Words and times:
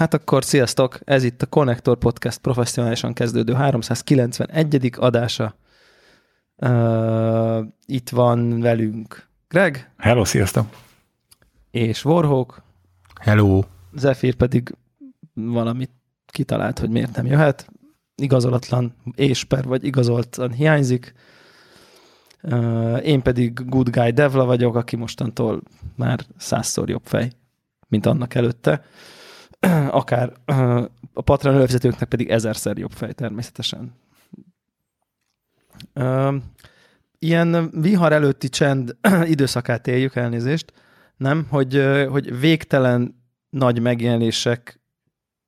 Hát 0.00 0.14
akkor 0.14 0.44
sziasztok! 0.44 0.98
Ez 1.04 1.24
itt 1.24 1.42
a 1.42 1.46
Connector 1.46 1.98
Podcast 1.98 2.38
professzionálisan 2.38 3.12
kezdődő 3.12 3.52
391. 3.52 4.92
adása. 4.96 5.56
Uh, 6.56 7.64
itt 7.86 8.08
van 8.08 8.60
velünk 8.60 9.28
Greg. 9.48 9.90
Hello, 9.96 10.24
sziasztok! 10.24 10.66
És 11.70 12.04
Warhawk. 12.04 12.62
Hello! 13.20 13.62
Zephyr 13.92 14.34
pedig 14.34 14.76
valamit 15.34 15.90
kitalált, 16.26 16.78
hogy 16.78 16.90
miért 16.90 17.16
nem 17.16 17.26
jöhet. 17.26 17.68
Igazolatlan 18.14 18.94
és 19.14 19.44
per 19.44 19.64
vagy 19.64 19.84
igazoltan 19.84 20.52
hiányzik. 20.52 21.14
Uh, 22.42 23.06
én 23.06 23.22
pedig 23.22 23.68
Good 23.68 23.90
Guy 23.90 24.10
Devla 24.10 24.44
vagyok, 24.44 24.76
aki 24.76 24.96
mostantól 24.96 25.62
már 25.96 26.20
százszor 26.36 26.88
jobb 26.88 27.04
fej, 27.04 27.30
mint 27.88 28.06
annak 28.06 28.34
előtte. 28.34 28.72
Uh, 28.72 28.86
akár 30.00 30.32
a 31.12 31.20
Patreon 31.20 31.56
előfizetőknek 31.56 32.08
pedig 32.08 32.28
ezerszer 32.28 32.78
jobb 32.78 32.92
fej 32.92 33.12
természetesen. 33.12 33.94
Ilyen 37.18 37.70
vihar 37.70 38.12
előtti 38.12 38.48
csend 38.48 38.96
időszakát 39.24 39.86
éljük, 39.86 40.16
elnézést, 40.16 40.72
nem? 41.16 41.46
Hogy, 41.48 41.84
hogy 42.08 42.40
végtelen 42.40 43.22
nagy 43.50 43.80
megjelenések 43.80 44.80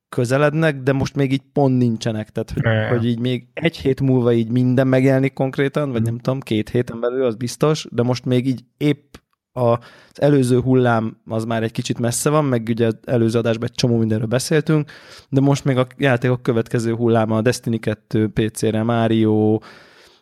közelednek, 0.08 0.76
de 0.76 0.92
most 0.92 1.14
még 1.14 1.32
így 1.32 1.42
pont 1.52 1.78
nincsenek, 1.78 2.30
tehát 2.30 2.50
hogy, 2.50 2.96
hogy 2.96 3.08
így 3.08 3.18
még 3.18 3.46
egy 3.54 3.76
hét 3.76 4.00
múlva 4.00 4.32
így 4.32 4.48
minden 4.48 4.86
megjelenik 4.86 5.32
konkrétan, 5.32 5.92
vagy 5.92 6.02
nem 6.02 6.18
tudom, 6.18 6.40
két 6.40 6.68
héten 6.68 7.00
belül, 7.00 7.24
az 7.24 7.34
biztos, 7.34 7.86
de 7.90 8.02
most 8.02 8.24
még 8.24 8.46
így 8.46 8.64
épp 8.76 9.14
az 9.52 9.78
előző 10.14 10.60
hullám 10.60 11.20
az 11.26 11.44
már 11.44 11.62
egy 11.62 11.72
kicsit 11.72 11.98
messze 11.98 12.30
van, 12.30 12.44
meg 12.44 12.66
ugye 12.68 12.90
előző 13.04 13.38
adásban 13.38 13.68
egy 13.68 13.74
csomó 13.74 13.98
mindenről 13.98 14.26
beszéltünk, 14.26 14.90
de 15.28 15.40
most 15.40 15.64
még 15.64 15.76
a 15.76 15.86
játékok 15.96 16.42
következő 16.42 16.94
hulláma 16.94 17.36
a 17.36 17.42
Destiny 17.42 17.80
2 17.80 18.28
PC-re, 18.28 18.82
Mario, 18.82 19.58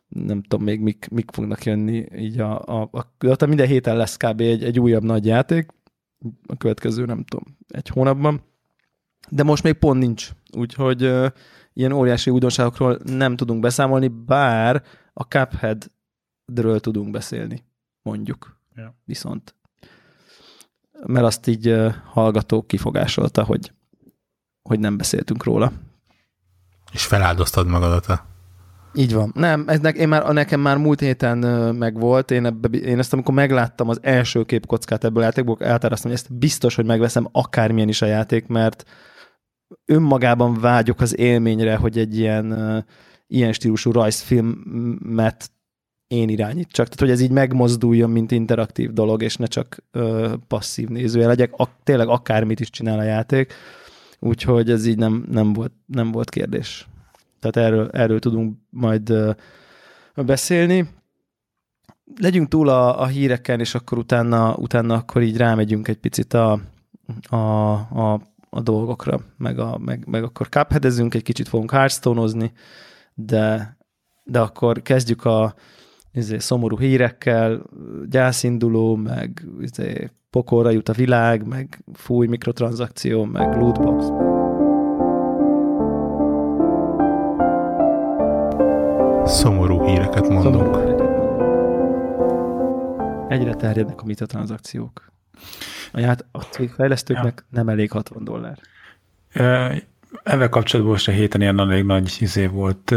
nem 0.08 0.42
tudom 0.42 0.64
még 0.64 0.80
mik, 0.80 1.08
mik 1.10 1.30
fognak 1.32 1.64
jönni, 1.64 2.06
így 2.16 2.40
a, 2.40 2.60
a, 2.60 2.88
a, 2.92 3.06
a 3.38 3.46
minden 3.46 3.66
héten 3.66 3.96
lesz 3.96 4.16
kb. 4.16 4.40
Egy, 4.40 4.64
egy 4.64 4.80
újabb 4.80 5.02
nagy 5.02 5.26
játék, 5.26 5.70
a 6.46 6.56
következő 6.56 7.04
nem 7.04 7.24
tudom, 7.24 7.44
egy 7.68 7.88
hónapban, 7.88 8.42
de 9.28 9.42
most 9.42 9.62
még 9.62 9.72
pont 9.72 9.98
nincs, 9.98 10.30
úgyhogy 10.56 11.04
uh, 11.04 11.26
ilyen 11.72 11.92
óriási 11.92 12.30
újdonságokról 12.30 12.98
nem 13.04 13.36
tudunk 13.36 13.60
beszámolni, 13.60 14.08
bár 14.08 14.82
a 15.12 15.22
Cuphead-ről 15.22 16.80
tudunk 16.80 17.10
beszélni, 17.10 17.64
mondjuk. 18.02 18.59
Ja. 18.74 18.96
Viszont 19.04 19.54
mert 21.06 21.26
azt 21.26 21.46
így 21.46 21.76
hallgató 22.04 22.62
kifogásolta, 22.62 23.44
hogy, 23.44 23.72
hogy 24.62 24.80
nem 24.80 24.96
beszéltünk 24.96 25.44
róla. 25.44 25.72
És 26.92 27.06
feláldoztad 27.06 27.66
magadat 27.66 28.06
a 28.06 28.28
így 28.92 29.14
van. 29.14 29.32
Nem, 29.34 29.64
ez 29.66 29.78
ne, 29.78 29.88
én 29.88 30.08
már, 30.08 30.32
nekem 30.32 30.60
már 30.60 30.76
múlt 30.76 31.00
héten 31.00 31.38
megvolt, 31.75 32.31
én, 32.31 32.44
ebbe, 32.44 32.69
én 32.78 32.98
ezt 32.98 33.12
amikor 33.12 33.34
megláttam 33.34 33.88
az 33.88 33.98
első 34.03 34.44
képkockát 34.44 35.04
ebből 35.04 35.22
a 35.22 35.25
játékból, 35.25 35.56
eltárasztam, 35.58 36.10
hogy 36.10 36.20
ezt 36.20 36.38
biztos, 36.38 36.75
hogy 36.75 36.84
megveszem 36.84 37.28
akármilyen 37.32 37.88
is 37.88 38.02
a 38.02 38.06
játék, 38.06 38.47
mert 38.47 38.84
önmagában 39.84 40.54
vágyok 40.54 41.00
az 41.00 41.19
élményre, 41.19 41.76
hogy 41.76 41.98
egy 41.98 42.19
ilyen, 42.19 42.87
ilyen 43.26 43.52
stílusú 43.52 43.92
rajzfilmet 43.92 45.50
én 46.10 46.28
irányítsak. 46.28 46.84
Tehát, 46.84 47.00
hogy 47.00 47.10
ez 47.10 47.21
így 47.21 47.31
megmozduljon, 47.31 48.10
mint 48.10 48.31
interaktív 48.31 48.93
dolog, 48.93 49.22
és 49.22 49.37
ne 49.37 49.47
csak 49.47 49.84
ö, 49.91 50.34
passzív 50.48 50.88
nézője 50.88 51.26
legyek. 51.26 51.53
A, 51.53 51.69
tényleg 51.84 52.09
akármit 52.09 52.60
is 52.60 52.71
csinál 52.71 52.98
a 52.98 53.03
játék. 53.03 53.53
Úgyhogy 54.19 54.70
ez 54.70 54.87
így 54.87 54.97
nem, 54.97 55.26
nem, 55.31 55.53
volt, 55.53 55.72
nem 55.87 56.10
volt 56.10 56.31
kérdés. 56.31 56.88
Tehát 57.41 57.69
erről, 57.69 57.91
erről 57.91 58.19
tudunk 58.19 58.59
majd 58.70 59.10
ö, 59.10 59.31
beszélni. 60.15 60.88
Legyünk 62.20 62.49
túl 62.49 62.69
a, 62.69 63.00
a 63.00 63.06
híreken, 63.06 63.60
és 63.60 63.75
akkor 63.75 63.99
utána, 63.99 64.54
utána 64.54 64.94
akkor 64.94 65.22
így 65.22 65.37
rámegyünk 65.37 65.88
egy 65.88 65.99
picit 65.99 66.34
a, 66.34 66.60
a, 67.28 67.37
a, 67.37 68.20
a 68.50 68.60
dolgokra, 68.60 69.20
meg, 69.37 69.59
a, 69.59 69.78
meg, 69.78 70.06
meg 70.06 70.22
akkor 70.22 70.49
cupheadezünk, 70.49 71.15
egy 71.15 71.22
kicsit 71.22 71.49
fogunk 71.49 71.70
hearthstone 71.70 72.50
de, 73.15 73.76
de 74.25 74.41
akkor 74.41 74.82
kezdjük 74.82 75.25
a, 75.25 75.54
izé, 76.12 76.38
szomorú 76.38 76.78
hírekkel, 76.78 77.62
gyászinduló, 78.09 78.97
meg 78.97 79.47
izé, 79.60 80.10
pokolra 80.31 80.71
jut 80.71 80.88
a 80.88 80.93
világ, 80.93 81.47
meg 81.47 81.84
fúj 81.93 82.26
mikrotranszakció, 82.26 83.25
meg 83.25 83.56
lootbox. 83.56 84.04
Szomorú 89.31 89.84
híreket 89.84 90.28
mondunk. 90.28 90.54
Szomorú 90.54 90.81
híreket 90.81 91.10
Egyre 93.28 93.54
terjednek 93.54 94.03
a 94.03 94.04
mikrotranszakciók. 94.04 95.12
A, 95.93 96.00
ját, 96.00 96.25
a 96.32 96.41
cégfejlesztőknek 96.41 97.34
ja. 97.37 97.44
nem 97.50 97.69
elég 97.69 97.91
60 97.91 98.25
dollár. 98.25 98.59
Ezzel 100.22 100.49
kapcsolatban 100.49 100.94
most 100.94 101.09
a 101.09 101.12
héten 101.12 101.41
ilyen 101.41 101.60
elég 101.60 101.84
nagy 101.84 102.16
izé 102.20 102.47
volt 102.47 102.94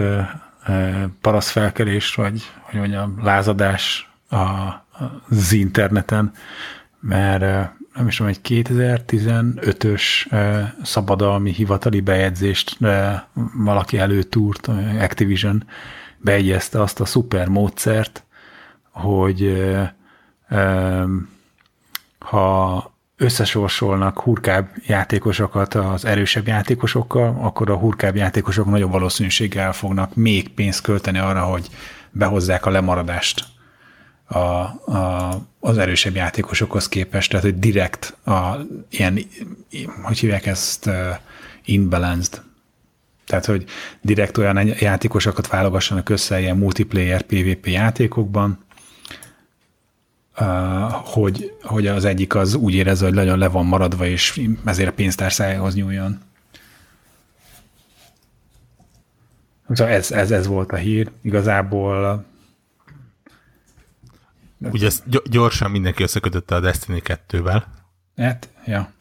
paraszfelkelés, 1.21 2.15
vagy 2.15 2.51
hogy 2.61 2.79
mondjam, 2.79 3.23
lázadás 3.23 4.11
a, 4.29 4.37
az 5.29 5.51
interneten, 5.51 6.31
mert 6.99 7.71
nem 7.93 8.07
is 8.07 8.15
tudom, 8.15 8.31
egy 8.31 8.63
2015-ös 8.63 10.03
szabadalmi 10.83 11.51
hivatali 11.51 12.01
bejegyzést 12.01 12.77
valaki 13.53 13.97
előtúrt, 13.97 14.67
Activision 14.99 15.63
bejegyezte 16.17 16.81
azt 16.81 16.99
a 16.99 17.05
szuper 17.05 17.47
módszert, 17.47 18.23
hogy 18.91 19.63
ha 22.19 22.92
összesorsolnak 23.23 24.19
hurkább 24.19 24.69
játékosokat 24.87 25.73
az 25.73 26.05
erősebb 26.05 26.47
játékosokkal, 26.47 27.37
akkor 27.41 27.69
a 27.69 27.75
hurkább 27.75 28.15
játékosok 28.15 28.65
nagyobb 28.65 28.91
valószínűséggel 28.91 29.73
fognak 29.73 30.15
még 30.15 30.49
pénzt 30.49 30.81
költeni 30.81 31.17
arra, 31.17 31.41
hogy 31.41 31.67
behozzák 32.11 32.65
a 32.65 32.69
lemaradást 32.69 33.45
a, 34.25 34.37
a, 34.37 35.41
az 35.59 35.77
erősebb 35.77 36.15
játékosokhoz 36.15 36.89
képest, 36.89 37.29
tehát 37.29 37.45
hogy 37.45 37.59
direkt 37.59 38.17
a, 38.25 38.57
ilyen, 38.89 39.19
hogy 40.03 40.19
hívják 40.19 40.45
ezt, 40.45 40.85
uh, 40.85 40.93
inbalanced. 41.65 42.41
Tehát, 43.25 43.45
hogy 43.45 43.65
direkt 44.01 44.37
olyan 44.37 44.67
játékosokat 44.79 45.47
válogassanak 45.47 46.09
össze 46.09 46.39
ilyen 46.39 46.57
multiplayer 46.57 47.21
PvP 47.21 47.67
játékokban, 47.67 48.65
hogy, 51.03 51.57
hogy 51.61 51.87
az 51.87 52.05
egyik 52.05 52.35
az 52.35 52.53
úgy 52.53 52.73
érezze, 52.73 53.05
hogy 53.05 53.13
nagyon 53.13 53.37
le 53.37 53.47
van 53.47 53.65
maradva, 53.65 54.05
és 54.05 54.41
ezért 54.65 54.89
a 54.89 54.93
pénztárszájához 54.93 55.75
nyúljon. 55.75 56.19
Szóval 59.69 59.93
ez, 59.93 60.11
ez, 60.11 60.31
ez 60.31 60.47
volt 60.47 60.71
a 60.71 60.75
hír. 60.75 61.11
Igazából 61.21 62.25
Ugye 64.71 64.85
ezt 64.85 65.29
gyorsan 65.29 65.71
mindenki 65.71 66.03
összekötötte 66.03 66.55
a 66.55 66.59
Destiny 66.59 67.01
2-vel. 67.05 67.63
Hát, 68.17 68.49
ja. 68.65 68.91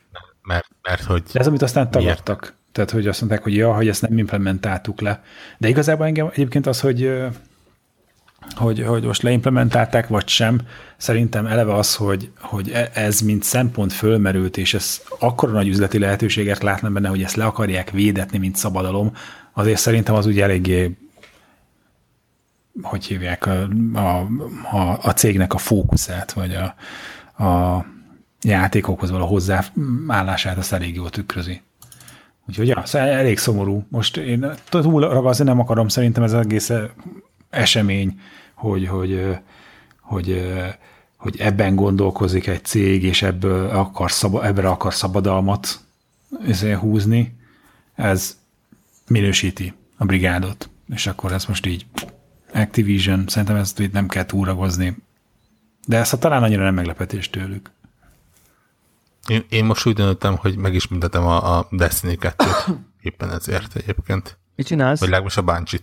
Mert, 0.42 0.68
mert 0.82 1.02
hogy... 1.02 1.22
De 1.32 1.40
ez, 1.40 1.46
amit 1.46 1.62
aztán 1.62 1.90
tagadtak. 1.90 2.54
Tehát, 2.72 2.90
hogy 2.90 3.06
azt 3.06 3.20
mondták, 3.20 3.42
hogy 3.42 3.54
ja, 3.54 3.74
hogy 3.74 3.88
ezt 3.88 4.02
nem 4.02 4.18
implementáltuk 4.18 5.00
le. 5.00 5.22
De 5.58 5.68
igazából 5.68 6.06
engem 6.06 6.28
egyébként 6.32 6.66
az, 6.66 6.80
hogy 6.80 7.12
hogy, 8.54 8.82
hogy 8.82 9.04
most 9.04 9.22
leimplementálták, 9.22 10.08
vagy 10.08 10.28
sem. 10.28 10.60
Szerintem 10.96 11.46
eleve 11.46 11.74
az, 11.74 11.94
hogy, 11.94 12.30
hogy 12.40 12.70
e, 12.70 12.90
ez 12.94 13.20
mint 13.20 13.42
szempont 13.42 13.92
fölmerült, 13.92 14.56
és 14.56 14.74
ez 14.74 15.02
akkora 15.18 15.52
nagy 15.52 15.68
üzleti 15.68 15.98
lehetőséget 15.98 16.62
látna 16.62 16.90
benne, 16.90 17.08
hogy 17.08 17.22
ezt 17.22 17.36
le 17.36 17.44
akarják 17.44 17.90
védetni, 17.90 18.38
mint 18.38 18.56
szabadalom, 18.56 19.12
azért 19.52 19.80
szerintem 19.80 20.14
az 20.14 20.26
ugye 20.26 20.42
eléggé 20.42 20.96
hogy 22.82 23.04
hívják, 23.04 23.46
a, 23.46 23.68
a, 23.94 24.26
a, 24.76 24.98
a 25.02 25.12
cégnek 25.12 25.54
a 25.54 25.58
fókuszát, 25.58 26.32
vagy 26.32 26.54
a, 26.54 26.74
a 27.44 27.84
játékokhoz 28.42 29.10
való 29.10 29.26
hozzáállását 29.26 30.56
azt 30.56 30.72
elég 30.72 30.94
jól 30.94 31.10
tükrözi. 31.10 31.62
Úgyhogy 32.48 32.68
ja, 32.68 32.82
szóval 32.84 33.08
elég 33.08 33.38
szomorú. 33.38 33.86
Most 33.88 34.16
én 34.16 34.46
túl 34.68 35.00
ragazni 35.00 35.44
nem 35.44 35.60
akarom, 35.60 35.88
szerintem 35.88 36.22
ez 36.22 36.32
az 36.32 36.40
egész 36.40 36.72
esemény, 37.52 38.20
hogy, 38.54 38.86
hogy, 38.88 39.38
hogy, 40.00 40.52
hogy 41.16 41.40
ebben 41.40 41.74
gondolkozik 41.74 42.46
egy 42.46 42.64
cég, 42.64 43.02
és 43.02 43.22
ebből 43.22 43.68
akar 43.70 44.10
szab, 44.10 44.34
ebbre 44.42 44.68
akar 44.68 44.94
szabadalmat 44.94 45.80
húzni, 46.78 47.36
ez 47.94 48.38
minősíti 49.08 49.72
a 49.96 50.04
brigádot. 50.04 50.70
És 50.88 51.06
akkor 51.06 51.32
ez 51.32 51.44
most 51.44 51.66
így 51.66 51.86
Activision, 52.54 53.24
szerintem 53.26 53.56
ezt 53.56 53.80
így 53.80 53.92
nem 53.92 54.08
kell 54.08 54.24
túragozni. 54.24 54.96
De 55.86 55.96
ezt 55.96 56.20
talán 56.20 56.42
annyira 56.42 56.62
nem 56.62 56.74
meglepetés 56.74 57.30
tőlük. 57.30 57.70
Én, 59.28 59.44
én 59.48 59.64
most 59.64 59.86
úgy 59.86 59.94
döntöttem, 59.94 60.36
hogy 60.36 60.56
megismételtem 60.56 61.26
a, 61.26 61.58
a 61.58 61.68
Destiny 61.70 62.16
2-t. 62.20 62.76
Éppen 63.00 63.30
ezért 63.30 63.76
egyébként. 63.76 64.38
Mit 64.56 64.66
csinálsz? 64.66 65.00
Vagy 65.00 65.08
legalábbis 65.08 65.36
a 65.36 65.42
bungie 65.42 65.80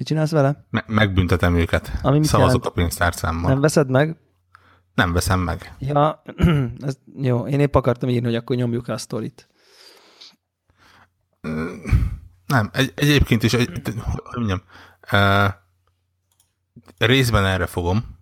Mit 0.00 0.08
csinálsz 0.08 0.30
vele? 0.30 0.66
Me- 0.70 0.88
megbüntetem 0.88 1.56
őket. 1.56 1.92
Ami 2.02 2.18
mit 2.18 2.28
Szavazok 2.28 2.52
jelent? 2.52 2.66
a 2.66 2.80
pénztárcámmal. 2.80 3.50
Nem 3.50 3.60
veszed 3.60 3.90
meg? 3.90 4.16
Nem 4.94 5.12
veszem 5.12 5.40
meg. 5.40 5.74
Ja, 5.78 6.22
ez, 6.86 6.98
jó, 7.16 7.46
én 7.46 7.60
épp 7.60 7.74
akartam 7.74 8.08
írni, 8.08 8.26
hogy 8.26 8.34
akkor 8.34 8.56
nyomjuk 8.56 8.88
el 8.88 8.94
a 8.94 8.98
sztorit. 8.98 9.48
Nem, 12.46 12.70
egy, 12.72 12.92
egyébként 12.94 13.42
is, 13.42 13.52
egy, 13.52 13.80
hogy 14.04 14.36
mondjam, 14.36 14.62
uh, 15.12 15.52
részben 16.98 17.44
erre 17.44 17.66
fogom, 17.66 18.18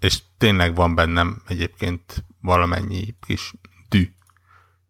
és 0.00 0.22
tényleg 0.38 0.74
van 0.74 0.94
bennem 0.94 1.42
egyébként 1.48 2.24
valamennyi 2.40 3.16
kis 3.26 3.52
dű. 3.88 4.12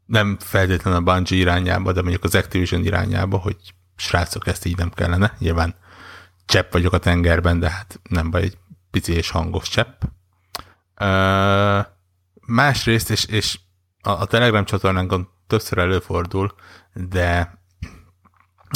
Nem 0.06 0.36
feltétlenül 0.40 0.98
a 0.98 1.12
Bungie 1.12 1.38
irányába, 1.38 1.92
de 1.92 2.00
mondjuk 2.00 2.24
az 2.24 2.34
Activision 2.34 2.84
irányába, 2.84 3.38
hogy 3.38 3.74
srácok, 3.96 4.46
ezt 4.46 4.64
így 4.64 4.76
nem 4.76 4.90
kellene. 4.90 5.36
Nyilván 5.38 5.80
csepp 6.46 6.72
vagyok 6.72 6.92
a 6.92 6.98
tengerben, 6.98 7.58
de 7.58 7.70
hát 7.70 8.00
nem 8.08 8.30
baj, 8.30 8.42
egy 8.42 8.58
pici 8.90 9.12
és 9.12 9.30
hangos 9.30 9.68
csepp. 9.68 10.02
Uh, 11.00 11.86
másrészt, 12.46 13.10
és, 13.10 13.24
és 13.24 13.58
a, 14.00 14.10
a 14.10 14.24
Telegram 14.24 14.64
csatornánkon 14.64 15.28
többször 15.46 15.78
előfordul, 15.78 16.54
de 16.92 17.58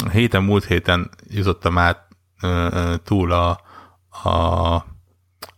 a 0.05 0.09
héten, 0.09 0.43
múlt 0.43 0.65
héten 0.65 1.09
jutottam 1.27 1.77
át 1.77 2.07
uh, 2.41 2.95
túl 3.03 3.31
a, 3.31 3.49
a 4.09 4.85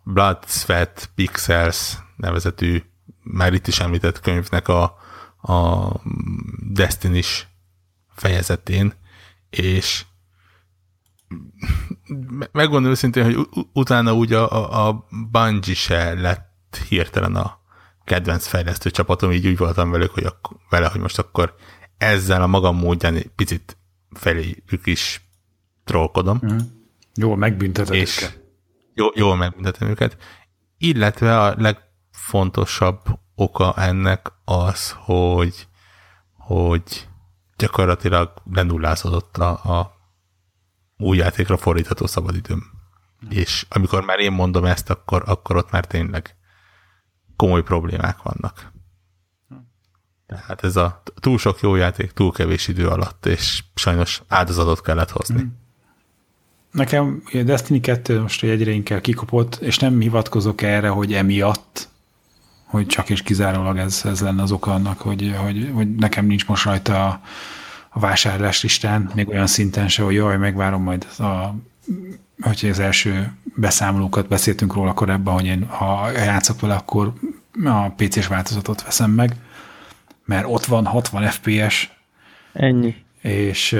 Blood, 0.03 0.45
Sweat, 0.47 1.09
Pixels 1.15 1.97
nevezetű, 2.15 2.83
már 3.23 3.53
itt 3.53 3.67
is 3.67 3.79
említett 3.79 4.19
könyvnek 4.19 4.67
a, 4.67 4.83
a 5.41 5.89
Destiny-s 6.57 7.45
fejezetén, 8.15 8.93
és 9.49 10.05
megmondom 12.51 12.91
őszintén, 12.91 13.23
hogy 13.23 13.47
utána 13.73 14.13
úgy 14.13 14.33
a, 14.33 14.87
a, 14.87 15.07
Bungie 15.31 15.75
se 15.75 16.13
lett 16.13 16.81
hirtelen 16.87 17.35
a 17.35 17.59
kedvenc 18.03 18.47
fejlesztő 18.47 18.91
csapatom, 18.91 19.31
így 19.31 19.47
úgy 19.47 19.57
voltam 19.57 19.91
velük, 19.91 20.11
hogy 20.11 20.23
akkor, 20.23 20.57
vele, 20.69 20.87
hogy 20.87 21.01
most 21.01 21.19
akkor 21.19 21.55
ezzel 21.97 22.41
a 22.41 22.47
magam 22.47 22.77
módján 22.77 23.15
egy 23.15 23.29
picit 23.35 23.77
feléjük 24.11 24.85
is 24.85 25.21
trollkodom. 25.83 26.41
Mm. 26.45 26.57
Jól 27.15 27.37
megbünteted 27.37 27.95
és 27.95 28.17
őket. 28.17 28.39
Jó, 28.93 29.07
jól 29.13 29.35
megbüntetem 29.35 29.87
őket. 29.87 30.17
Illetve 30.77 31.39
a 31.39 31.55
legfontosabb 31.57 32.99
oka 33.35 33.73
ennek 33.75 34.31
az, 34.45 34.95
hogy, 34.97 35.67
hogy 36.37 37.07
gyakorlatilag 37.57 38.33
lenullázódott 38.51 39.37
a, 39.37 39.49
a 39.49 39.98
új 40.99 41.17
játékra 41.17 41.57
fordítható 41.57 42.05
szabadidőm. 42.05 42.63
És 43.29 43.65
amikor 43.69 44.03
már 44.03 44.19
én 44.19 44.31
mondom 44.31 44.65
ezt, 44.65 44.89
akkor, 44.89 45.23
akkor 45.25 45.55
ott 45.55 45.71
már 45.71 45.85
tényleg 45.85 46.35
komoly 47.35 47.63
problémák 47.63 48.21
vannak. 48.21 48.71
Tehát 50.27 50.63
ez 50.63 50.75
a 50.75 51.01
túl 51.19 51.37
sok 51.37 51.59
jó 51.59 51.75
játék, 51.75 52.11
túl 52.11 52.31
kevés 52.31 52.67
idő 52.67 52.87
alatt, 52.87 53.25
és 53.25 53.63
sajnos 53.75 54.21
áldozatot 54.27 54.81
kellett 54.81 55.09
hozni. 55.09 55.39
Hmm. 55.39 55.57
Nekem 56.71 57.23
a 57.33 57.37
Destiny 57.43 57.81
2 57.81 58.21
most 58.21 58.43
egyre 58.43 58.71
inkább 58.71 59.01
kikopott, 59.01 59.55
és 59.55 59.77
nem 59.77 59.99
hivatkozok 59.99 60.61
erre, 60.61 60.89
hogy 60.89 61.13
emiatt, 61.13 61.89
hogy 62.65 62.85
csak 62.85 63.09
és 63.09 63.21
kizárólag 63.21 63.77
ez, 63.77 64.01
ez 64.05 64.21
lenne 64.21 64.41
az 64.41 64.51
oka 64.51 64.73
annak, 64.73 64.99
hogy, 64.99 65.35
hogy, 65.37 65.71
hogy 65.73 65.95
nekem 65.95 66.25
nincs 66.25 66.47
most 66.47 66.65
rajta 66.65 67.07
a, 67.07 67.21
a 67.89 67.99
vásárlás 67.99 68.63
listán, 68.63 69.11
még 69.15 69.27
olyan 69.27 69.47
szinten 69.47 69.87
se, 69.87 70.03
hogy 70.03 70.13
jaj, 70.13 70.37
megvárom 70.37 70.83
majd 70.83 71.07
a, 71.19 71.55
hogy 72.41 72.67
az 72.69 72.79
első 72.79 73.33
beszámolókat 73.55 74.27
beszéltünk 74.27 74.73
róla 74.73 74.93
korábban, 74.93 75.33
hogy 75.33 75.45
én 75.45 75.65
ha 75.65 76.11
játszok 76.11 76.59
vele, 76.59 76.75
akkor 76.75 77.13
a 77.65 77.89
PC-s 77.89 78.27
változatot 78.27 78.83
veszem 78.83 79.11
meg, 79.11 79.35
mert 80.25 80.45
ott 80.47 80.65
van 80.65 80.85
60 80.85 81.23
FPS. 81.23 81.91
Ennyi. 82.53 82.95
És 83.21 83.79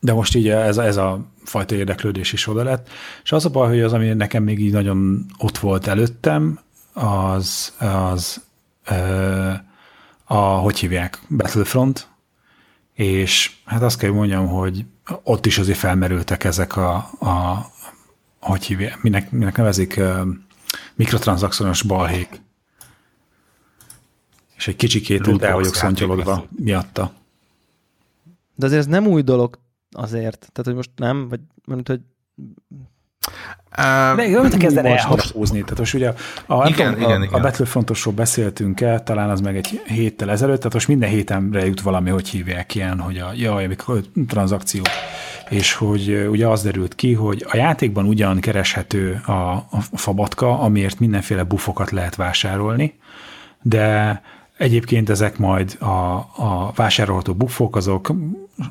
de 0.00 0.12
most 0.12 0.34
így 0.34 0.48
ez, 0.48 0.76
ez 0.76 0.96
a 0.96 1.26
fajta 1.44 1.74
érdeklődés 1.74 2.32
is 2.32 2.46
oda 2.46 2.62
lett. 2.62 2.88
És 3.22 3.32
az 3.32 3.44
a 3.44 3.50
baj, 3.50 3.68
hogy 3.68 3.80
az, 3.80 3.92
ami 3.92 4.08
nekem 4.08 4.42
még 4.42 4.60
így 4.60 4.72
nagyon 4.72 5.26
ott 5.38 5.58
volt 5.58 5.86
előttem, 5.86 6.58
az, 6.92 7.74
az 7.78 8.42
a, 10.24 10.36
hogy 10.36 10.78
hívják, 10.78 11.20
Battlefront, 11.28 12.08
és 12.94 13.56
hát 13.64 13.82
azt 13.82 13.98
kell 13.98 14.10
mondjam, 14.10 14.46
hogy 14.46 14.84
ott 15.22 15.46
is 15.46 15.58
azért 15.58 15.78
felmerültek 15.78 16.44
ezek 16.44 16.76
a, 16.76 16.94
a 17.20 17.66
hogy 18.40 18.64
hívják, 18.64 19.02
minek, 19.02 19.30
minek 19.30 19.56
nevezik, 19.56 20.00
mikrotranszakciós 20.94 21.82
balhék. 21.82 22.42
És 24.56 24.68
egy 24.68 24.76
kicsikét 24.76 25.42
el 25.42 25.54
vagyok 25.54 25.74
szontyolodva 25.74 26.46
miatta. 26.50 27.12
De 28.54 28.66
azért 28.66 28.80
ez 28.80 28.86
nem 28.86 29.06
új 29.06 29.22
dolog 29.22 29.58
azért. 29.90 30.38
Tehát, 30.38 30.64
hogy 30.64 30.74
most 30.74 30.90
nem, 30.96 31.28
vagy 31.28 31.40
mondjuk, 31.64 31.88
hogy 31.88 32.00
Uh, 33.78 34.16
De 34.16 34.40
mint 34.40 34.56
kezdene 34.56 34.88
elhapózni. 34.88 35.60
Tehát 35.60 35.78
most 35.78 35.94
ugye 35.94 36.12
a, 36.46 36.68
igen, 36.68 36.94
tudom, 36.94 37.08
igen, 37.08 37.20
a, 37.20 37.24
igen. 37.24 37.38
a 37.38 37.40
Battlefrontosról 37.40 38.14
beszéltünk 38.14 38.80
el, 38.80 39.02
talán 39.02 39.30
az 39.30 39.40
meg 39.40 39.56
egy 39.56 39.82
héttel 39.86 40.30
ezelőtt, 40.30 40.58
tehát 40.58 40.72
most 40.72 40.88
minden 40.88 41.08
héten 41.08 41.56
jut 41.64 41.80
valami, 41.80 42.10
hogy 42.10 42.28
hívják 42.28 42.74
ilyen, 42.74 43.00
hogy 43.00 43.18
a 43.18 43.30
jaj, 43.34 43.64
amikor 43.64 44.00
tranzakció. 44.28 44.82
És 45.48 45.72
hogy 45.72 46.26
ugye 46.30 46.46
az 46.46 46.62
derült 46.62 46.94
ki, 46.94 47.12
hogy 47.12 47.46
a 47.48 47.56
játékban 47.56 48.06
ugyan 48.06 48.40
kereshető 48.40 49.20
a, 49.26 49.32
a 49.32 49.80
fabatka, 49.92 50.60
amiért 50.60 50.98
mindenféle 50.98 51.42
bufokat 51.42 51.90
lehet 51.90 52.16
vásárolni, 52.16 52.94
de 53.62 54.20
Egyébként 54.58 55.10
ezek 55.10 55.38
majd 55.38 55.76
a, 55.80 56.14
a 56.36 56.72
vásárolható 56.74 57.34
buffok, 57.34 57.76
azok 57.76 58.12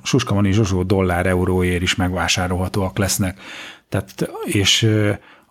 Suskamani 0.03 0.51
Zsozsó 0.51 0.83
dollár 0.83 1.25
euróért 1.25 1.81
is 1.81 1.95
megvásárolhatóak 1.95 2.97
lesznek. 2.97 3.39
Tehát, 3.93 4.31
és 4.43 4.89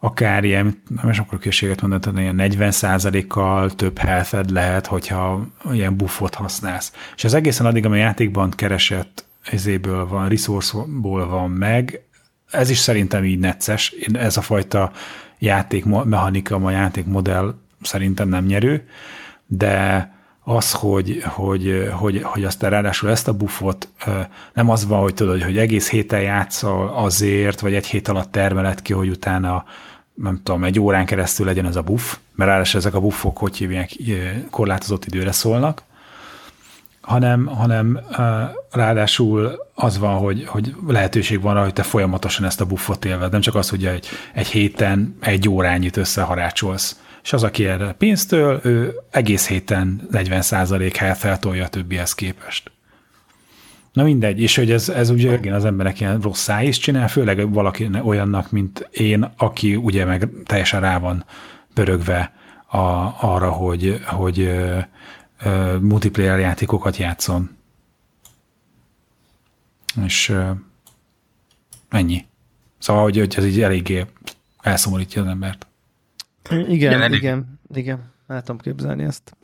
akár 0.01 0.45
ilyen, 0.45 0.83
nem 1.01 1.11
is 1.11 1.19
akkor 1.19 1.39
készséget 1.39 1.81
mondani, 1.81 2.21
ilyen 2.21 2.37
40% 2.39 3.25
kal 3.29 3.71
több 3.71 3.99
health 3.99 4.51
lehet, 4.51 4.87
hogyha 4.87 5.47
ilyen 5.73 5.97
buffot 5.97 6.35
használsz. 6.35 6.93
És 7.17 7.25
az 7.25 7.35
egészen 7.35 7.67
addig, 7.67 7.85
ami 7.85 7.99
a 7.99 8.03
játékban 8.03 8.51
keresett 8.51 9.25
ezéből 9.43 10.07
van, 10.07 10.29
resource-ból 10.29 11.29
van 11.29 11.51
meg, 11.51 12.05
ez 12.51 12.71
is 12.71 12.79
szerintem 12.79 13.25
így 13.25 13.39
necces. 13.39 13.95
Ez 14.13 14.37
a 14.37 14.41
fajta 14.41 14.93
játékmechanika, 15.39 16.57
a 16.57 16.71
játékmodell 16.71 17.55
szerintem 17.83 18.29
nem 18.29 18.45
nyerő, 18.45 18.89
de 19.47 20.11
az, 20.45 20.73
hogy, 20.73 21.23
hogy, 21.25 21.89
hogy, 21.93 22.23
hogy 22.23 22.45
aztán 22.45 22.71
ráadásul 22.71 23.11
ezt 23.11 23.29
a 23.29 23.33
buffot 23.33 23.89
nem 24.53 24.71
az 24.71 24.87
van, 24.87 25.01
hogy 25.01 25.15
tudod, 25.15 25.43
hogy 25.43 25.59
egész 25.59 25.91
héten 25.91 26.21
játszol 26.21 26.93
azért, 26.95 27.61
vagy 27.61 27.75
egy 27.75 27.87
hét 27.87 28.09
alatt 28.09 28.33
termeled 28.33 28.83
ki, 28.83 28.93
hogy 28.93 29.09
utána 29.09 29.65
nem 30.15 30.41
tudom, 30.43 30.65
egy 30.65 30.81
órán 30.81 31.07
keresztül 31.07 31.47
legyen 31.47 31.67
ez 31.67 31.77
a 31.77 31.83
buff, 31.83 32.17
mert 32.35 32.51
ráadásul 32.51 32.81
ezek 32.81 32.95
a 32.95 33.01
buffok, 33.01 33.39
hogy 33.39 33.57
hívják, 33.57 33.91
korlátozott 34.51 35.05
időre 35.05 35.33
szólnak, 35.33 35.83
hanem, 37.01 37.47
hanem 37.47 38.01
ráadásul 38.71 39.53
az 39.75 39.99
van, 39.99 40.19
hogy, 40.19 40.47
hogy 40.47 40.75
lehetőség 40.87 41.41
van 41.41 41.55
rá, 41.55 41.63
hogy 41.63 41.73
te 41.73 41.83
folyamatosan 41.83 42.45
ezt 42.45 42.61
a 42.61 42.65
buffot 42.65 43.05
élved, 43.05 43.33
nem 43.33 43.41
csak 43.41 43.55
az, 43.55 43.69
hogy 43.69 43.87
egy, 43.87 44.07
egy 44.33 44.47
héten 44.47 45.17
egy 45.21 45.49
órányit 45.49 45.97
összeharácsolsz 45.97 47.01
és 47.23 47.33
az, 47.33 47.43
aki 47.43 47.67
erre 47.67 47.93
pénztől, 47.93 48.61
ő 48.65 48.95
egész 49.11 49.49
héten 49.49 50.09
40% 50.13 50.95
helyet 50.99 51.19
feltolja 51.19 51.65
a 51.65 51.69
többihez 51.69 52.15
képest. 52.15 52.71
Na 53.93 54.03
mindegy, 54.03 54.41
és 54.41 54.57
hogy 54.57 54.71
ez, 54.71 54.89
ez 54.89 55.11
ugye 55.11 55.33
igen, 55.33 55.55
az 55.55 55.65
emberek 55.65 56.01
ilyen 56.01 56.21
rossz 56.21 56.49
is 56.63 56.79
csinál, 56.79 57.09
főleg 57.09 57.53
valaki 57.53 57.91
olyannak, 58.03 58.51
mint 58.51 58.89
én, 58.93 59.33
aki 59.37 59.77
ugye 59.77 60.05
meg 60.05 60.29
teljesen 60.45 60.81
rá 60.81 60.99
van 60.99 61.25
pörögve 61.75 62.33
a, 62.67 62.79
arra, 63.21 63.51
hogy, 63.51 64.01
hogy 64.07 64.41
ö, 64.41 64.79
ö, 65.43 65.77
multiplayer 65.81 66.39
játékokat 66.39 66.97
játszon. 66.97 67.57
És 70.05 70.29
ö, 70.29 70.51
ennyi. 71.89 72.27
Szóval, 72.79 73.03
hogy, 73.03 73.19
hogy 73.19 73.35
ez 73.37 73.45
így 73.45 73.63
eléggé 73.63 74.07
elszomorítja 74.61 75.23
az 75.23 75.29
embert. 75.29 75.67
Igen, 76.51 76.71
igen, 76.71 77.13
igen, 77.13 77.61
igen. 77.75 78.13
El 78.27 78.41
tudom 78.41 78.59
képzelni 78.59 79.05
ezt. 79.05 79.37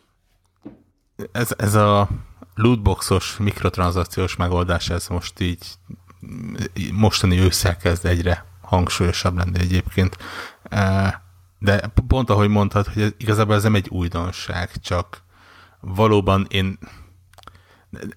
Ez, 1.32 1.50
ez 1.56 1.74
a 1.74 2.08
lootboxos 2.54 3.36
mikrotranszakciós 3.36 4.36
megoldás, 4.36 4.90
ez 4.90 5.08
most 5.08 5.40
így 5.40 5.66
mostani 6.92 7.38
ősszel 7.38 7.76
kezd 7.76 8.06
egyre 8.06 8.44
hangsúlyosabb 8.60 9.36
lenni 9.36 9.58
egyébként. 9.58 10.16
De 11.58 11.92
pont 12.08 12.30
ahogy 12.30 12.48
mondtad, 12.48 12.86
hogy 12.86 13.02
ez, 13.02 13.10
igazából 13.16 13.54
ez 13.54 13.62
nem 13.62 13.74
egy 13.74 13.88
újdonság, 13.88 14.70
csak 14.80 15.22
valóban 15.80 16.46
én 16.50 16.78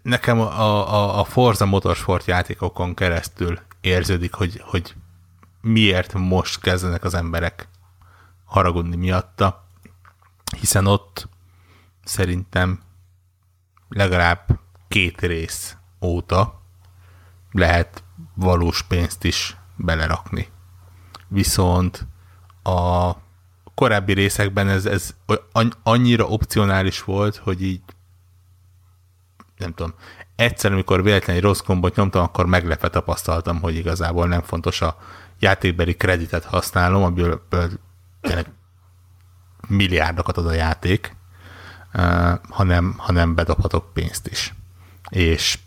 nekem 0.02 0.40
a, 0.40 0.94
a, 0.94 1.20
a 1.20 1.24
Forza 1.24 1.66
Motorsport 1.66 2.26
játékokon 2.26 2.94
keresztül 2.94 3.60
érződik, 3.82 4.34
hogy, 4.34 4.62
hogy 4.66 4.96
miért 5.62 6.14
most 6.14 6.62
kezdenek 6.62 7.04
az 7.04 7.14
emberek 7.14 7.68
haragudni 8.52 8.96
miatta, 8.96 9.66
hiszen 10.60 10.86
ott 10.86 11.30
szerintem 12.04 12.80
legalább 13.90 14.60
két 14.88 15.22
rész 15.22 15.76
óta 16.02 16.62
lehet 17.52 18.04
valós 18.36 18.84
pénzt 18.84 19.24
is 19.24 19.58
belerakni. 19.76 20.48
Viszont 21.28 22.08
a 22.64 23.12
korábbi 23.76 24.14
részekben 24.14 24.68
ez, 24.68 24.86
ez 24.86 25.16
annyira 25.84 26.26
opcionális 26.26 27.04
volt, 27.04 27.36
hogy 27.36 27.64
így 27.64 27.82
nem 29.58 29.74
tudom, 29.74 29.94
egyszer, 30.36 30.72
amikor 30.72 31.04
véletlenül 31.04 31.42
rossz 31.42 31.60
kombot 31.60 31.96
nyomtam, 31.96 32.24
akkor 32.24 32.46
meglepve 32.46 32.90
tapasztaltam, 32.90 33.62
hogy 33.62 33.76
igazából 33.76 34.28
nem 34.28 34.42
fontos 34.42 34.82
a 34.82 34.98
játékbeli 35.40 35.96
kreditet 35.96 36.46
használom, 36.46 37.04
amiből 37.04 37.42
tényleg 38.22 38.46
milliárdokat 39.68 40.38
ad 40.38 40.46
a 40.46 40.54
játék, 40.54 41.16
hanem, 42.50 42.94
hanem 42.98 43.36
bedobhatok 43.36 43.94
pénzt 43.94 44.28
is. 44.28 44.54
És 45.10 45.60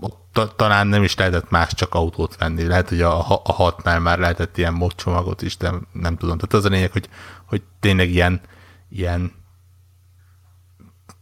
ott 0.00 0.52
talán 0.56 0.86
nem 0.86 1.02
is 1.02 1.14
lehetett 1.14 1.50
más 1.50 1.74
csak 1.74 1.94
autót 1.94 2.36
venni. 2.36 2.62
Lehet, 2.62 2.88
hogy 2.88 3.00
a, 3.00 3.18
a 3.44 3.52
hatnál 3.52 4.00
már 4.00 4.18
lehetett 4.18 4.58
ilyen 4.58 4.72
modcsomagot 4.72 5.42
is, 5.42 5.56
de 5.56 5.72
nem 5.92 6.16
tudom. 6.16 6.38
Tehát 6.38 6.54
az 6.54 6.64
a 6.64 6.68
lényeg, 6.68 6.92
hogy, 6.92 7.08
hogy 7.44 7.62
tényleg 7.80 8.10
ilyen, 8.10 8.40
ilyen 8.88 9.32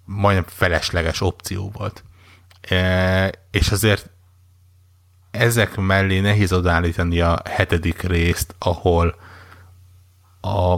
majdnem 0.05 0.45
felesleges 0.47 1.21
opció 1.21 1.71
volt. 1.71 2.05
E, 2.61 3.33
és 3.51 3.71
azért 3.71 4.11
ezek 5.31 5.77
mellé 5.77 6.21
nehéz 6.21 6.53
odállítani 6.53 7.21
a 7.21 7.41
hetedik 7.45 8.03
részt, 8.03 8.55
ahol 8.59 9.17
a 10.43 10.77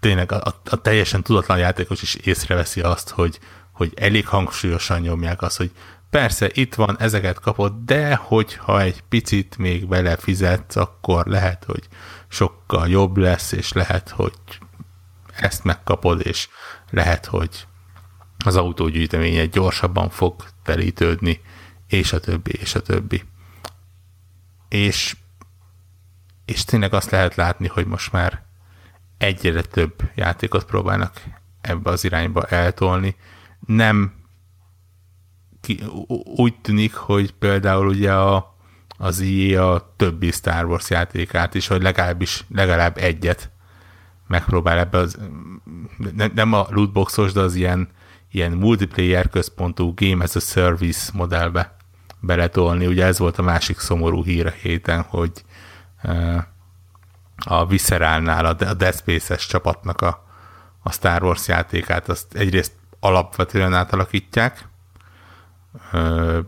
tényleg 0.00 0.32
a, 0.32 0.60
a 0.64 0.80
teljesen 0.80 1.22
tudatlan 1.22 1.58
játékos 1.58 2.02
is 2.02 2.14
észreveszi 2.14 2.80
azt, 2.80 3.10
hogy, 3.10 3.38
hogy 3.72 3.92
elég 3.96 4.26
hangsúlyosan 4.26 5.00
nyomják 5.00 5.42
azt, 5.42 5.56
hogy 5.56 5.70
persze 6.10 6.50
itt 6.52 6.74
van, 6.74 6.96
ezeket 6.98 7.40
kapod, 7.40 7.72
de 7.84 8.14
hogyha 8.14 8.80
egy 8.80 9.02
picit 9.08 9.58
még 9.58 9.88
belefizetsz, 9.88 10.76
akkor 10.76 11.26
lehet, 11.26 11.64
hogy 11.64 11.88
sokkal 12.28 12.88
jobb 12.88 13.16
lesz, 13.16 13.52
és 13.52 13.72
lehet, 13.72 14.08
hogy 14.08 14.32
ezt 15.36 15.64
megkapod, 15.64 16.26
és 16.26 16.48
lehet, 16.90 17.26
hogy 17.26 17.66
az 18.44 18.56
autógyűjteményed 18.56 19.50
gyorsabban 19.50 20.10
fog 20.10 20.44
terítődni, 20.62 21.40
és 21.86 22.12
a 22.12 22.20
többi, 22.20 22.52
és 22.52 22.74
a 22.74 22.80
többi. 22.80 23.22
És, 24.68 25.16
és 26.50 26.64
tényleg 26.64 26.94
azt 26.94 27.10
lehet 27.10 27.34
látni, 27.34 27.66
hogy 27.66 27.86
most 27.86 28.12
már 28.12 28.42
egyre 29.18 29.62
több 29.62 29.94
játékot 30.14 30.64
próbálnak 30.64 31.22
ebbe 31.60 31.90
az 31.90 32.04
irányba 32.04 32.44
eltolni. 32.44 33.16
Nem 33.66 34.12
ki, 35.60 35.82
úgy 36.36 36.60
tűnik, 36.60 36.94
hogy 36.94 37.32
például 37.32 37.86
ugye 37.86 38.14
a, 38.14 38.56
az 38.98 39.20
IE 39.20 39.64
a 39.64 39.94
többi 39.96 40.30
Star 40.30 40.64
Wars 40.64 40.90
játékát 40.90 41.54
is, 41.54 41.66
hogy 41.66 41.82
legalábbis 41.82 42.44
legalább 42.54 42.96
egyet 42.96 43.50
megpróbál 44.26 44.78
ebbe 44.78 44.98
az, 44.98 45.18
ne, 46.14 46.26
nem 46.26 46.52
a 46.52 46.66
lootboxos, 46.70 47.32
de 47.32 47.40
az 47.40 47.54
ilyen, 47.54 47.88
ilyen 48.30 48.52
multiplayer 48.52 49.28
központú 49.28 49.94
Game 49.94 50.24
as 50.24 50.36
a 50.36 50.40
Service 50.40 51.10
modellbe 51.14 51.76
beletolni. 52.20 52.86
Ugye 52.86 53.04
ez 53.04 53.18
volt 53.18 53.38
a 53.38 53.42
másik 53.42 53.78
szomorú 53.78 54.24
hír 54.24 54.46
a 54.46 54.50
héten, 54.50 55.02
hogy 55.02 55.44
a 57.44 57.66
Viscerálnál 57.66 58.44
a 58.44 58.52
Dead 58.52 58.94
Space-es 58.94 59.46
csapatnak 59.46 60.00
a, 60.00 60.24
a 60.82 60.92
Star 60.92 61.22
Wars 61.22 61.48
játékát, 61.48 62.08
azt 62.08 62.34
egyrészt 62.34 62.72
alapvetően 63.00 63.74
átalakítják, 63.74 64.68
uh, 65.92 66.38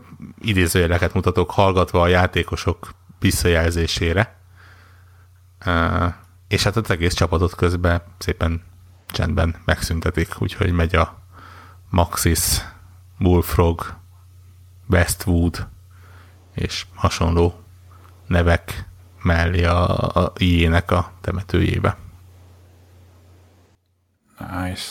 idézőjeleket 0.40 1.14
mutatok, 1.14 1.50
hallgatva 1.50 2.00
a 2.00 2.08
játékosok 2.08 2.90
visszajelzésére, 3.18 4.36
és 6.48 6.62
hát 6.62 6.76
az 6.76 6.90
egész 6.90 7.14
csapatot 7.14 7.54
közben 7.54 8.02
szépen 8.18 8.62
csendben 9.06 9.56
megszüntetik, 9.64 10.40
úgyhogy 10.40 10.72
megy 10.72 10.96
a 10.96 11.18
Maxis, 11.90 12.60
Bullfrog, 13.18 13.94
Westwood 14.88 15.68
és 16.54 16.86
hasonló 16.94 17.62
nevek 18.26 18.88
mellé 19.22 19.64
a, 19.64 19.98
a 19.98 20.32
ijének 20.36 20.90
a 20.90 21.12
temetőjébe. 21.20 21.96
Nice. 24.38 24.90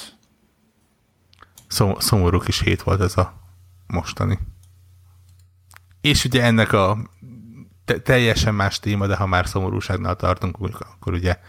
Szom, 1.67 1.99
szomorú 1.99 2.39
kis 2.39 2.59
hét 2.59 2.81
volt 2.81 3.01
ez 3.01 3.17
a 3.17 3.33
mostani. 3.87 4.39
És 6.01 6.25
ugye 6.25 6.43
ennek 6.43 6.73
a 6.73 6.97
te, 7.85 7.99
teljesen 7.99 8.55
más 8.55 8.79
téma, 8.79 9.07
de 9.07 9.15
ha 9.15 9.25
már 9.25 9.47
szomorúságnál 9.47 10.15
tartunk, 10.15 10.57
akkor 10.79 11.13
ugye 11.13 11.39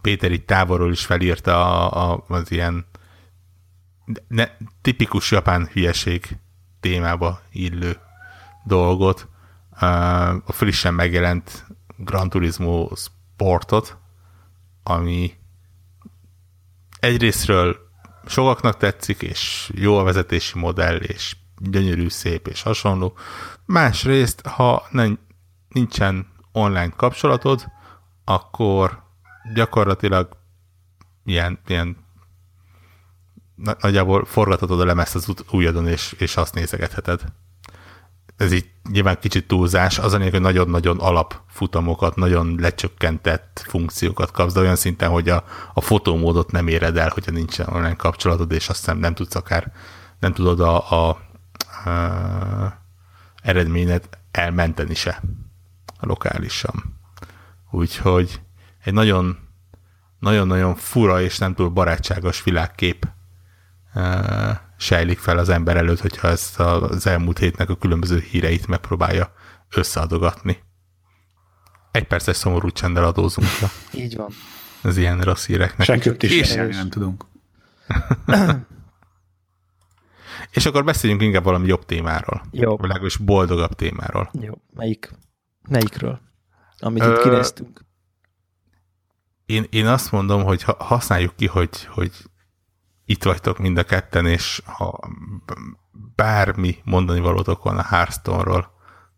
Péter 0.00 0.32
itt 0.32 0.46
távolról 0.46 0.92
is 0.92 1.04
felírta 1.04 1.86
a, 1.88 2.12
a, 2.12 2.24
az 2.28 2.50
ilyen 2.50 2.86
ne, 4.28 4.48
tipikus 4.82 5.30
japán 5.30 5.68
hülyeség 5.72 6.36
témába 6.80 7.40
illő 7.50 7.96
dolgot. 8.64 9.28
A 10.44 10.52
frissen 10.52 10.94
megjelent 10.94 11.66
Gran 11.98 12.28
Turismo 12.28 12.90
Sportot, 12.94 13.96
ami 14.82 15.32
egyrésztről 17.00 17.76
sokaknak 18.26 18.76
tetszik, 18.76 19.22
és 19.22 19.70
jó 19.74 19.98
a 19.98 20.02
vezetési 20.02 20.58
modell, 20.58 20.96
és 20.96 21.36
gyönyörű, 21.58 22.08
szép, 22.08 22.46
és 22.46 22.62
hasonló. 22.62 23.16
Másrészt, 23.64 24.46
ha 24.46 24.86
nem, 24.90 25.18
nincsen 25.68 26.26
online 26.52 26.88
kapcsolatod, 26.88 27.66
akkor 28.24 29.02
gyakorlatilag 29.54 30.36
ilyen, 31.24 31.58
ilyen 31.66 31.96
nagyjából 33.80 34.24
forgathatod 34.24 34.80
a 34.80 34.84
lemezt 34.84 35.14
az 35.14 35.34
ujjadon, 35.50 35.86
és, 35.86 36.12
és 36.18 36.36
azt 36.36 36.54
nézegetheted. 36.54 37.24
Ez 38.38 38.52
így 38.52 38.70
nyilván 38.90 39.18
kicsit 39.20 39.46
túlzás, 39.46 39.98
az 39.98 40.12
a 40.12 40.18
hogy 40.18 40.40
nagyon-nagyon 40.40 40.98
alapfutamokat, 40.98 42.16
nagyon 42.16 42.54
lecsökkentett 42.58 43.64
funkciókat 43.66 44.30
kapsz, 44.30 44.52
de 44.52 44.60
olyan 44.60 44.76
szinten, 44.76 45.10
hogy 45.10 45.28
a, 45.28 45.44
a 45.74 45.80
fotómódot 45.80 46.50
nem 46.50 46.68
éred 46.68 46.96
el, 46.96 47.08
hogyha 47.08 47.30
nincsen 47.30 47.66
online 47.68 47.96
kapcsolatod, 47.96 48.52
és 48.52 48.68
azt 48.68 48.86
nem, 48.86 48.98
nem 48.98 49.14
tudsz 49.14 49.34
akár, 49.34 49.72
nem 50.20 50.32
tudod 50.32 50.60
a, 50.60 50.90
a, 50.90 51.08
a 51.08 51.18
eredményet 53.42 54.18
elmenteni 54.30 54.94
se 54.94 55.22
a 56.00 56.06
lokálisan. 56.06 56.98
Úgyhogy 57.70 58.40
egy 58.84 58.92
nagyon 58.92 59.38
nagyon-nagyon 60.18 60.74
fura 60.74 61.20
és 61.20 61.38
nem 61.38 61.54
túl 61.54 61.68
barátságos 61.68 62.42
világkép 62.42 63.08
uh, 63.94 64.50
sejlik 64.78 65.18
fel 65.18 65.38
az 65.38 65.48
ember 65.48 65.76
előtt, 65.76 66.00
hogyha 66.00 66.28
ezt 66.28 66.60
az 66.60 67.06
elmúlt 67.06 67.38
hétnek 67.38 67.68
a 67.70 67.76
különböző 67.76 68.18
híreit 68.18 68.66
megpróbálja 68.66 69.32
összeadogatni. 69.74 70.62
Egy 71.90 72.06
perces 72.06 72.36
szomorú 72.36 72.70
csenddel 72.70 73.04
adózunk 73.04 73.58
le. 73.60 73.70
Így 73.92 74.16
van. 74.16 74.32
Az 74.82 74.96
ilyen 74.96 75.20
rossz 75.20 75.46
híreknek. 75.46 75.86
Senkőt 75.86 76.22
is 76.22 76.32
és, 76.32 76.54
nem 76.54 76.88
tudunk. 76.88 77.24
És 80.50 80.66
akkor 80.66 80.84
beszéljünk 80.84 81.22
inkább 81.22 81.44
valami 81.44 81.66
jobb 81.66 81.84
témáról. 81.84 82.42
Jó. 82.50 82.76
Vagy 82.76 82.88
legalábbis 82.88 83.16
boldogabb 83.16 83.74
témáról. 83.74 84.30
Jó. 84.40 84.52
Melyik? 84.74 85.10
Melyikről? 85.68 86.20
Amit 86.78 87.02
Ö... 87.02 87.14
itt 87.14 87.22
kinéztünk. 87.22 87.84
Én, 89.46 89.66
én 89.70 89.86
azt 89.86 90.12
mondom, 90.12 90.44
hogy 90.44 90.62
ha 90.62 90.76
használjuk 90.78 91.36
ki, 91.36 91.46
hogy, 91.46 91.84
hogy 91.84 92.12
itt 93.10 93.24
vagytok 93.24 93.58
mind 93.58 93.78
a 93.78 93.82
ketten, 93.82 94.26
és 94.26 94.62
ha 94.64 94.98
bármi 96.14 96.76
mondani 96.84 97.20
valótok 97.20 97.62
van 97.62 97.78
a 97.78 97.82
Hearthstone-ról, 97.82 98.70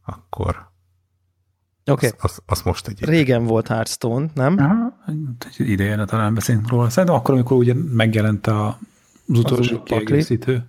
akkor 0.05 0.69
Oké. 1.85 2.07
Okay. 2.07 2.19
Azt, 2.21 2.43
azt 2.47 2.65
most 2.65 2.89
egy 2.89 3.05
Régen 3.05 3.45
volt 3.45 3.67
Hearthstone, 3.67 4.31
nem? 4.35 4.57
Aha, 4.59 4.95
ideje 5.57 6.05
talán 6.05 6.35
beszélünk 6.35 6.69
róla. 6.69 6.91
Szerintem 6.91 7.19
akkor, 7.19 7.35
amikor 7.35 7.57
ugye 7.57 7.75
megjelent 7.75 8.47
a, 8.47 8.79
az 9.29 9.39
utolsó 9.39 9.77
az 9.77 9.83
kiegészítő. 9.85 10.67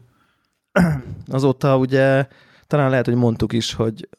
Azóta 1.27 1.77
ugye 1.77 2.27
talán 2.67 2.89
lehet, 2.89 3.05
hogy 3.05 3.15
mondtuk 3.15 3.53
is, 3.53 3.73
hogy, 3.73 4.09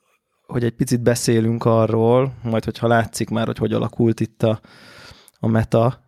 hogy 0.46 0.64
egy 0.64 0.74
picit 0.74 1.00
beszélünk 1.00 1.64
arról, 1.64 2.34
majd 2.42 2.64
hogyha 2.64 2.86
látszik 2.86 3.30
már, 3.30 3.46
hogy 3.46 3.58
hogy 3.58 3.72
alakult 3.72 4.20
itt 4.20 4.42
a, 4.42 4.60
a 5.38 5.46
meta 5.46 6.02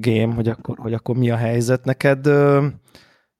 game, 0.00 0.34
hogy 0.34 0.48
akkor, 0.48 0.78
hogy 0.78 0.92
akkor 0.92 1.16
mi 1.16 1.30
a 1.30 1.36
helyzet. 1.36 1.84
Neked, 1.84 2.28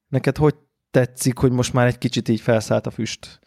neked 0.07 0.37
hogy 0.37 0.55
tetszik, 0.91 1.37
hogy 1.37 1.51
most 1.51 1.73
már 1.73 1.87
egy 1.87 1.97
kicsit 1.97 2.29
így 2.29 2.41
felszállt 2.41 2.87
a 2.87 2.91
füst 2.91 3.39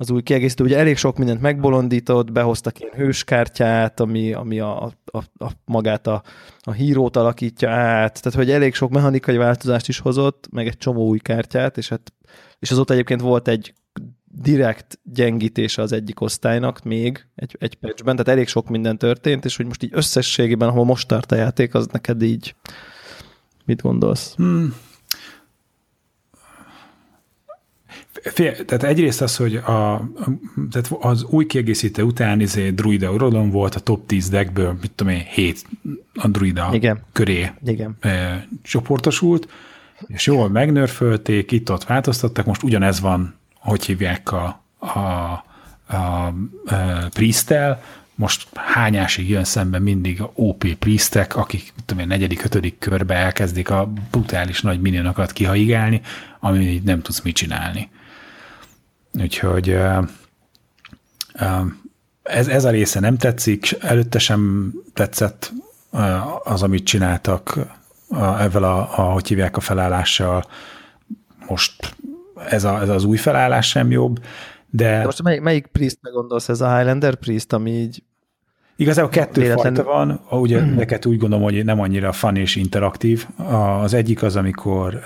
az 0.00 0.10
új 0.10 0.22
kiegészítő. 0.22 0.64
Ugye 0.64 0.78
elég 0.78 0.96
sok 0.96 1.18
mindent 1.18 1.40
megbolondított, 1.40 2.32
behoztak 2.32 2.80
ilyen 2.80 2.94
hőskártyát, 2.94 4.00
ami, 4.00 4.32
ami 4.32 4.60
a, 4.60 4.84
a, 4.84 5.18
a, 5.38 5.50
magát 5.64 6.06
a, 6.06 6.22
a 6.60 6.72
hírót 6.72 7.16
alakítja 7.16 7.70
át, 7.70 8.22
tehát 8.22 8.38
hogy 8.38 8.50
elég 8.50 8.74
sok 8.74 8.90
mechanikai 8.90 9.36
változást 9.36 9.88
is 9.88 9.98
hozott, 9.98 10.48
meg 10.50 10.66
egy 10.66 10.76
csomó 10.76 11.06
új 11.06 11.18
kártyát, 11.18 11.76
és, 11.76 11.88
hát, 11.88 12.12
és 12.58 12.70
azóta 12.70 12.92
egyébként 12.92 13.20
volt 13.20 13.48
egy 13.48 13.72
direkt 14.30 14.98
gyengítése 15.02 15.82
az 15.82 15.92
egyik 15.92 16.20
osztálynak 16.20 16.82
még 16.82 17.26
egy, 17.34 17.56
egy 17.58 17.74
patchben, 17.74 18.16
tehát 18.16 18.32
elég 18.32 18.48
sok 18.48 18.68
minden 18.68 18.98
történt, 18.98 19.44
és 19.44 19.56
hogy 19.56 19.66
most 19.66 19.82
így 19.82 19.90
összességében, 19.92 20.68
ahol 20.68 20.84
most 20.84 21.08
tart 21.08 21.32
a 21.32 21.36
játék, 21.36 21.74
az 21.74 21.86
neked 21.92 22.22
így 22.22 22.54
mit 23.64 23.82
gondolsz? 23.82 24.34
Hmm. 24.34 24.74
Fél, 28.22 28.64
tehát 28.64 28.82
egyrészt 28.82 29.20
az, 29.22 29.36
hogy 29.36 29.56
a, 29.56 30.08
tehát 30.70 30.90
az 31.00 31.24
új 31.24 31.46
kiegészítő 31.46 32.02
után 32.02 32.40
izé 32.40 32.70
druida 32.70 33.12
urodalom 33.12 33.50
volt 33.50 33.74
a 33.74 33.80
top 33.80 34.06
10 34.06 34.28
deckből, 34.28 34.76
mit 34.80 34.90
tudom 34.90 35.12
én, 35.12 35.24
7 35.30 35.66
a 36.14 36.28
druida 36.28 36.68
Igen. 36.72 37.04
köré 37.12 37.50
Igen. 37.64 37.96
E, 38.00 38.46
csoportosult, 38.62 39.48
és 40.06 40.26
jól 40.26 40.48
megnörfölték, 40.48 41.52
itt-ott 41.52 41.84
változtattak, 41.84 42.46
most 42.46 42.62
ugyanez 42.62 43.00
van, 43.00 43.37
hogy 43.68 43.84
hívják 43.84 44.32
a, 44.32 44.62
a, 44.78 44.88
a, 44.98 45.44
a 45.96 46.32
Priestel, 47.08 47.82
most 48.14 48.48
hányásig 48.54 49.28
jön 49.28 49.44
szembe 49.44 49.78
mindig 49.78 50.20
a 50.20 50.30
OP 50.34 50.74
Priestek, 50.74 51.36
akik 51.36 51.72
tudom 51.84 52.02
én, 52.02 52.08
negyedik, 52.08 52.44
ötödik 52.44 52.78
körbe 52.78 53.14
elkezdik 53.14 53.70
a 53.70 53.92
brutális 54.10 54.62
nagy 54.62 54.80
minionokat 54.80 55.32
kihaigálni, 55.32 56.00
ami 56.40 56.82
nem 56.84 57.02
tudsz 57.02 57.20
mit 57.20 57.34
csinálni. 57.34 57.90
Úgyhogy 59.12 59.78
ez, 62.22 62.48
ez 62.48 62.64
a 62.64 62.70
része 62.70 63.00
nem 63.00 63.16
tetszik, 63.16 63.76
előtte 63.80 64.18
sem 64.18 64.72
tetszett 64.94 65.52
az, 66.44 66.62
amit 66.62 66.84
csináltak 66.84 67.58
ezzel 68.38 68.64
a, 68.64 68.98
a, 68.98 69.12
hogy 69.12 69.28
hívják 69.28 69.56
a 69.56 69.60
felállással. 69.60 70.44
Most 71.46 71.96
ez, 72.48 72.64
a, 72.64 72.80
ez 72.80 72.88
az 72.88 73.04
új 73.04 73.16
felállás 73.16 73.68
sem 73.68 73.90
jobb, 73.90 74.18
de... 74.70 74.98
de 74.98 75.04
most 75.04 75.22
melyik, 75.22 75.40
melyik 75.40 75.66
priest 75.66 75.98
gondolsz, 76.12 76.48
ez 76.48 76.60
a 76.60 76.76
Highlander 76.76 77.14
priest, 77.14 77.52
ami 77.52 77.70
így 77.70 78.02
Igazából 78.76 79.10
kettő 79.10 79.40
véletlenül... 79.40 79.84
fajta 79.84 79.98
van, 80.28 80.40
ugye 80.40 80.64
neked 80.74 81.06
úgy 81.06 81.18
gondolom, 81.18 81.44
hogy 81.44 81.64
nem 81.64 81.80
annyira 81.80 82.12
fun 82.12 82.36
és 82.36 82.56
interaktív. 82.56 83.26
Az 83.82 83.94
egyik 83.94 84.22
az, 84.22 84.36
amikor 84.36 85.00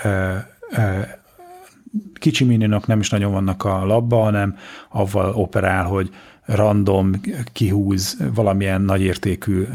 kicsi 2.14 2.44
minionok 2.44 2.86
nem 2.86 3.00
is 3.00 3.10
nagyon 3.10 3.32
vannak 3.32 3.64
a 3.64 3.86
labba, 3.86 4.22
hanem 4.22 4.56
avval 4.90 5.32
operál, 5.34 5.84
hogy 5.84 6.10
random 6.44 7.10
kihúz 7.52 8.16
valamilyen 8.34 8.80
nagyértékű 8.80 9.66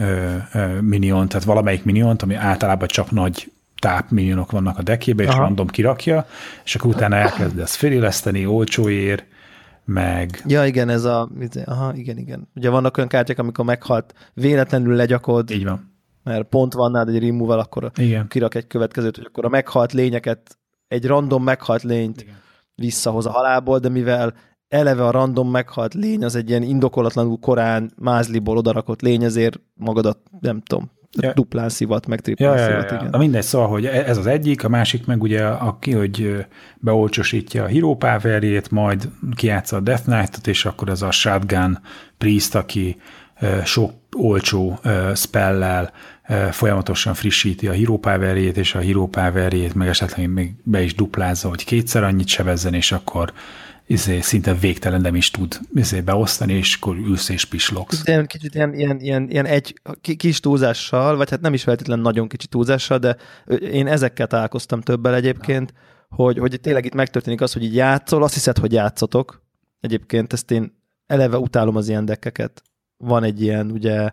minion, 0.81 1.27
tehát 1.27 1.45
valamelyik 1.45 1.83
miniont, 1.83 2.21
ami 2.21 2.35
általában 2.35 2.87
csak 2.87 3.11
nagy 3.11 3.51
táp 3.79 4.09
minionok 4.09 4.51
vannak 4.51 4.77
a 4.77 4.81
dekébe, 4.81 5.23
és 5.23 5.29
Aha. 5.29 5.39
random 5.39 5.67
kirakja, 5.67 6.25
és 6.63 6.75
akkor 6.75 6.89
utána 6.89 7.15
elkezdesz 7.15 7.75
feléleszteni 7.75 8.45
olcsóért, 8.45 9.25
meg... 9.85 10.41
Ja, 10.45 10.65
igen, 10.65 10.89
ez 10.89 11.03
a... 11.03 11.29
Aha, 11.65 11.93
igen, 11.95 12.17
igen. 12.17 12.47
Ugye 12.55 12.69
vannak 12.69 12.97
olyan 12.97 13.09
kártyák, 13.09 13.39
amikor 13.39 13.65
meghalt, 13.65 14.13
véletlenül 14.33 14.95
legyakod. 14.95 15.49
Így 15.51 15.63
van. 15.63 15.95
Mert 16.23 16.47
pont 16.47 16.73
van 16.73 16.91
nálad 16.91 17.15
egy 17.15 17.23
removal, 17.23 17.59
akkor 17.59 17.91
igen. 17.95 18.27
kirak 18.27 18.55
egy 18.55 18.67
következőt, 18.67 19.15
hogy 19.15 19.25
akkor 19.25 19.45
a 19.45 19.49
meghalt 19.49 19.93
lényeket 19.93 20.57
egy 20.87 21.05
random 21.05 21.43
meghalt 21.43 21.83
lényt 21.83 22.21
Igen. 22.21 22.35
visszahoz 22.75 23.25
a 23.25 23.31
halálból, 23.31 23.79
de 23.79 23.89
mivel 23.89 24.33
eleve 24.67 25.05
a 25.05 25.11
random 25.11 25.49
meghalt 25.49 25.93
lény 25.93 26.23
az 26.23 26.35
egy 26.35 26.49
ilyen 26.49 26.63
indokolatlanul 26.63 27.39
korán 27.39 27.91
mázliból 27.97 28.57
odarakott 28.57 29.01
lény, 29.01 29.23
ezért 29.23 29.59
magadat, 29.73 30.19
nem 30.39 30.61
tudom, 30.61 30.91
ja. 31.21 31.33
duplán 31.33 31.69
szivat, 31.69 32.07
meg 32.07 32.19
triplán 32.19 32.57
ja, 32.57 32.65
szivat, 32.65 32.89
ja, 32.89 32.95
ja. 32.95 33.01
igen. 33.01 33.13
A 33.13 33.17
mindegy, 33.17 33.43
szóval, 33.43 33.67
hogy 33.67 33.85
e- 33.85 34.03
ez 34.07 34.17
az 34.17 34.25
egyik, 34.25 34.63
a 34.63 34.69
másik 34.69 35.05
meg 35.05 35.21
ugye, 35.21 35.45
aki, 35.45 35.91
hogy 35.91 36.45
beolcsosítja 36.75 37.63
a 37.63 37.67
hero 37.67 37.95
power 37.95 38.61
majd 38.69 39.09
kiátsza 39.35 39.75
a 39.75 39.79
Death 39.79 40.03
Knight-ot, 40.03 40.47
és 40.47 40.65
akkor 40.65 40.89
ez 40.89 41.01
a 41.01 41.11
shotgun 41.11 41.79
priest, 42.17 42.55
aki 42.55 42.97
sok 43.63 43.91
olcsó 44.17 44.79
spellel 45.15 45.91
folyamatosan 46.51 47.13
frissíti 47.13 47.67
a 47.67 47.73
hero 47.73 47.97
power 47.97 48.37
és 48.37 48.75
a 48.75 48.79
hero 48.79 49.07
power 49.07 49.53
meg 49.73 49.87
esetleg 49.87 50.29
még 50.29 50.53
be 50.63 50.81
is 50.81 50.95
duplázza, 50.95 51.49
hogy 51.49 51.65
kétszer 51.65 52.03
annyit 52.03 52.27
sebezzen, 52.27 52.73
és 52.73 52.91
akkor 52.91 53.33
izé, 53.87 54.21
szinte 54.21 54.53
végtelen 54.53 55.01
nem 55.01 55.15
is 55.15 55.31
tud 55.31 55.59
izé, 55.73 56.01
beosztani, 56.01 56.53
és 56.53 56.75
akkor 56.75 56.97
ülsz 56.97 57.29
és 57.29 57.45
pislogsz. 57.45 58.07
Ilyen, 58.07 58.25
kicsit 58.25 58.55
ilyen, 58.55 58.73
ilyen, 58.73 58.99
ilyen, 58.99 59.29
ilyen 59.29 59.45
egy 59.45 59.81
kis 60.17 60.39
túlzással, 60.39 61.15
vagy 61.15 61.29
hát 61.29 61.41
nem 61.41 61.53
is 61.53 61.63
feltétlenül 61.63 62.03
nagyon 62.03 62.27
kicsi 62.27 62.47
túlzással, 62.47 62.97
de 62.97 63.17
én 63.59 63.87
ezekkel 63.87 64.27
találkoztam 64.27 64.81
többel 64.81 65.15
egyébként, 65.15 65.73
hogy, 66.09 66.37
hogy 66.37 66.59
tényleg 66.61 66.85
itt 66.85 66.93
megtörténik 66.93 67.41
az, 67.41 67.53
hogy 67.53 67.63
így 67.63 67.75
játszol, 67.75 68.23
azt 68.23 68.33
hiszed, 68.33 68.57
hogy 68.57 68.71
játszotok. 68.71 69.45
Egyébként 69.79 70.33
ezt 70.33 70.51
én 70.51 70.81
eleve 71.05 71.37
utálom 71.37 71.75
az 71.75 71.87
ilyen 71.89 72.05
dekkeket. 72.05 72.61
Van 72.97 73.23
egy 73.23 73.41
ilyen, 73.41 73.71
ugye, 73.71 74.11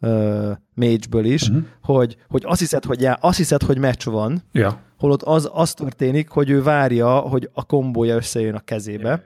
uh, 0.00 0.50
mage-ből 0.74 1.24
is, 1.24 1.48
uh-huh. 1.48 1.64
hogy, 1.82 2.16
hogy 2.28 2.42
azt, 2.46 2.60
hiszed, 2.60 2.84
hogy 2.84 3.00
já, 3.00 3.12
azt 3.20 3.36
hiszed, 3.36 3.62
hogy 3.62 3.78
meccs 3.78 4.04
van, 4.04 4.42
ja. 4.52 4.80
holott 4.98 5.22
az, 5.22 5.50
az 5.52 5.74
történik, 5.74 6.28
hogy 6.28 6.50
ő 6.50 6.62
várja, 6.62 7.18
hogy 7.18 7.50
a 7.52 7.64
kombója 7.64 8.16
összejön 8.16 8.54
a 8.54 8.60
kezébe, 8.60 9.08
ja. 9.08 9.22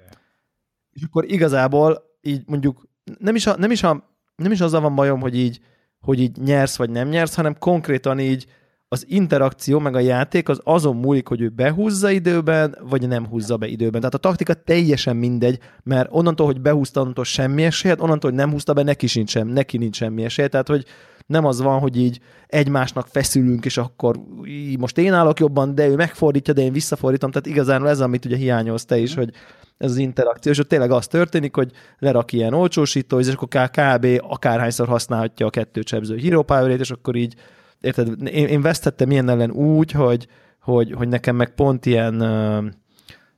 és 0.91 1.03
akkor 1.03 1.25
igazából 1.25 2.03
így 2.21 2.43
mondjuk 2.47 2.89
nem 3.19 3.35
is, 3.35 3.47
a, 3.47 3.57
nem, 3.57 3.71
is 3.71 3.83
a, 3.83 4.15
nem 4.37 4.53
is 4.53 4.61
azzal 4.61 4.81
van 4.81 4.95
bajom, 4.95 5.21
hogy 5.21 5.39
így, 5.39 5.61
hogy 6.01 6.21
így 6.21 6.37
nyersz 6.37 6.77
vagy 6.77 6.91
nem 6.91 7.09
nyersz, 7.09 7.35
hanem 7.35 7.59
konkrétan 7.59 8.19
így 8.19 8.47
az 8.93 9.05
interakció 9.09 9.79
meg 9.79 9.95
a 9.95 9.99
játék 9.99 10.49
az 10.49 10.61
azon 10.65 10.97
múlik, 10.97 11.29
hogy 11.29 11.41
ő 11.41 11.49
behúzza 11.49 12.11
időben, 12.11 12.79
vagy 12.89 13.09
nem 13.09 13.27
húzza 13.27 13.57
be 13.57 13.67
időben. 13.67 14.01
Tehát 14.01 14.15
a 14.15 14.19
taktika 14.19 14.55
teljesen 14.55 15.17
mindegy, 15.17 15.59
mert 15.83 16.09
onnantól, 16.11 16.47
hogy 16.47 16.61
behúzta, 16.61 17.01
onnantól 17.01 17.25
semmi 17.25 17.65
esélyed, 17.65 18.01
onnantól, 18.01 18.31
hogy 18.31 18.39
nem 18.39 18.51
húzta 18.51 18.73
be, 18.73 18.83
neki, 18.83 19.07
sincs 19.07 19.31
sem, 19.31 19.49
neki 19.49 19.79
nincs 19.79 19.97
semmi 19.97 20.25
esély. 20.25 20.47
Tehát, 20.47 20.69
hogy 20.69 20.85
nem 21.27 21.45
az 21.45 21.61
van, 21.61 21.79
hogy 21.79 21.97
így 21.97 22.21
egymásnak 22.47 23.07
feszülünk, 23.07 23.65
és 23.65 23.77
akkor 23.77 24.21
így 24.45 24.79
most 24.79 24.99
én 24.99 25.13
állok 25.13 25.41
jobban, 25.41 25.75
de 25.75 25.87
ő 25.87 25.95
megfordítja, 25.95 26.55
de 26.55 26.63
én 26.63 26.73
visszafordítom. 26.73 27.31
Tehát 27.31 27.47
igazán 27.47 27.87
ez, 27.87 28.01
amit 28.01 28.25
ugye 28.25 28.37
hiányolsz 28.37 28.85
te 28.85 28.99
is, 28.99 29.15
hogy 29.15 29.31
ez 29.79 29.91
az 29.91 29.97
interakció, 29.97 30.53
és 30.53 30.59
ott 30.59 30.69
tényleg 30.69 30.91
az 30.91 31.07
történik, 31.07 31.55
hogy 31.55 31.71
lerak 31.99 32.33
ilyen 32.33 32.55
olcsósító, 32.55 33.19
és 33.19 33.29
akkor 33.29 33.71
kb. 33.71 34.07
akárhányszor 34.21 34.89
használhatja 34.89 35.47
a 35.47 35.51
kettő 35.51 35.83
csebző 35.83 36.17
hero 36.17 36.45
és 36.67 36.91
akkor 36.91 37.17
így 37.17 37.35
érted, 37.83 38.27
én, 38.27 38.47
én 38.47 38.63
vesztettem 38.63 39.11
ilyen 39.11 39.29
ellen 39.29 39.51
úgy, 39.51 39.91
hogy, 39.91 40.27
hogy, 40.61 40.93
hogy 40.93 41.09
nekem 41.09 41.37
meg 41.37 41.55
pont 41.55 41.87
ilyen 41.87 42.15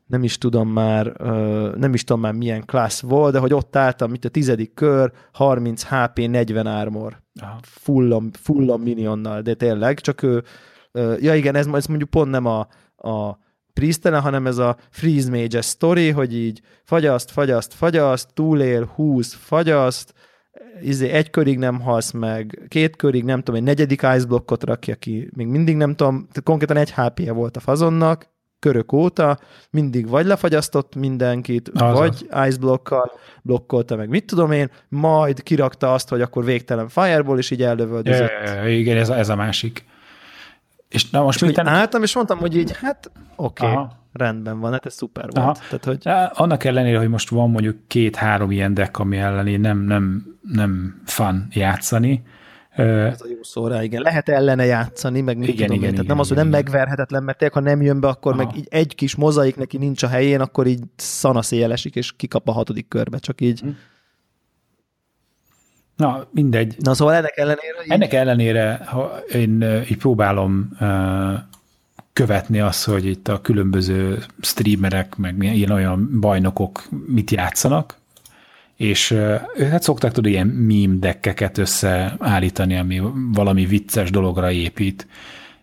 nem 0.07 0.23
is 0.23 0.39
tudom 0.39 0.69
már, 0.69 1.07
nem 1.77 1.95
is 1.95 2.05
tudom 2.05 2.23
már 2.23 2.33
milyen 2.33 2.65
klassz 2.65 3.01
volt, 3.01 3.33
de 3.33 3.39
hogy 3.39 3.55
ott 3.55 3.77
álltam, 3.77 4.11
mint 4.11 4.25
a 4.25 4.29
tizedik 4.29 4.75
kör, 4.75 5.13
30 5.33 5.85
HP, 5.85 6.29
40 6.29 6.67
armor. 6.67 7.23
Fullom, 7.63 8.31
fullom 8.33 8.83
minionnal, 8.83 9.43
de 9.43 9.55
tényleg, 9.55 10.01
csak 10.01 10.23
ő, 10.23 10.43
ja 11.21 11.35
igen, 11.35 11.55
ez, 11.55 11.67
ez 11.67 11.87
mondjuk 11.87 12.11
pont 12.11 12.31
nem 12.31 12.47
a, 12.47 12.67
a 12.97 13.39
Priestelen, 13.73 14.21
hanem 14.21 14.47
ez 14.47 14.59
a 14.59 14.77
Freeze 14.91 15.31
Mage 15.31 15.61
story, 15.61 16.11
hogy 16.11 16.37
így 16.37 16.61
fagyaszt, 16.85 17.31
fagyaszt, 17.31 17.75
fagyaszt, 17.75 18.29
túlél, 18.35 18.85
húz, 18.95 19.33
fagyaszt, 19.33 20.15
izé, 20.83 21.09
egy 21.09 21.31
körig 21.31 21.59
nem 21.59 21.81
halsz 21.81 22.11
meg, 22.11 22.67
két 22.69 22.97
körig 22.97 23.25
nem 23.25 23.39
tudom, 23.39 23.61
egy 23.61 23.67
negyedik 23.67 24.03
ice 24.03 24.27
blokkot 24.27 24.65
rakja 24.65 24.95
ki, 24.95 25.31
még 25.37 25.47
mindig 25.47 25.77
nem 25.77 25.95
tudom, 25.95 26.29
konkrétan 26.45 26.77
egy 26.77 26.93
HP-je 26.93 27.33
volt 27.33 27.57
a 27.57 27.61
fazonnak, 27.61 28.33
körök 28.59 28.93
óta 28.93 29.39
mindig 29.71 30.09
vagy 30.09 30.27
lefagyasztott 30.27 30.95
mindenkit, 30.95 31.71
Azaz. 31.75 31.99
vagy 31.99 32.49
ice 32.49 32.59
blockkal 32.59 33.13
blokkolta 33.43 33.97
meg, 33.97 34.09
mit 34.09 34.27
tudom 34.27 34.53
én, 34.53 34.71
majd 34.89 35.43
kirakta 35.43 35.93
azt, 35.93 36.09
hogy 36.09 36.21
akkor 36.21 36.45
végtelen 36.45 36.89
fireball, 36.89 37.39
és 37.39 37.51
így 37.51 37.63
ellövöldözött. 37.63 38.31
Ja, 38.45 38.69
igen, 38.69 38.97
ez 38.97 39.09
ez 39.09 39.29
a 39.29 39.37
másik. 39.37 39.85
És 40.95 41.11
na 41.11 41.23
most 41.23 41.43
És 41.43 41.49
mit 41.49 41.59
álltam, 41.59 42.03
és 42.03 42.15
mondtam, 42.15 42.39
hogy 42.39 42.57
így, 42.57 42.77
hát 42.77 43.11
oké, 43.37 43.65
okay, 43.65 43.77
Aha. 43.77 43.93
rendben 44.13 44.61
van, 44.61 44.73
hát 44.73 44.87
ez 44.87 44.95
szuper 44.95 45.25
volt. 45.25 45.37
Aha. 45.37 45.53
Tehát, 45.53 45.85
hogy 45.85 46.05
Ja, 46.05 46.27
Annak 46.27 46.65
ellenére, 46.65 46.99
hogy 46.99 47.09
most 47.09 47.29
van 47.29 47.51
mondjuk 47.51 47.77
két-három 47.87 48.51
ilyen 48.51 48.75
deck, 48.75 48.99
ami 48.99 49.19
ellen 49.19 49.47
én 49.47 49.61
nem, 49.61 49.79
nem, 49.79 50.37
nem 50.41 51.03
fun 51.05 51.47
játszani, 51.51 52.23
ez 52.77 53.21
a 53.21 53.27
jó 53.29 53.43
szó 53.43 53.67
rá, 53.67 53.83
igen. 53.83 54.03
Lehet 54.03 54.29
ellene 54.29 54.65
játszani, 54.65 55.21
meg 55.21 55.39
mit 55.39 55.49
Igen, 55.49 55.67
tudom 55.67 55.77
igen, 55.77 55.89
én. 55.89 55.91
Tehát 55.91 56.05
igen, 56.05 56.07
nem 56.07 56.19
az, 56.19 56.29
hogy 56.29 56.37
nem 56.37 56.47
igen. 56.47 56.61
megverhetetlen, 56.63 57.23
mert 57.23 57.39
tényleg, 57.39 57.57
ha 57.57 57.63
nem 57.63 57.83
jön 57.83 58.01
be, 58.01 58.09
akkor 58.09 58.33
Aha. 58.33 58.45
meg 58.45 58.57
így 58.57 58.67
egy 58.71 58.95
kis 58.95 59.15
mozaik 59.15 59.57
neki 59.57 59.77
nincs 59.77 60.03
a 60.03 60.09
helyén, 60.09 60.41
akkor 60.41 60.67
így 60.67 60.83
szanaszéjel 60.97 61.73
esik, 61.73 61.97
és 61.97 62.13
kikap 62.13 62.49
a 62.49 62.53
hatodik 62.53 62.89
körbe, 62.89 63.19
csak 63.19 63.41
így. 63.41 63.61
Hm. 63.61 63.69
Na, 65.97 66.27
mindegy. 66.31 66.75
Na 66.79 66.95
szóval 66.95 67.15
ennek 67.15 67.37
ellenére 67.37 67.77
így, 67.85 67.91
Ennek 67.91 68.13
ellenére, 68.13 68.81
ha 68.87 69.19
én 69.33 69.63
így 69.91 69.97
próbálom 69.97 70.79
követni 72.13 72.61
azt, 72.61 72.85
hogy 72.85 73.07
itt 73.07 73.29
a 73.29 73.41
különböző 73.41 74.25
streamerek, 74.41 75.17
meg 75.17 75.43
ilyen 75.43 75.71
olyan 75.71 76.21
bajnokok 76.21 76.89
mit 77.07 77.31
játszanak, 77.31 77.97
és 78.77 79.11
ők 79.57 79.69
hát 79.71 79.83
szoktak 79.83 80.13
tudni 80.13 80.31
ilyen 80.31 80.47
meme 80.47 80.99
deckeket 80.99 81.59
összeállítani, 81.59 82.77
ami 82.77 83.03
valami 83.33 83.67
vicces 83.67 84.11
dologra 84.11 84.51
épít, 84.51 85.07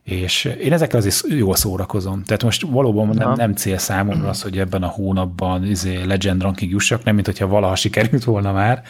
és 0.04 0.46
én 0.46 0.74
ezekkel 0.74 1.00
azért 1.00 1.24
jól 1.28 1.56
szórakozom. 1.56 2.24
Tehát 2.24 2.44
most 2.44 2.62
valóban 2.62 3.08
nem, 3.08 3.34
nem 3.34 3.54
cél 3.54 3.78
számomra 3.78 4.30
az, 4.30 4.42
hogy 4.42 4.60
ebben 4.60 4.84
a 4.84 4.88
hónapban 4.88 5.66
izé, 5.66 6.04
Legend 6.04 6.42
Ranking 6.42 6.72
jussak, 6.72 7.04
nem 7.04 7.14
mint 7.14 7.26
hogyha 7.26 7.48
valaha 7.48 7.76
sikerült 7.76 8.24
volna 8.24 8.52
már, 8.52 8.82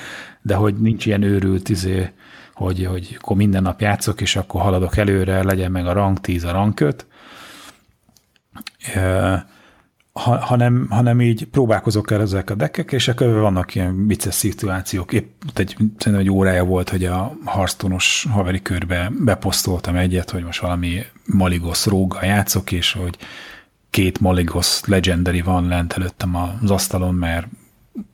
de 0.42 0.56
hogy 0.56 0.76
nincs 0.76 1.06
ilyen 1.06 1.22
őrült, 1.22 1.70
izé, 1.70 2.12
hogy, 2.54 2.86
hogy 2.86 3.18
akkor 3.20 3.36
minden 3.36 3.62
nap 3.62 3.82
játszok, 3.82 4.22
és 4.22 4.36
akkor 4.36 4.62
haladok 4.62 4.98
előre, 4.98 5.44
legyen 5.44 5.72
meg 5.72 5.88
a 5.88 5.94
rank 5.94 6.22
10, 6.22 6.44
a 6.44 6.52
rank 6.52 6.80
5, 6.80 7.06
Ö, 8.96 9.36
ha, 10.14 10.38
hanem, 10.38 10.88
hanem 10.90 11.22
így 11.22 11.46
próbálkozok 11.46 12.12
el 12.12 12.22
ezek 12.22 12.50
a 12.50 12.56
deckek, 12.56 12.92
és 12.92 13.08
akkor 13.08 13.28
vannak 13.28 13.76
ilyen 13.76 14.08
vicces 14.08 14.34
szituációk. 14.34 15.14
Épp 15.14 15.42
egy, 15.54 15.76
szerintem 15.98 16.16
egy 16.16 16.30
órája 16.30 16.64
volt, 16.64 16.90
hogy 16.90 17.06
a 17.06 17.38
Hearthstone-os 17.46 18.28
haveri 18.32 18.62
körbe 18.62 19.12
beposztoltam 19.20 19.96
egyet, 19.96 20.30
hogy 20.30 20.44
most 20.44 20.62
valami 20.62 21.04
Maligos 21.26 21.86
róggal 21.86 22.24
játszok, 22.24 22.72
és 22.72 22.92
hogy 22.92 23.18
két 23.90 24.20
Maligos 24.20 24.82
Legendary 24.86 25.42
van 25.42 25.68
lent 25.68 25.94
előttem 25.94 26.36
az 26.36 26.72
asztalon, 26.72 27.16
mert 27.16 27.48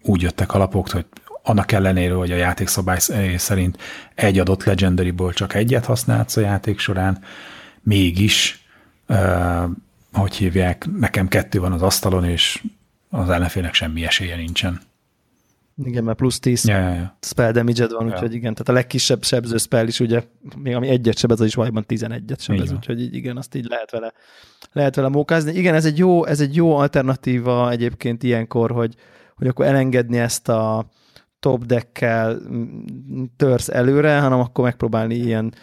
úgy 0.02 0.22
jöttek 0.22 0.54
a 0.54 0.58
lapok, 0.58 0.90
hogy 0.90 1.06
annak 1.44 1.72
ellenére, 1.72 2.14
hogy 2.14 2.32
a 2.32 2.36
játékszabály 2.36 3.00
szerint 3.38 3.78
egy 4.16 4.40
adott 4.40 4.64
Legendaryból 4.64 5.34
csak 5.34 5.54
egyet 5.54 5.86
használsz 5.86 6.38
a 6.38 6.42
játék 6.42 6.80
során, 6.80 7.20
mégis 7.82 8.66
uh, 9.08 9.64
hogy 10.14 10.36
hívják, 10.36 10.86
nekem 11.00 11.28
kettő 11.28 11.60
van 11.60 11.72
az 11.72 11.82
asztalon, 11.82 12.24
és 12.26 12.64
az 13.10 13.30
ellenfélnek 13.30 13.74
semmi 13.74 14.06
esélye 14.06 14.36
nincsen. 14.36 14.80
igen, 15.84 16.04
mert 16.04 16.18
plusz 16.18 16.40
10 16.40 16.68
Ja, 16.68 16.78
ja, 16.78 16.94
ja. 16.94 17.18
spell 17.22 17.52
damage 17.52 17.88
van, 17.88 18.08
Ja. 18.08 18.14
úgyhogy 18.14 18.34
igen, 18.34 18.54
tehát 18.54 18.70
a 18.70 18.74
legkisebb 18.74 19.24
sebző 19.24 19.58
spell 19.58 19.88
is 19.88 20.00
ugye, 20.00 20.24
még 20.58 20.76
ami 20.76 20.88
egyet 20.88 21.18
sebez, 21.18 21.40
az 21.40 21.46
is 21.46 21.54
valójában 21.56 21.86
11-et 21.88 22.40
sebez, 22.40 22.72
úgyhogy 22.72 23.02
így 23.02 23.16
igen, 23.16 23.38
azt 23.38 23.56
így 23.56 23.66
lehet 23.70 23.92
vele, 23.92 24.14
lehet 24.72 24.96
vele 24.96 25.08
mókázni. 25.08 25.54
Igen, 25.54 25.74
ez 25.76 25.86
egy 25.86 25.98
jó, 25.98 26.26
ez 26.26 26.40
egy 26.40 26.56
jó 26.56 26.76
alternatíva 26.76 27.72
egyébként 27.72 28.24
ilyenkor, 28.24 28.72
hogy, 28.72 28.96
hogy 29.36 29.48
akkor 29.48 29.66
elengedni 29.66 30.18
ezt 30.18 30.50
a 30.50 30.86
top 31.40 31.66
deckkel 31.66 32.40
mm, 32.50 33.24
törsz 33.38 33.70
előre, 33.70 34.20
hanem 34.20 34.40
akkor 34.40 34.64
megpróbálni 34.64 35.16
ilyen, 35.16 35.54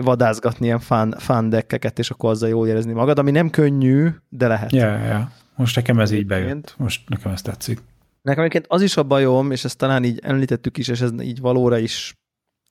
vadászgatni 0.00 0.66
ilyen 0.66 0.78
fun, 0.78 1.14
fun 1.18 1.48
deckeket, 1.48 1.98
és 1.98 2.10
akkor 2.10 2.30
azzal 2.30 2.48
jól 2.48 2.68
érezni 2.68 2.92
magad, 2.92 3.18
ami 3.18 3.30
nem 3.30 3.50
könnyű, 3.50 4.08
de 4.28 4.46
lehet. 4.46 4.72
Ja, 4.72 4.96
ja. 4.96 5.30
Most 5.56 5.76
nekem 5.76 6.00
ez 6.00 6.10
így 6.10 6.26
bejött. 6.26 6.74
Most 6.78 7.08
nekem 7.08 7.32
ez 7.32 7.42
tetszik. 7.42 7.82
Nekem 8.22 8.40
egyébként 8.40 8.66
az 8.68 8.82
is 8.82 8.96
a 8.96 9.02
bajom, 9.02 9.50
és 9.50 9.64
ezt 9.64 9.78
talán 9.78 10.04
így 10.04 10.20
említettük 10.22 10.78
is, 10.78 10.88
és 10.88 11.00
ez 11.00 11.10
így 11.20 11.40
valóra 11.40 11.78
is, 11.78 12.14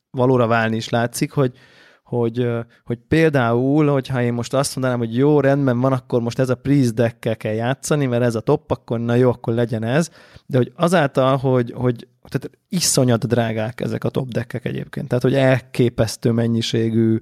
valóra 0.09 0.47
válni 0.47 0.75
is 0.75 0.89
látszik, 0.89 1.31
hogy, 1.31 1.57
hogy, 2.05 2.47
hogy 2.83 2.99
például, 3.07 3.87
hogyha 3.87 4.21
én 4.21 4.33
most 4.33 4.53
azt 4.53 4.75
mondanám, 4.75 4.99
hogy 4.99 5.15
jó, 5.15 5.39
rendben 5.39 5.79
van, 5.79 5.91
akkor 5.91 6.21
most 6.21 6.39
ez 6.39 6.49
a 6.49 6.55
priest 6.55 6.93
deckkel 6.93 7.37
kell 7.37 7.53
játszani, 7.53 8.05
mert 8.05 8.23
ez 8.23 8.35
a 8.35 8.39
top, 8.39 8.71
akkor 8.71 8.99
na 8.99 9.15
jó, 9.15 9.29
akkor 9.29 9.53
legyen 9.53 9.83
ez, 9.83 10.09
de 10.45 10.57
hogy 10.57 10.71
azáltal, 10.75 11.37
hogy, 11.37 11.73
hogy 11.75 12.07
tehát 12.21 12.57
iszonyat 12.69 13.27
drágák 13.27 13.81
ezek 13.81 14.03
a 14.03 14.09
top 14.09 14.27
deckek 14.27 14.65
egyébként, 14.65 15.07
tehát 15.07 15.23
hogy 15.23 15.33
elképesztő 15.33 16.31
mennyiségű 16.31 17.19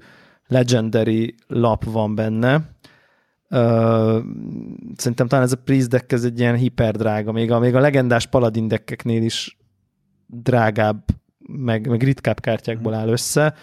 legendary 0.48 1.36
lap 1.48 1.84
van 1.84 2.16
benne, 2.16 2.72
Ö, 3.50 4.20
szerintem 4.96 5.28
talán 5.28 5.46
ez 5.46 5.52
a 5.52 5.62
Priest 5.64 5.90
deck 5.90 6.12
ez 6.12 6.24
egy 6.24 6.40
ilyen 6.40 6.56
hiperdrága, 6.56 7.32
még 7.32 7.52
a, 7.52 7.60
még 7.60 7.76
a 7.76 7.80
legendás 7.80 8.28
paladin 8.28 8.68
deckeknél 8.68 9.24
is 9.24 9.58
drágább, 10.28 11.04
meg, 11.48 11.88
meg 11.88 12.04
ritkább 12.04 12.40
kártyákból 12.40 12.94
áll 12.94 13.08
össze, 13.08 13.54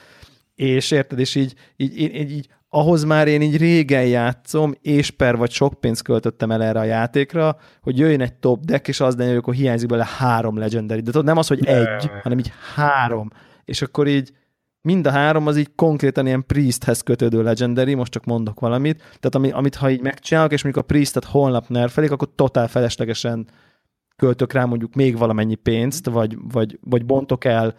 és 0.60 0.90
érted, 0.90 1.18
és 1.18 1.34
így, 1.34 1.54
így, 1.76 2.00
így, 2.00 2.30
így, 2.30 2.48
ahhoz 2.68 3.04
már 3.04 3.28
én 3.28 3.42
így 3.42 3.56
régen 3.56 4.06
játszom, 4.06 4.74
és 4.80 5.10
per 5.10 5.36
vagy 5.36 5.50
sok 5.50 5.80
pénzt 5.80 6.02
költöttem 6.02 6.50
el 6.50 6.62
erre 6.62 6.78
a 6.78 6.84
játékra, 6.84 7.56
hogy 7.80 7.98
jöjjön 7.98 8.20
egy 8.20 8.34
top 8.34 8.64
deck, 8.64 8.88
és 8.88 9.00
az 9.00 9.14
legyen, 9.14 9.28
hogy 9.28 9.38
akkor 9.40 9.54
hiányzik 9.54 9.88
belőle 9.88 10.08
három 10.18 10.58
legendary. 10.58 11.00
De 11.00 11.10
tudod, 11.10 11.26
nem 11.26 11.36
az, 11.36 11.48
hogy 11.48 11.66
egy, 11.66 12.10
hanem 12.22 12.38
így 12.38 12.52
három. 12.74 13.30
És 13.64 13.82
akkor 13.82 14.06
így 14.06 14.32
mind 14.82 15.06
a 15.06 15.10
három 15.10 15.46
az 15.46 15.56
így 15.56 15.74
konkrétan 15.74 16.26
ilyen 16.26 16.46
priesthez 16.46 17.00
kötődő 17.00 17.42
legendary, 17.42 17.94
most 17.94 18.12
csak 18.12 18.24
mondok 18.24 18.60
valamit, 18.60 18.96
tehát 18.98 19.34
ami, 19.34 19.50
amit 19.50 19.74
ha 19.74 19.90
így 19.90 20.00
megcsinálok, 20.00 20.52
és 20.52 20.62
mondjuk 20.62 20.84
a 20.84 20.88
priestet 20.88 21.24
holnap 21.24 21.68
nerfelik, 21.68 22.10
akkor 22.10 22.28
totál 22.34 22.68
feleslegesen 22.68 23.46
költök 24.16 24.52
rá 24.52 24.64
mondjuk 24.64 24.94
még 24.94 25.18
valamennyi 25.18 25.54
pénzt, 25.54 26.06
vagy, 26.06 26.36
vagy, 26.52 26.78
vagy 26.82 27.04
bontok 27.04 27.44
el, 27.44 27.74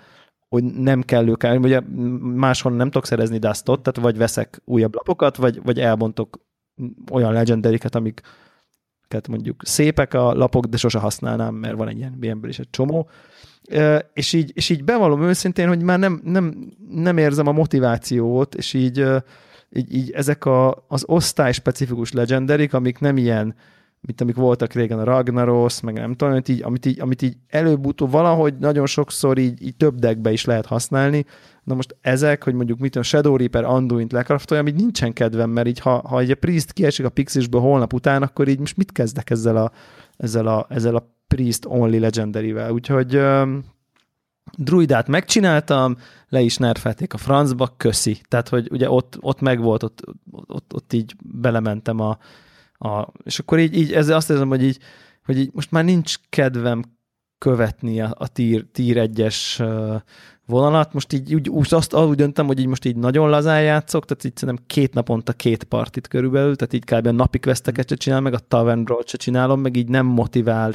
hogy 0.52 0.64
nem 0.64 1.02
kell, 1.02 1.28
ugye 1.28 1.82
máshol 2.22 2.72
nem 2.72 2.86
tudok 2.86 3.06
szerezni 3.06 3.38
dustot, 3.38 3.82
tehát 3.82 4.10
vagy 4.10 4.18
veszek 4.18 4.62
újabb 4.66 4.96
lapokat, 4.96 5.36
vagy, 5.36 5.62
vagy 5.64 5.80
elbontok 5.80 6.40
olyan 7.12 7.34
legendariket, 7.34 7.96
amik 7.96 8.22
mondjuk 9.28 9.62
szépek 9.66 10.14
a 10.14 10.34
lapok, 10.34 10.66
de 10.66 10.78
sose 10.78 11.00
használnám, 11.00 11.56
mert 11.56 11.78
van 11.78 11.88
egy 11.88 11.98
ilyen 11.98 12.18
ilyenből 12.22 12.50
is 12.50 12.60
egy 12.60 12.70
csomó. 12.70 13.10
És 14.14 14.34
így, 14.34 14.52
és 14.54 14.70
így 14.70 14.84
bevallom 14.84 15.22
őszintén, 15.22 15.68
hogy 15.68 15.82
már 15.82 16.00
nem, 16.00 16.22
nem, 16.24 16.74
nem 16.90 17.18
érzem 17.18 17.48
a 17.48 17.52
motivációt, 17.52 18.56
és 18.56 18.74
így, 18.74 19.06
így, 19.70 19.94
így 19.94 20.12
ezek 20.12 20.46
a, 20.46 20.86
az 20.88 21.04
osztály 21.08 21.52
specifikus 21.52 22.12
legendarik, 22.12 22.74
amik 22.74 23.00
nem 23.00 23.18
ilyen, 23.18 23.56
mint 24.02 24.22
amik 24.22 24.36
voltak 24.36 24.74
régen 24.74 25.00
a 25.00 25.04
Ragnaros, 25.04 25.82
meg 25.82 25.94
nem 25.94 26.14
tudom, 26.14 26.34
amit 26.34 26.50
így, 26.50 26.62
amit 26.64 26.86
így, 26.86 27.00
amit 27.00 27.22
így 27.22 27.38
előbb-utóbb 27.48 28.12
valahogy 28.12 28.58
nagyon 28.58 28.86
sokszor 28.86 29.38
így, 29.38 29.62
így 29.66 29.76
több 29.76 29.96
deckbe 29.96 30.32
is 30.32 30.46
lehet 30.46 30.66
használni. 30.66 31.26
Na 31.64 31.74
most 31.74 31.96
ezek, 32.02 32.44
hogy 32.44 32.54
mondjuk 32.54 32.80
mit 32.80 32.92
tudom, 32.92 33.04
Shadow 33.04 33.36
Reaper, 33.36 33.64
Anduint 33.64 34.12
lekraftolja, 34.12 34.64
így 34.68 34.76
nincsen 34.76 35.14
kedvem, 35.14 35.50
mert 35.50 35.68
így 35.68 35.80
ha, 35.80 36.08
ha 36.08 36.20
egy 36.20 36.32
a 36.32 36.36
Priest 36.36 36.72
kiesik 36.72 37.06
a 37.06 37.10
Pixisből 37.10 37.62
holnap 37.62 37.94
után, 37.94 38.22
akkor 38.22 38.48
így 38.48 38.60
most 38.60 38.78
mit 38.78 38.92
kezdek 38.92 39.30
ezzel 39.30 39.58
a, 39.58 39.72
ezzel 40.18 40.48
a, 40.48 40.66
ezzel 40.70 40.96
a 40.96 41.10
Priest 41.28 41.66
Only 41.66 42.00
Legendary-vel. 42.00 42.72
Úgyhogy 42.72 43.22
druidát 44.58 45.08
megcsináltam, 45.08 45.98
le 46.30 46.42
is 46.42 46.58
nerfelték 46.58 47.14
a 47.14 47.18
francba, 47.18 47.74
köszi. 47.78 48.22
Tehát, 48.28 48.50
hogy 48.50 48.68
ugye 48.72 48.90
ott, 48.90 49.18
ott 49.20 49.42
megvolt, 49.42 49.84
ott, 49.84 50.02
ott, 50.32 50.74
ott 50.74 50.94
így 50.94 51.16
belementem 51.24 52.00
a, 52.00 52.18
a 52.82 53.12
és 53.24 53.40
akkor 53.40 53.60
így, 53.60 53.78
így 53.78 53.94
ezzel 53.94 54.16
azt 54.16 54.30
érzem, 54.30 54.48
hogy 54.48 54.64
így, 54.64 54.80
hogy 55.26 55.38
így 55.40 55.50
most 55.54 55.72
már 55.72 55.84
nincs 55.84 56.16
kedvem 56.30 56.84
követni 57.38 58.02
a, 58.02 58.16
a 58.18 58.28
tier, 58.28 58.66
tier 58.72 59.10
1-es 59.14 59.64
vonalat, 60.46 60.94
most 60.94 61.14
így 61.14 61.34
úgy, 61.34 61.50
úgy, 61.50 61.74
azt 61.74 61.96
úgy 61.96 62.16
döntem, 62.16 62.46
hogy 62.46 62.60
így 62.60 62.68
most 62.68 62.86
így 62.86 62.96
nagyon 62.96 63.30
lazán 63.30 63.62
játszok, 63.62 64.06
tehát 64.06 64.24
így 64.24 64.38
szerintem 64.38 64.66
két 64.68 64.94
naponta 64.94 65.34
két 65.34 65.64
partit 65.64 66.08
körülbelül, 66.08 66.56
tehát 66.56 66.74
így 66.74 66.86
kb. 66.86 67.08
napi 67.08 67.40
questeket 67.40 67.90
se 67.90 67.96
csinál, 67.96 68.22
meg 68.22 68.34
a 68.34 68.40
Tavern 68.40 68.84
Brawl 68.84 69.04
se 69.06 69.18
csinálom, 69.18 69.60
meg 69.60 69.76
így 69.76 69.90
nem 69.90 70.06
motivál 70.06 70.74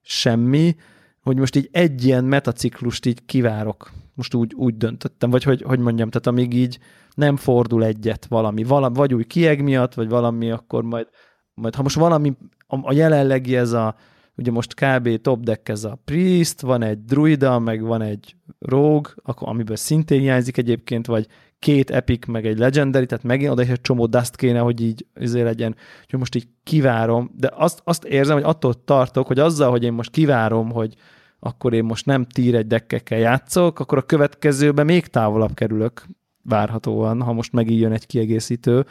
semmi, 0.00 0.76
hogy 1.20 1.36
most 1.36 1.56
így 1.56 1.68
egy 1.72 2.04
ilyen 2.04 2.24
metaciklust 2.24 3.06
így 3.06 3.24
kivárok. 3.24 3.92
Most 4.16 4.34
úgy, 4.34 4.54
úgy 4.54 4.76
döntöttem, 4.76 5.30
vagy 5.30 5.42
hogy, 5.42 5.62
hogy 5.62 5.78
mondjam, 5.78 6.10
tehát 6.10 6.26
amíg 6.26 6.54
így 6.54 6.78
nem 7.14 7.36
fordul 7.36 7.84
egyet 7.84 8.26
valami, 8.26 8.64
valami 8.64 8.94
vagy 8.94 9.14
új 9.14 9.24
kieg 9.24 9.62
miatt, 9.62 9.94
vagy 9.94 10.08
valami, 10.08 10.50
akkor 10.50 10.82
majd, 10.82 11.08
majd 11.54 11.74
ha 11.74 11.82
most 11.82 11.96
valami, 11.96 12.36
a, 12.66 12.76
a 12.82 12.92
jelenlegi 12.92 13.56
ez 13.56 13.72
a, 13.72 13.96
ugye 14.36 14.50
most 14.50 14.74
kb. 14.74 15.20
top 15.20 15.42
deck 15.42 15.68
ez 15.68 15.84
a 15.84 15.98
priest, 16.04 16.60
van 16.60 16.82
egy 16.82 17.04
druida, 17.04 17.58
meg 17.58 17.82
van 17.82 18.02
egy 18.02 18.36
rogue, 18.58 19.10
akkor, 19.22 19.48
amiből 19.48 19.76
szintén 19.76 20.20
hiányzik 20.20 20.56
egyébként, 20.56 21.06
vagy 21.06 21.26
két 21.58 21.90
epic, 21.90 22.26
meg 22.26 22.46
egy 22.46 22.58
legendary, 22.58 23.06
tehát 23.06 23.24
megint 23.24 23.50
oda 23.50 23.62
egy 23.62 23.80
csomó 23.80 24.06
dust 24.06 24.36
kéne, 24.36 24.58
hogy 24.58 24.80
így 24.80 25.06
izé 25.20 25.42
legyen. 25.42 25.76
Úgyhogy 26.02 26.18
most 26.18 26.34
így 26.34 26.48
kivárom, 26.62 27.30
de 27.36 27.50
azt, 27.54 27.80
azt 27.84 28.04
érzem, 28.04 28.36
hogy 28.36 28.44
attól 28.44 28.84
tartok, 28.84 29.26
hogy 29.26 29.38
azzal, 29.38 29.70
hogy 29.70 29.84
én 29.84 29.92
most 29.92 30.10
kivárom, 30.10 30.70
hogy 30.70 30.94
akkor 31.38 31.74
én 31.74 31.84
most 31.84 32.06
nem 32.06 32.24
tír 32.24 32.54
egy 32.54 32.66
dekkekkel 32.66 33.18
játszok, 33.18 33.80
akkor 33.80 33.98
a 33.98 34.02
következőben 34.02 34.84
még 34.84 35.06
távolabb 35.06 35.54
kerülök 35.54 36.06
várhatóan, 36.42 37.22
ha 37.22 37.32
most 37.32 37.52
megint 37.52 37.80
jön 37.80 37.92
egy 37.92 38.06
kiegészítő. 38.06 38.86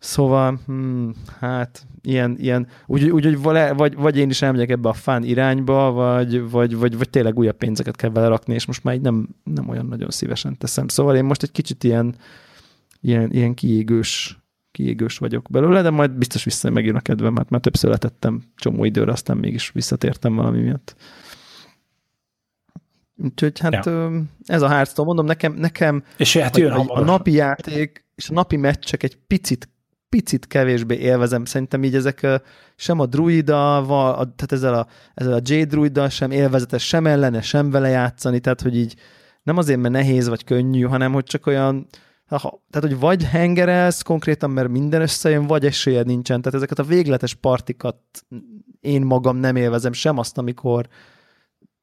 Szóval, 0.00 0.60
hmm, 0.66 1.14
hát 1.40 1.86
ilyen, 2.02 2.36
ilyen 2.38 2.66
úgy, 2.86 3.10
úgy, 3.10 3.26
úgy 3.26 3.40
vagy, 3.40 3.94
vagy 3.94 4.16
én 4.16 4.30
is 4.30 4.42
elmegyek 4.42 4.70
ebbe 4.70 4.88
a 4.88 4.92
fán 4.92 5.24
irányba, 5.24 5.90
vagy, 5.90 6.50
vagy, 6.50 6.76
vagy, 6.76 6.98
vagy 6.98 7.10
tényleg 7.10 7.38
újabb 7.38 7.56
pénzeket 7.56 7.96
kell 7.96 8.10
vele 8.10 8.28
rakni, 8.28 8.54
és 8.54 8.66
most 8.66 8.84
már 8.84 8.94
így 8.94 9.00
nem, 9.00 9.28
nem 9.44 9.68
olyan 9.68 9.86
nagyon 9.86 10.10
szívesen 10.10 10.58
teszem. 10.58 10.88
Szóval 10.88 11.16
én 11.16 11.24
most 11.24 11.42
egy 11.42 11.52
kicsit 11.52 11.84
ilyen, 11.84 12.14
ilyen, 13.00 13.32
ilyen 13.32 13.54
kiégős, 13.54 14.38
kiégős 14.70 15.18
vagyok 15.18 15.50
belőle, 15.50 15.82
de 15.82 15.90
majd 15.90 16.10
biztos 16.10 16.44
vissza 16.44 16.70
megjön 16.70 16.96
a 16.96 17.00
kedvem, 17.00 17.32
mert 17.32 17.50
már 17.50 17.60
többször 17.60 17.90
letettem 17.90 18.42
csomó 18.56 18.84
időre, 18.84 19.12
aztán 19.12 19.36
mégis 19.36 19.70
visszatértem 19.72 20.34
valami 20.34 20.60
miatt. 20.60 20.96
Úgyhogy 23.22 23.58
hát 23.58 23.84
ja. 23.84 24.10
ez 24.44 24.62
a 24.62 24.68
Hearthstone, 24.68 25.06
mondom, 25.06 25.26
nekem, 25.26 25.52
nekem 25.52 26.04
és 26.16 26.36
hát 26.36 26.56
jön 26.56 26.72
a, 26.72 26.84
a 26.86 27.00
napi 27.00 27.32
játék 27.32 28.04
és 28.14 28.28
a 28.28 28.32
napi 28.32 28.56
meccsek 28.56 29.02
egy 29.02 29.16
picit 29.26 29.68
picit 30.08 30.46
kevésbé 30.46 30.96
élvezem. 30.98 31.44
Szerintem 31.44 31.84
így 31.84 31.94
ezek 31.94 32.26
sem 32.76 33.00
a 33.00 33.06
druidával, 33.06 34.14
tehát 34.14 34.52
ezzel 34.52 34.74
a, 34.74 34.86
ezzel 35.14 35.32
a 35.32 35.40
J-druiddal 35.44 36.08
sem 36.08 36.30
élvezetes, 36.30 36.86
sem 36.86 37.06
ellene, 37.06 37.40
sem 37.40 37.70
vele 37.70 37.88
játszani, 37.88 38.40
tehát 38.40 38.60
hogy 38.60 38.76
így 38.76 38.94
nem 39.42 39.56
azért, 39.56 39.80
mert 39.80 39.94
nehéz 39.94 40.28
vagy 40.28 40.44
könnyű, 40.44 40.82
hanem 40.82 41.12
hogy 41.12 41.24
csak 41.24 41.46
olyan, 41.46 41.86
ha, 42.26 42.62
tehát 42.70 42.88
hogy 42.88 42.98
vagy 42.98 43.24
hengerelsz 43.24 44.02
konkrétan, 44.02 44.50
mert 44.50 44.68
minden 44.68 45.00
összejön, 45.00 45.46
vagy 45.46 45.66
esélyed 45.66 46.06
nincsen. 46.06 46.40
Tehát 46.42 46.58
ezeket 46.58 46.78
a 46.78 46.88
végletes 46.88 47.34
partikat 47.34 47.96
én 48.80 49.02
magam 49.02 49.36
nem 49.36 49.56
élvezem, 49.56 49.92
sem 49.92 50.18
azt, 50.18 50.38
amikor 50.38 50.88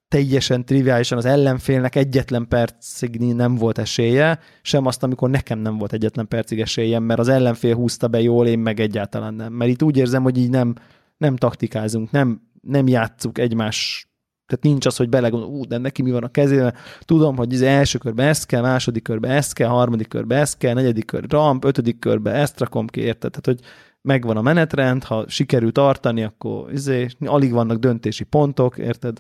teljesen 0.07 0.65
triviálisan 0.65 1.17
az 1.17 1.25
ellenfélnek 1.25 1.95
egyetlen 1.95 2.47
percig 2.47 3.17
nem 3.19 3.55
volt 3.55 3.77
esélye, 3.77 4.39
sem 4.61 4.85
azt, 4.85 5.03
amikor 5.03 5.29
nekem 5.29 5.59
nem 5.59 5.77
volt 5.77 5.93
egyetlen 5.93 6.27
percig 6.27 6.59
esélyem, 6.59 7.03
mert 7.03 7.19
az 7.19 7.27
ellenfél 7.27 7.75
húzta 7.75 8.07
be 8.07 8.21
jól, 8.21 8.47
én 8.47 8.59
meg 8.59 8.79
egyáltalán 8.79 9.33
nem. 9.33 9.53
Mert 9.53 9.71
itt 9.71 9.83
úgy 9.83 9.97
érzem, 9.97 10.23
hogy 10.23 10.37
így 10.37 10.49
nem, 10.49 10.75
nem 11.17 11.35
taktikázunk, 11.35 12.11
nem, 12.11 12.41
nem 12.61 12.87
játszuk 12.87 13.37
egymás 13.37 14.07
tehát 14.47 14.63
nincs 14.63 14.85
az, 14.85 14.95
hogy 14.95 15.09
belegondol, 15.09 15.49
ú, 15.49 15.65
de 15.65 15.77
neki 15.77 16.01
mi 16.01 16.11
van 16.11 16.23
a 16.23 16.27
kezében, 16.27 16.73
tudom, 16.99 17.35
hogy 17.35 17.53
az 17.53 17.61
első 17.61 17.97
körben 17.97 18.27
ezt 18.27 18.45
kell, 18.45 18.61
második 18.61 19.03
körben 19.03 19.31
ezt 19.31 19.53
kell, 19.53 19.67
harmadik 19.67 20.07
körben 20.07 20.39
ezt 20.39 20.57
kell, 20.57 20.73
negyedik 20.73 21.05
kör 21.05 21.25
ramp, 21.29 21.65
ötödik 21.65 21.99
körben 21.99 22.35
ezt 22.35 22.59
rakom 22.59 22.87
ki, 22.87 22.99
érted? 23.01 23.31
Tehát, 23.31 23.45
hogy 23.45 23.59
megvan 24.01 24.37
a 24.37 24.41
menetrend, 24.41 25.03
ha 25.03 25.25
sikerül 25.27 25.71
tartani, 25.71 26.23
akkor 26.23 26.71
izé, 26.71 27.07
alig 27.25 27.51
vannak 27.51 27.77
döntési 27.77 28.23
pontok, 28.23 28.77
érted? 28.77 29.19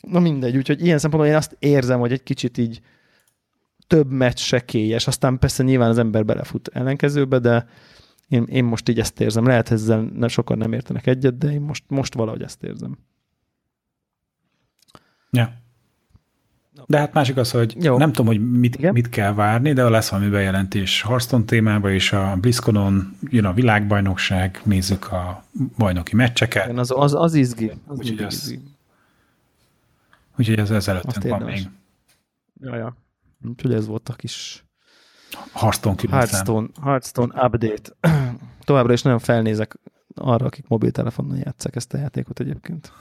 Na 0.00 0.20
mindegy, 0.20 0.56
úgyhogy 0.56 0.84
ilyen 0.84 0.98
szempontból 0.98 1.32
én 1.32 1.36
azt 1.36 1.56
érzem, 1.58 2.00
hogy 2.00 2.12
egy 2.12 2.22
kicsit 2.22 2.58
így 2.58 2.80
több 3.86 4.10
meccs 4.10 4.38
se 4.38 4.64
kélyes, 4.64 5.06
aztán 5.06 5.38
persze 5.38 5.62
nyilván 5.62 5.88
az 5.90 5.98
ember 5.98 6.24
belefut 6.24 6.68
ellenkezőbe, 6.68 7.38
de 7.38 7.66
én, 8.28 8.44
én 8.44 8.64
most 8.64 8.88
így 8.88 8.98
ezt 8.98 9.20
érzem. 9.20 9.46
Lehet, 9.46 9.70
ezzel 9.70 10.00
nem, 10.00 10.28
sokan 10.28 10.58
nem 10.58 10.72
értenek 10.72 11.06
egyet, 11.06 11.38
de 11.38 11.52
én 11.52 11.60
most, 11.60 11.84
most 11.88 12.14
valahogy 12.14 12.42
ezt 12.42 12.62
érzem. 12.62 12.98
Ja. 15.30 15.52
De 16.86 16.98
hát 16.98 17.12
másik 17.12 17.36
az, 17.36 17.50
hogy 17.50 17.76
Jó. 17.80 17.96
nem 17.96 18.12
tudom, 18.12 18.26
hogy 18.26 18.50
mit, 18.50 18.92
mit 18.92 19.08
kell 19.08 19.34
várni, 19.34 19.72
de 19.72 19.88
lesz 19.88 20.08
valami 20.08 20.28
bejelentés 20.28 21.02
Hearthstone 21.02 21.44
témába, 21.44 21.90
és 21.90 22.12
a 22.12 22.36
BlizzConon 22.40 23.16
jön 23.20 23.44
a 23.44 23.52
világbajnokság, 23.52 24.60
nézzük 24.64 25.12
a 25.12 25.44
bajnoki 25.78 26.16
meccseket. 26.16 26.78
Az, 26.78 26.92
az, 26.96 27.14
az 27.14 27.34
izgi. 27.34 27.72
Az 27.86 27.98
Úgyhogy 27.98 28.22
az, 28.22 28.58
Úgyhogy 30.38 30.58
ez 30.58 30.70
ezelőttünk 30.70 31.28
van 31.28 31.42
még. 31.42 31.68
Ja, 32.60 32.76
ja. 32.76 32.96
Úgyhogy 33.48 33.72
ez 33.72 33.86
volt 33.86 34.08
a 34.08 34.12
kis 34.12 34.64
Hearthstone 35.52 35.96
Hearthstone, 36.08 36.68
Hearthstone 36.82 37.46
update. 37.46 37.96
Továbbra 38.64 38.92
is 38.92 39.02
nagyon 39.02 39.18
felnézek 39.18 39.78
arra, 40.14 40.46
akik 40.46 40.68
mobiltelefonon 40.68 41.36
játszák 41.36 41.76
ezt 41.76 41.94
a 41.94 41.98
játékot 41.98 42.40
egyébként. 42.40 42.92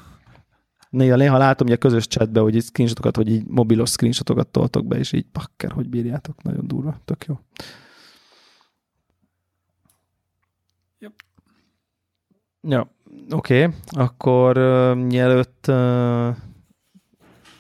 Néha, 0.90 1.16
néha 1.16 1.38
látom 1.38 1.68
hogy 1.68 1.76
a 1.76 1.80
közös 1.80 2.08
chatbe, 2.08 2.40
hogy 2.40 2.56
így 2.56 2.64
screenshotokat, 2.64 3.16
hogy 3.16 3.30
így 3.30 3.48
mobilos 3.48 3.90
screenshotokat 3.90 4.48
toltok 4.48 4.86
be, 4.86 4.98
és 4.98 5.12
így 5.12 5.26
pakker, 5.32 5.72
hogy 5.72 5.90
bírjátok. 5.90 6.44
Nagyon 6.44 6.68
durva. 6.68 6.98
Tök 7.06 7.26
jó. 7.26 7.40
Yep. 11.00 11.14
Ja, 12.62 12.92
oké. 13.30 13.64
Okay. 13.64 13.76
Akkor 13.88 14.58
uh, 14.58 14.96
mielőtt 14.96 15.66
uh, 15.68 16.36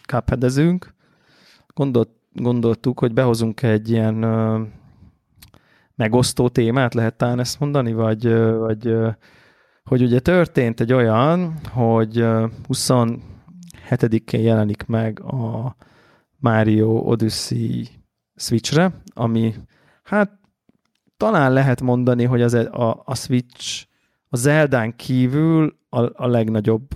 kápedezünk. 0.09 0.93
Gondolt, 1.73 2.09
gondoltuk, 2.33 2.99
hogy 2.99 3.13
behozunk 3.13 3.61
egy 3.61 3.89
ilyen 3.89 4.23
uh, 4.23 4.67
megosztó 5.95 6.49
témát, 6.49 6.93
lehet 6.93 7.17
talán 7.17 7.39
ezt 7.39 7.59
mondani, 7.59 7.93
vagy, 7.93 8.27
uh, 8.27 8.57
vagy 8.57 8.87
uh, 8.87 9.13
hogy 9.83 10.01
ugye 10.01 10.19
történt 10.19 10.79
egy 10.79 10.93
olyan, 10.93 11.53
hogy 11.71 12.21
uh, 12.21 12.51
27-én 12.67 14.41
jelenik 14.41 14.85
meg 14.85 15.19
a 15.21 15.75
Mario 16.37 16.89
Odyssey 16.89 17.87
Switchre, 18.35 19.01
ami 19.13 19.53
hát 20.03 20.31
talán 21.17 21.53
lehet 21.53 21.81
mondani, 21.81 22.23
hogy 22.23 22.41
az 22.41 22.53
e- 22.53 22.71
a, 22.71 23.01
a 23.05 23.15
Switch 23.15 23.85
a 24.29 24.37
Zeldán 24.37 24.95
kívül 24.95 25.77
a, 25.89 26.23
a 26.23 26.27
legnagyobb, 26.27 26.87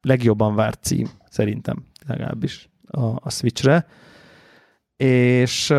legjobban 0.00 0.54
várt 0.54 0.82
cím, 0.82 1.08
szerintem 1.28 1.90
legalábbis 2.06 2.68
a, 2.86 3.04
a 3.04 3.30
Switchre, 3.30 3.86
és 4.96 5.74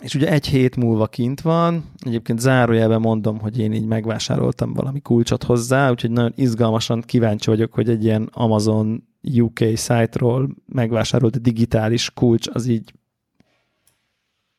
és 0.00 0.14
ugye 0.14 0.30
egy 0.30 0.46
hét 0.46 0.76
múlva 0.76 1.06
kint 1.06 1.40
van, 1.40 1.84
egyébként 1.98 2.38
zárójelben 2.38 3.00
mondom, 3.00 3.38
hogy 3.38 3.58
én 3.58 3.72
így 3.72 3.86
megvásároltam 3.86 4.72
valami 4.72 5.00
kulcsot 5.00 5.42
hozzá, 5.42 5.90
úgyhogy 5.90 6.10
nagyon 6.10 6.32
izgalmasan 6.36 7.00
kíváncsi 7.00 7.50
vagyok, 7.50 7.72
hogy 7.72 7.88
egy 7.88 8.04
ilyen 8.04 8.28
Amazon 8.32 9.08
UK 9.22 9.58
site-ról 9.58 10.48
megvásárolt 10.66 11.40
digitális 11.40 12.10
kulcs, 12.10 12.48
az 12.52 12.66
így 12.66 12.92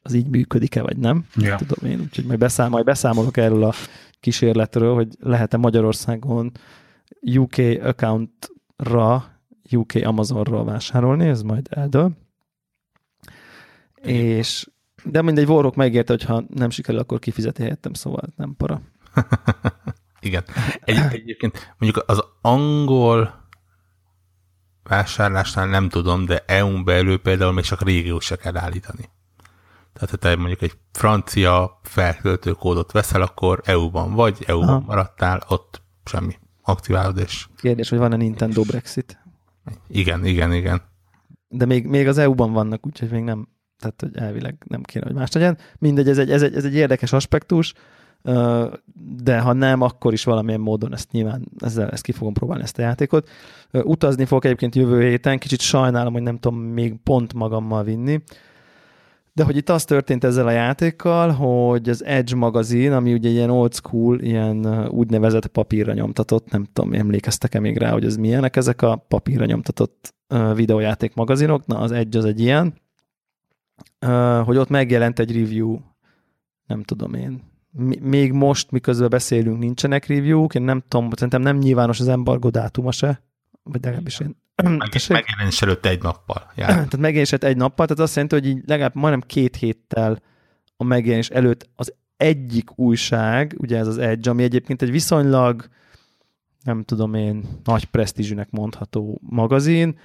az 0.02 0.14
így 0.14 0.28
működik-e, 0.28 0.82
vagy 0.82 0.98
nem? 0.98 1.26
Ja. 1.36 1.56
Tudom 1.56 1.90
én, 1.90 2.00
úgyhogy 2.00 2.26
majd, 2.26 2.40
beszámol, 2.40 2.72
majd 2.72 2.86
beszámolok 2.86 3.38
erről 3.38 3.64
a 3.64 3.74
kísérletről, 4.20 4.94
hogy 4.94 5.08
lehet-e 5.20 5.58
Magyarországon 5.58 6.52
UK 7.22 7.58
accountra 7.82 9.39
UK 9.72 9.94
Amazonról 10.04 10.66
vásárolni, 10.66 11.28
ez 11.28 11.42
majd 11.42 11.68
eldől. 11.70 12.12
És, 14.02 14.70
de 15.04 15.22
mindegy, 15.22 15.50
Warhawk 15.50 15.76
megérte, 15.76 16.14
hogy 16.14 16.24
ha 16.24 16.44
nem 16.48 16.70
sikerül, 16.70 17.00
akkor 17.00 17.20
kifizeti 17.20 17.62
helyettem, 17.62 17.94
szóval 17.94 18.24
nem 18.36 18.56
para. 18.58 18.82
Igen. 20.20 20.44
Egy, 20.84 20.98
egyébként 21.12 21.74
mondjuk 21.78 22.04
az 22.08 22.24
angol 22.42 23.48
vásárlásnál 24.84 25.68
nem 25.68 25.90
tudom, 25.90 26.26
de 26.26 26.44
EU-n 26.48 26.84
belül 26.84 27.22
például 27.22 27.52
még 27.52 27.64
csak 27.64 27.82
régió 27.82 28.20
se 28.20 28.36
kell 28.36 28.58
állítani. 28.58 29.10
Tehát 29.94 30.10
ha 30.10 30.18
te 30.18 30.36
mondjuk 30.36 30.62
egy 30.62 30.74
francia 30.92 31.80
feltöltő 31.84 32.52
kódot 32.52 32.92
veszel, 32.92 33.22
akkor 33.22 33.62
EU-ban 33.64 34.14
vagy, 34.14 34.44
EU-ban 34.48 34.70
Aha. 34.70 34.84
maradtál, 34.86 35.42
ott 35.48 35.82
semmi. 36.06 36.36
Aktiválod 36.62 37.18
és... 37.18 37.48
Kérdés, 37.56 37.90
hogy 37.90 37.98
van-e 37.98 38.16
Nintendo 38.16 38.62
Brexit? 38.62 39.24
Igen, 39.88 40.26
igen, 40.26 40.54
igen. 40.54 40.82
De 41.48 41.66
még, 41.66 41.86
még 41.86 42.08
az 42.08 42.18
EU-ban 42.18 42.54
vannak, 42.54 42.86
úgyhogy 42.86 43.10
még 43.12 43.24
nem, 43.24 43.48
tehát 43.80 44.02
hogy 44.02 44.18
elvileg 44.18 44.56
nem 44.68 44.82
kéne, 44.82 45.06
hogy 45.06 45.16
más 45.16 45.32
legyen. 45.32 45.58
Mindegy, 45.78 46.10
ez 46.10 46.18
egy, 46.18 46.32
ez 46.32 46.42
egy, 46.42 46.56
ez 46.56 46.66
egy 46.66 46.76
érdekes 46.76 47.14
aspektus, 47.14 47.74
de 49.24 49.40
ha 49.40 49.54
nem, 49.54 49.82
akkor 49.82 50.14
is 50.14 50.24
valamilyen 50.24 50.60
módon 50.60 50.94
ezt 50.94 51.12
nyilván, 51.12 51.52
ezzel 51.60 51.90
ezt 51.90 52.04
ki 52.04 52.12
fogom 52.12 52.34
próbálni 52.34 52.64
ezt 52.64 52.78
a 52.78 52.82
játékot. 52.82 53.30
Utazni 53.72 54.26
fogok 54.26 54.46
egyébként 54.46 54.76
jövő 54.76 55.02
héten, 55.02 55.40
kicsit 55.40 55.60
sajnálom, 55.60 56.14
hogy 56.14 56.22
nem 56.22 56.38
tudom 56.38 56.60
még 56.60 56.96
pont 57.04 57.34
magammal 57.34 57.84
vinni, 57.84 58.22
de 59.34 59.44
hogy 59.44 59.58
itt 59.58 59.70
az 59.70 59.86
történt 59.86 60.24
ezzel 60.24 60.48
a 60.48 60.52
játékkal, 60.52 61.32
hogy 61.32 61.90
az 61.90 62.06
Edge 62.06 62.36
magazin, 62.36 62.92
ami 62.92 63.14
ugye 63.14 63.30
ilyen 63.30 63.50
old 63.50 63.74
school, 63.74 64.20
ilyen 64.20 64.88
úgynevezett 64.88 65.48
papírra 65.48 65.94
nyomtatott, 65.94 66.52
nem 66.52 66.68
tudom, 66.74 66.94
emlékeztek-e 66.94 67.60
még 67.60 67.78
rá, 67.78 67.92
hogy 67.92 68.06
ez 68.06 68.16
milyenek 68.16 68.56
ezek 68.56 68.82
a 68.82 69.06
papírra 69.08 69.46
nyomtatott 69.46 70.14
videójáték 70.56 71.14
magazinok, 71.14 71.66
na 71.66 71.78
az 71.78 71.92
Edge 71.92 72.18
az 72.18 72.26
egy 72.26 72.40
ilyen, 72.40 72.74
hogy 74.44 74.58
ott 74.58 74.70
megjelent 74.70 75.20
egy 75.20 75.36
review, 75.36 75.80
nem 76.66 76.84
tudom 76.84 77.14
én, 77.14 77.42
még 78.02 78.32
most, 78.32 78.72
miközben 78.72 79.10
beszélünk, 79.10 79.60
nincsenek 79.60 80.06
review-k, 80.06 80.56
én 80.56 80.62
nem 80.62 80.84
tudom, 80.88 81.10
szerintem 81.12 81.42
nem 81.42 81.58
nyilvános 81.58 82.00
az 82.00 82.08
embargo 82.08 82.50
dátuma 82.50 82.92
se, 82.92 83.22
vagy 83.64 83.84
legalábbis 83.84 84.20
én 84.20 84.36
megjelenés 85.10 85.62
előtt 85.62 85.86
egy 85.86 86.02
nappal. 86.02 86.52
Jár. 86.56 86.68
tehát 86.68 86.98
megjelenés 86.98 87.32
előtt 87.32 87.44
egy 87.44 87.58
nappal, 87.58 87.86
tehát 87.86 88.04
azt 88.04 88.16
jelenti, 88.16 88.36
hogy 88.36 88.48
így 88.48 88.64
legalább 88.66 88.96
majdnem 88.96 89.24
két 89.28 89.56
héttel 89.56 90.22
a 90.78 90.84
megjelenés 90.84 91.30
előtt 91.30 91.70
az 91.76 91.94
egyik 92.18 92.80
újság, 92.80 93.56
ugye 93.58 93.78
ez 93.78 93.88
az 93.88 93.98
Edge, 93.98 94.30
ami 94.30 94.44
egyébként 94.44 94.82
egy 94.82 94.92
viszonylag, 94.92 95.68
nem 96.64 96.84
tudom 96.84 97.14
én, 97.14 97.44
nagy 97.64 97.86
presztízsűnek 97.86 98.52
mondható 98.52 99.20
magazin, 99.22 99.98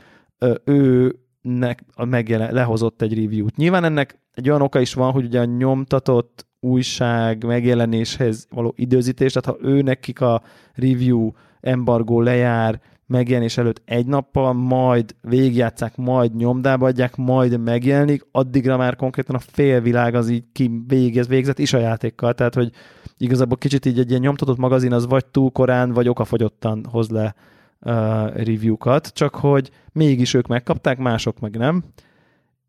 ő 0.64 1.14
nek 1.40 1.84
a 1.94 2.04
megjelen, 2.04 2.52
lehozott 2.52 3.02
egy 3.02 3.14
review-t. 3.14 3.56
Nyilván 3.56 3.84
ennek 3.84 4.18
egy 4.34 4.48
olyan 4.48 4.62
oka 4.62 4.80
is 4.80 4.94
van, 4.94 5.12
hogy 5.12 5.24
ugye 5.24 5.40
a 5.40 5.44
nyomtatott 5.44 6.46
újság 6.60 7.44
megjelenéshez 7.44 8.46
való 8.50 8.72
időzítés, 8.76 9.32
tehát 9.32 9.58
ha 9.58 9.68
ő 9.68 9.82
nekik 9.82 10.20
a 10.20 10.42
review 10.74 11.30
embargó 11.60 12.20
lejár 12.20 12.80
megjelenés 13.06 13.56
előtt 13.56 13.82
egy 13.84 14.06
nappal, 14.06 14.52
majd 14.52 15.14
végigjátszák, 15.20 15.96
majd 15.96 16.36
nyomdába 16.36 16.86
adják, 16.86 17.16
majd 17.16 17.60
megjelenik, 17.60 18.26
addigra 18.30 18.76
már 18.76 18.96
konkrétan 18.96 19.34
a 19.34 19.38
félvilág 19.38 20.14
az 20.14 20.28
így 20.28 20.44
ki 20.52 20.70
végez, 20.86 21.28
végzett 21.28 21.58
is 21.58 21.72
a 21.72 21.78
játékkal, 21.78 22.34
tehát 22.34 22.54
hogy 22.54 22.70
igazából 23.16 23.56
kicsit 23.56 23.86
így 23.86 23.98
egy 23.98 24.08
ilyen 24.08 24.20
nyomtatott 24.20 24.56
magazin 24.56 24.92
az 24.92 25.06
vagy 25.06 25.26
túl 25.26 25.50
korán, 25.50 25.92
vagy 25.92 26.08
okafogyottan 26.08 26.84
hoz 26.90 27.08
le 27.08 27.34
uh, 27.80 27.92
review-kat, 28.34 29.06
csak 29.06 29.34
hogy 29.34 29.70
mégis 29.92 30.34
ők 30.34 30.46
megkapták, 30.46 30.98
mások 30.98 31.40
meg 31.40 31.56
nem, 31.56 31.84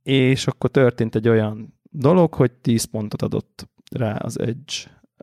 és 0.04 0.48
akkor 0.48 0.70
történt 0.70 1.16
egy 1.16 1.30
olyan 1.30 1.74
dolog, 1.92 2.34
hogy 2.34 2.52
10 2.52 2.84
pontot 2.84 3.22
adott 3.22 3.68
rá 3.92 4.16
az 4.16 4.40
Edge, 4.40 4.74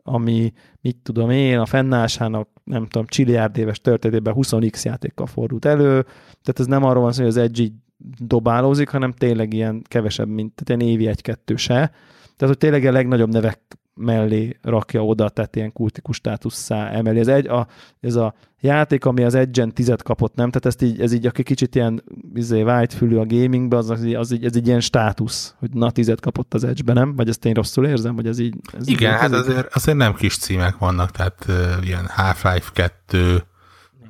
ami, 0.03 0.53
mit 0.81 0.97
tudom 1.03 1.29
én, 1.29 1.59
a 1.59 1.65
fennállásának, 1.65 2.49
nem 2.63 2.87
tudom, 2.87 3.07
csiliárd 3.07 3.57
éves 3.57 3.81
történetében 3.81 4.33
20x 4.37 4.83
játékkal 4.83 5.25
fordult 5.25 5.65
elő, 5.65 6.01
tehát 6.41 6.59
ez 6.59 6.65
nem 6.65 6.83
arról 6.83 7.03
van 7.03 7.11
szó, 7.11 7.19
hogy 7.19 7.29
az 7.29 7.37
Edge 7.37 7.61
így 7.61 7.73
dobálózik, 8.19 8.89
hanem 8.89 9.11
tényleg 9.11 9.53
ilyen 9.53 9.81
kevesebb, 9.87 10.27
mint 10.27 10.53
tehát 10.53 10.81
ilyen 10.81 10.93
évi 10.93 11.07
egy-kettő 11.07 11.55
se. 11.55 11.91
Tehát, 12.35 12.55
hogy 12.55 12.57
tényleg 12.57 12.85
a 12.85 12.91
legnagyobb 12.91 13.31
nevek 13.31 13.59
mellé 13.95 14.57
rakja 14.61 15.05
oda, 15.05 15.29
tehát 15.29 15.55
ilyen 15.55 15.73
kultikus 15.73 16.15
státusszá 16.15 16.89
emeli. 16.89 17.19
Ez, 17.19 17.27
egy, 17.27 17.47
a, 17.47 17.67
ez 17.99 18.15
a 18.15 18.33
játék, 18.59 19.05
ami 19.05 19.23
az 19.23 19.33
Edge-en 19.33 19.73
tizet 19.73 20.03
kapott, 20.03 20.35
nem? 20.35 20.49
Tehát 20.49 20.65
ezt 20.65 20.81
így, 20.81 21.01
ez 21.01 21.13
így, 21.13 21.25
aki 21.25 21.43
kicsit 21.43 21.75
ilyen 21.75 22.03
izé, 22.33 22.85
fülű 22.89 23.15
a 23.15 23.25
gamingbe, 23.25 23.77
az, 23.77 23.89
az, 23.89 24.03
az, 24.13 24.31
így, 24.31 24.45
ez 24.45 24.55
egy 24.55 24.67
ilyen 24.67 24.79
státusz, 24.79 25.55
hogy 25.59 25.69
na 25.73 25.91
tizet 25.91 26.19
kapott 26.19 26.53
az 26.53 26.63
Edge-be, 26.63 26.93
nem? 26.93 27.15
Vagy 27.15 27.29
ezt 27.29 27.45
én 27.45 27.53
rosszul 27.53 27.85
érzem, 27.85 28.15
hogy 28.15 28.27
ez 28.27 28.39
így... 28.39 28.55
Ez 28.77 28.87
Igen, 28.87 29.13
így, 29.13 29.19
hát 29.19 29.31
azért, 29.31 29.75
azért 29.75 29.97
nem 29.97 30.13
kis 30.13 30.37
címek 30.37 30.77
vannak, 30.77 31.11
tehát 31.11 31.45
uh, 31.47 31.85
ilyen 31.87 32.05
Half-Life 32.07 32.69
2, 32.73 33.43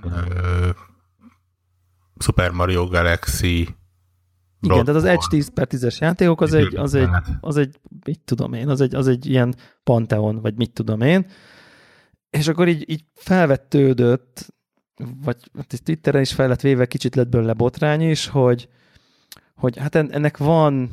uh, 0.04 0.12
Super 2.20 2.52
Mario 2.52 2.88
Galaxy, 2.88 3.68
igen, 4.64 4.86
tehát 4.86 5.02
az 5.02 5.04
Edge 5.04 5.26
10 5.30 5.50
per 5.54 5.68
10-es 5.70 5.98
játékok 5.98 6.42
az 6.42 6.54
egy, 6.54 6.76
az 6.76 6.94
egy, 6.94 7.10
az 7.40 7.58
egy, 7.58 7.80
mit 8.06 8.20
tudom 8.26 8.54
én, 8.54 8.70
az 8.70 8.82
egy, 8.82 8.96
az 8.96 9.08
egy 9.08 9.26
ilyen 9.26 9.56
panteon, 9.84 10.42
vagy 10.42 10.56
mit 10.56 10.72
tudom 10.72 11.02
én. 11.02 11.26
És 12.30 12.48
akkor 12.48 12.68
így, 12.68 12.90
így 12.90 13.04
felvettődött, 13.14 14.54
vagy 15.24 15.38
hát 15.56 15.84
Twitteren 15.84 16.22
is 16.22 16.34
fel 16.34 16.48
lett 16.48 16.62
véve, 16.62 16.86
kicsit 16.86 17.16
lett 17.16 17.30
belőle 17.30 17.54
botrány 17.54 18.10
is, 18.10 18.28
hogy, 18.28 18.70
hogy 19.56 19.78
hát 19.78 19.96
ennek 19.96 20.38
van 20.38 20.90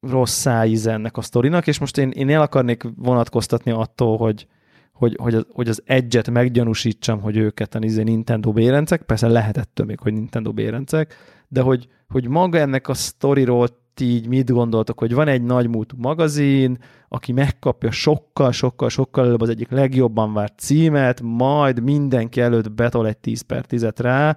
rossz 0.00 0.34
szájíze 0.34 0.92
ennek 0.92 1.16
a 1.16 1.22
sztorinak, 1.22 1.66
és 1.66 1.78
most 1.78 1.98
én, 1.98 2.10
én 2.10 2.30
el 2.30 2.40
akarnék 2.40 2.82
vonatkoztatni 2.96 3.70
attól, 3.70 4.16
hogy, 4.16 4.46
hogy, 4.92 5.16
hogy, 5.20 5.34
az, 5.34 5.46
hogy 5.52 5.68
az 5.68 5.82
Edge-et 5.84 6.30
meggyanúsítsam, 6.30 7.20
hogy 7.20 7.36
őket 7.36 7.74
a 7.74 7.78
izé 7.80 8.02
Nintendo 8.02 8.52
bérencek, 8.52 9.02
persze 9.02 9.28
lehetett 9.28 9.84
még, 9.84 10.00
hogy 10.00 10.12
Nintendo 10.12 10.52
bérencek, 10.52 11.16
de 11.52 11.60
hogy, 11.60 11.88
hogy 12.08 12.28
maga 12.28 12.58
ennek 12.58 12.88
a 12.88 12.94
sztoriról 12.94 13.68
így 14.00 14.28
mit 14.28 14.50
gondoltok, 14.50 14.98
hogy 14.98 15.14
van 15.14 15.28
egy 15.28 15.42
nagymúltú 15.42 15.96
magazin, 15.98 16.78
aki 17.08 17.32
megkapja 17.32 17.90
sokkal, 17.90 18.52
sokkal, 18.52 18.88
sokkal 18.88 19.24
előbb 19.24 19.40
az 19.40 19.48
egyik 19.48 19.70
legjobban 19.70 20.32
várt 20.32 20.58
címet, 20.58 21.20
majd 21.20 21.82
mindenki 21.82 22.40
előtt 22.40 22.72
betol 22.72 23.06
egy 23.06 23.16
10 23.16 23.40
per 23.40 23.66
10 23.66 23.88
rá, 23.96 24.36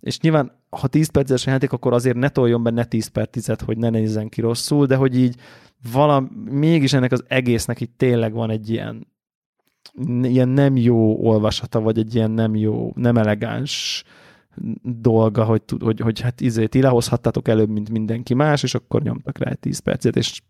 és 0.00 0.20
nyilván 0.20 0.52
ha 0.70 0.86
10 0.86 1.08
perces 1.08 1.46
játék, 1.46 1.72
akkor 1.72 1.92
azért 1.92 2.16
ne 2.16 2.28
toljon 2.28 2.62
benne 2.62 2.84
10 2.84 3.06
per 3.06 3.26
10 3.26 3.52
hogy 3.64 3.78
ne 3.78 3.90
nézzen 3.90 4.28
ki 4.28 4.40
rosszul, 4.40 4.86
de 4.86 4.96
hogy 4.96 5.18
így 5.18 5.36
valami, 5.92 6.28
mégis 6.50 6.92
ennek 6.92 7.12
az 7.12 7.24
egésznek 7.28 7.80
itt 7.80 7.94
tényleg 7.96 8.32
van 8.32 8.50
egy 8.50 8.70
ilyen 8.70 9.06
ilyen 10.22 10.48
nem 10.48 10.76
jó 10.76 11.26
olvasata, 11.26 11.80
vagy 11.80 11.98
egy 11.98 12.14
ilyen 12.14 12.30
nem 12.30 12.56
jó, 12.56 12.92
nem 12.94 13.16
elegáns 13.16 14.04
dolga, 14.82 15.44
hogy, 15.44 15.62
hogy, 15.80 16.00
hogy 16.00 16.20
hát 16.20 16.40
izé, 16.40 16.66
ti 16.66 16.80
lehozhattatok 16.80 17.48
előbb, 17.48 17.68
mint 17.68 17.90
mindenki 17.90 18.34
más, 18.34 18.62
és 18.62 18.74
akkor 18.74 19.02
nyomtak 19.02 19.38
rá 19.38 19.50
egy 19.50 19.58
10 19.58 19.78
percet, 19.78 20.16
és 20.16 20.40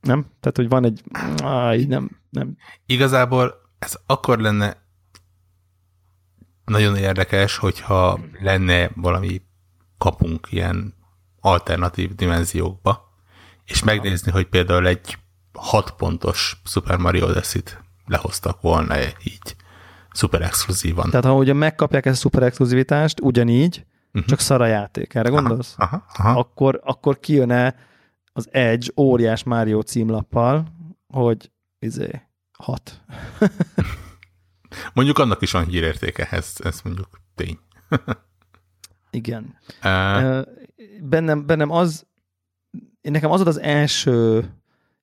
nem? 0.00 0.26
Tehát, 0.40 0.56
hogy 0.56 0.68
van 0.68 0.84
egy... 0.84 1.02
Áj, 1.42 1.84
nem, 1.84 2.10
nem. 2.30 2.56
Igazából 2.86 3.54
ez 3.78 3.98
akkor 4.06 4.38
lenne 4.38 4.76
nagyon 6.64 6.96
érdekes, 6.96 7.56
hogyha 7.56 8.20
lenne 8.40 8.90
valami 8.94 9.42
kapunk 9.98 10.46
ilyen 10.50 10.94
alternatív 11.40 12.14
dimenziókba, 12.14 13.08
és 13.64 13.82
megnézni, 13.82 14.30
hogy 14.30 14.46
például 14.46 14.86
egy 14.86 15.18
6 15.52 15.90
pontos 15.90 16.60
Super 16.64 16.96
Mario 16.96 17.26
Odyssey-t 17.26 17.82
lehoztak 18.06 18.60
volna 18.60 18.98
így 19.00 19.56
szuper 20.12 20.42
exkluzívan. 20.42 21.10
Tehát 21.10 21.24
ha 21.24 21.34
ugye 21.34 21.52
megkapják 21.52 22.06
ezt 22.06 22.16
a 22.16 22.20
szuper 22.20 22.42
exkluzivitást, 22.42 23.20
ugyanígy, 23.20 23.84
uh-huh. 24.06 24.24
csak 24.24 24.40
szara 24.40 24.66
játék, 24.66 25.14
erre 25.14 25.28
gondolsz? 25.28 25.74
Aha, 25.76 26.04
aha, 26.14 26.28
aha. 26.28 26.38
Akkor, 26.38 26.80
akkor 26.84 27.20
kijön-e 27.20 27.74
az 28.32 28.48
Edge 28.50 28.86
óriás 28.96 29.44
Mario 29.44 29.82
címlappal, 29.82 30.66
hogy 31.06 31.50
izé, 31.78 32.22
hat. 32.58 33.00
mondjuk 34.94 35.18
annak 35.18 35.42
is 35.42 35.52
van 35.52 35.64
hírértéke, 35.64 36.28
ez, 36.30 36.52
ez 36.58 36.80
mondjuk 36.84 37.20
tény. 37.34 37.58
Igen. 39.10 39.58
Uh, 39.84 40.42
bennem, 41.02 41.46
bennem 41.46 41.70
az, 41.70 42.06
nekem 43.00 43.30
az 43.30 43.46
az 43.46 43.60
első 43.60 44.50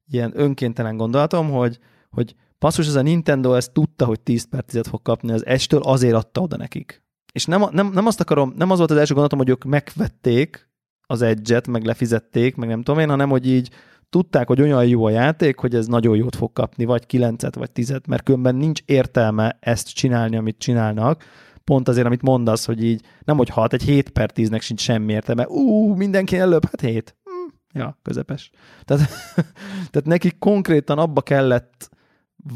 ilyen 0.07 0.31
önkéntelen 0.35 0.97
gondolatom, 0.97 1.49
hogy, 1.51 1.79
hogy 2.09 2.35
Passzus, 2.65 2.87
ez 2.87 2.95
a 2.95 3.01
Nintendo 3.01 3.53
ezt 3.53 3.71
tudta, 3.71 4.05
hogy 4.05 4.19
10 4.19 4.49
per 4.49 4.63
10 4.63 4.87
fog 4.87 5.01
kapni 5.01 5.31
az 5.31 5.45
estől, 5.45 5.81
azért 5.81 6.13
adta 6.13 6.41
oda 6.41 6.57
nekik. 6.57 7.03
És 7.33 7.45
nem, 7.45 7.65
nem, 7.71 7.91
nem 7.93 8.05
azt 8.05 8.19
akarom, 8.19 8.53
nem 8.55 8.71
az 8.71 8.77
volt 8.77 8.91
az 8.91 8.97
első 8.97 9.13
gondolatom, 9.13 9.39
hogy 9.39 9.49
ők 9.49 9.63
megvették 9.63 10.69
az 11.07 11.21
edge 11.21 11.61
meg 11.69 11.83
lefizették, 11.83 12.55
meg 12.55 12.69
nem 12.69 12.81
tudom 12.81 12.99
én, 12.99 13.09
hanem 13.09 13.29
hogy 13.29 13.47
így 13.47 13.69
tudták, 14.09 14.47
hogy 14.47 14.61
olyan 14.61 14.85
jó 14.85 15.05
a 15.05 15.09
játék, 15.09 15.59
hogy 15.59 15.75
ez 15.75 15.87
nagyon 15.87 16.15
jót 16.15 16.35
fog 16.35 16.53
kapni, 16.53 16.85
vagy 16.85 17.05
9 17.05 17.55
vagy 17.55 17.71
10 17.71 17.93
mert 18.07 18.23
különben 18.23 18.55
nincs 18.55 18.81
értelme 18.85 19.57
ezt 19.59 19.93
csinálni, 19.93 20.35
amit 20.35 20.57
csinálnak, 20.57 21.23
pont 21.63 21.87
azért, 21.87 22.05
amit 22.05 22.21
mondasz, 22.21 22.65
hogy 22.65 22.83
így 22.83 23.01
nem 23.23 23.37
hogy 23.37 23.49
6, 23.49 23.73
egy 23.73 23.83
7 23.83 24.09
per 24.09 24.31
10-nek 24.35 24.61
sincs 24.61 24.81
semmi 24.81 25.13
értelme. 25.13 25.47
Ú, 25.47 25.95
mindenki 25.95 26.37
előbb, 26.37 26.65
hát 26.65 26.81
7. 26.81 27.15
Hm, 27.23 27.79
ja, 27.79 27.99
közepes. 28.01 28.51
Tehát, 28.83 29.09
tehát 29.91 30.05
nekik 30.05 30.39
konkrétan 30.39 30.97
abba 30.97 31.21
kellett 31.21 31.93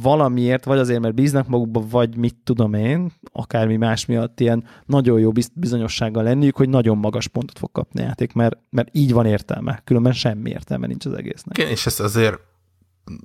valamiért, 0.01 0.65
vagy 0.65 0.77
azért, 0.77 0.99
mert 0.99 1.13
bíznak 1.13 1.47
magukba, 1.47 1.83
vagy 1.89 2.15
mit 2.15 2.35
tudom 2.43 2.73
én, 2.73 3.11
akármi 3.31 3.77
más 3.77 4.05
miatt 4.05 4.39
ilyen 4.39 4.63
nagyon 4.85 5.19
jó 5.19 5.31
bizonyossággal 5.53 6.23
lenniük, 6.23 6.55
hogy 6.55 6.69
nagyon 6.69 6.97
magas 6.97 7.27
pontot 7.27 7.57
fog 7.57 7.71
kapni 7.71 8.01
a 8.01 8.03
játék, 8.03 8.33
mert, 8.33 8.57
mert 8.69 8.87
így 8.91 9.13
van 9.13 9.25
értelme, 9.25 9.81
különben 9.83 10.13
semmi 10.13 10.49
értelme 10.49 10.87
nincs 10.87 11.05
az 11.05 11.13
egésznek. 11.13 11.57
Igen, 11.57 11.69
és 11.69 11.85
ez 11.85 11.99
azért 11.99 12.39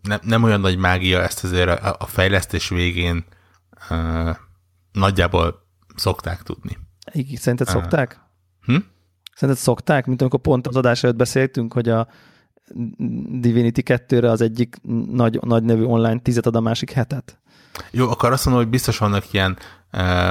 nem, 0.03 0.19
nem 0.23 0.43
olyan 0.43 0.61
nagy 0.61 0.77
mágia, 0.77 1.23
ezt 1.23 1.45
azért 1.45 1.69
a, 1.69 1.97
a 1.99 2.07
fejlesztés 2.07 2.69
végén 2.69 3.25
uh, 3.91 4.37
nagyjából 4.93 5.67
szokták 5.95 6.43
tudni. 6.43 6.79
Igen, 7.13 7.37
szerinted 7.37 7.67
uh, 7.67 7.73
szokták? 7.73 8.21
Hm? 8.61 8.77
Szerinted 9.35 9.65
szokták, 9.65 10.07
mint 10.07 10.21
amikor 10.21 10.41
pont 10.41 10.67
az 10.67 10.77
adás 10.77 11.03
előtt 11.03 11.17
beszéltünk, 11.17 11.73
hogy 11.73 11.89
a, 11.89 12.09
Divinity 13.41 13.81
2-re 13.85 14.31
az 14.31 14.41
egyik 14.41 14.77
nagy, 15.13 15.39
nagy 15.43 15.63
nevű 15.63 15.83
online 15.83 16.19
tizet 16.19 16.47
ad 16.47 16.57
a 16.57 16.61
másik 16.61 16.91
hetet. 16.91 17.39
Jó, 17.91 18.11
akkor 18.11 18.33
azt 18.33 18.45
mondom, 18.45 18.63
hogy 18.63 18.73
biztos 18.73 18.99
vannak 18.99 19.33
ilyen 19.33 19.57
uh, 19.93 20.31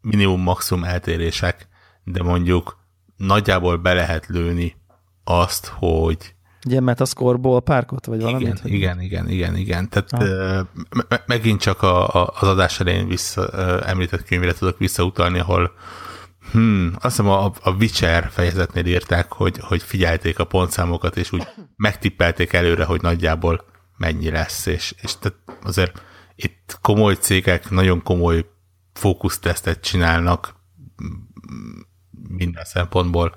minimum-maximum 0.00 0.84
eltérések, 0.84 1.68
de 2.04 2.22
mondjuk 2.22 2.78
nagyjából 3.16 3.76
be 3.76 3.92
lehet 3.92 4.26
lőni 4.26 4.76
azt, 5.24 5.66
hogy 5.66 6.34
Ugye 6.66 6.80
metascore 6.80 7.60
párkot, 7.60 8.06
vagy 8.06 8.20
valamit? 8.20 8.46
Igen, 8.46 8.58
hogy 8.62 8.72
igen, 8.72 9.00
igen, 9.00 9.28
igen, 9.28 9.56
igen. 9.56 9.88
Tehát 9.88 10.12
uh, 10.12 10.66
me- 11.08 11.26
megint 11.26 11.60
csak 11.60 11.82
a, 11.82 12.08
a, 12.08 12.32
az 12.40 12.48
adás 12.48 12.80
elején 12.80 13.08
vissza, 13.08 13.48
uh, 13.52 13.90
említett 13.90 14.24
könyvre 14.24 14.52
tudok 14.52 14.78
visszautalni, 14.78 15.38
ahol 15.38 15.72
Hmm, 16.52 16.92
azt 16.94 17.16
hiszem 17.16 17.28
a, 17.28 17.52
a 17.62 17.70
Witcher 17.70 18.30
fejezetnél 18.30 18.86
írták, 18.86 19.32
hogy, 19.32 19.58
hogy 19.58 19.82
figyelték 19.82 20.38
a 20.38 20.44
pontszámokat, 20.44 21.16
és 21.16 21.32
úgy 21.32 21.46
megtippelték 21.76 22.52
előre, 22.52 22.84
hogy 22.84 23.02
nagyjából 23.02 23.64
mennyi 23.96 24.30
lesz, 24.30 24.66
és, 24.66 24.94
és 25.02 25.18
tehát 25.18 25.38
azért 25.62 26.02
itt 26.34 26.78
komoly 26.80 27.14
cégek 27.14 27.70
nagyon 27.70 28.02
komoly 28.02 28.50
fókusztesztet 28.92 29.80
csinálnak 29.80 30.54
minden 32.28 32.64
szempontból. 32.64 33.34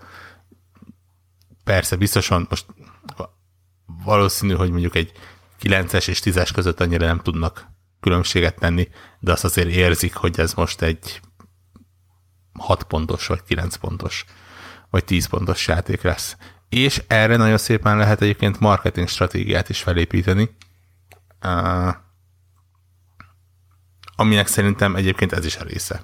Persze, 1.64 1.96
biztosan 1.96 2.46
most 2.50 2.66
valószínű, 4.04 4.54
hogy 4.54 4.70
mondjuk 4.70 4.96
egy 4.96 5.12
9-es 5.62 6.08
és 6.08 6.22
10-es 6.24 6.50
között 6.54 6.80
annyira 6.80 7.06
nem 7.06 7.20
tudnak 7.20 7.68
különbséget 8.00 8.60
tenni, 8.60 8.88
de 9.20 9.32
azt 9.32 9.44
azért 9.44 9.70
érzik, 9.70 10.16
hogy 10.16 10.40
ez 10.40 10.54
most 10.54 10.82
egy 10.82 11.22
6 12.60 12.84
pontos, 12.84 13.28
vagy 13.28 13.44
9 13.44 13.76
pontos, 13.76 14.26
vagy 14.90 15.06
10 15.06 15.26
pontos 15.26 15.68
játék 15.68 16.02
lesz. 16.02 16.38
És 16.70 17.04
erre 17.08 17.36
nagyon 17.36 17.58
szépen 17.58 17.98
lehet 17.98 18.22
egyébként 18.22 18.60
marketing 18.60 19.08
stratégiát 19.08 19.70
is 19.70 19.82
felépíteni, 19.82 20.56
aminek 24.16 24.48
szerintem 24.48 24.96
egyébként 24.96 25.34
ez 25.34 25.46
is 25.46 25.58
a 25.58 25.64
része. 25.64 26.04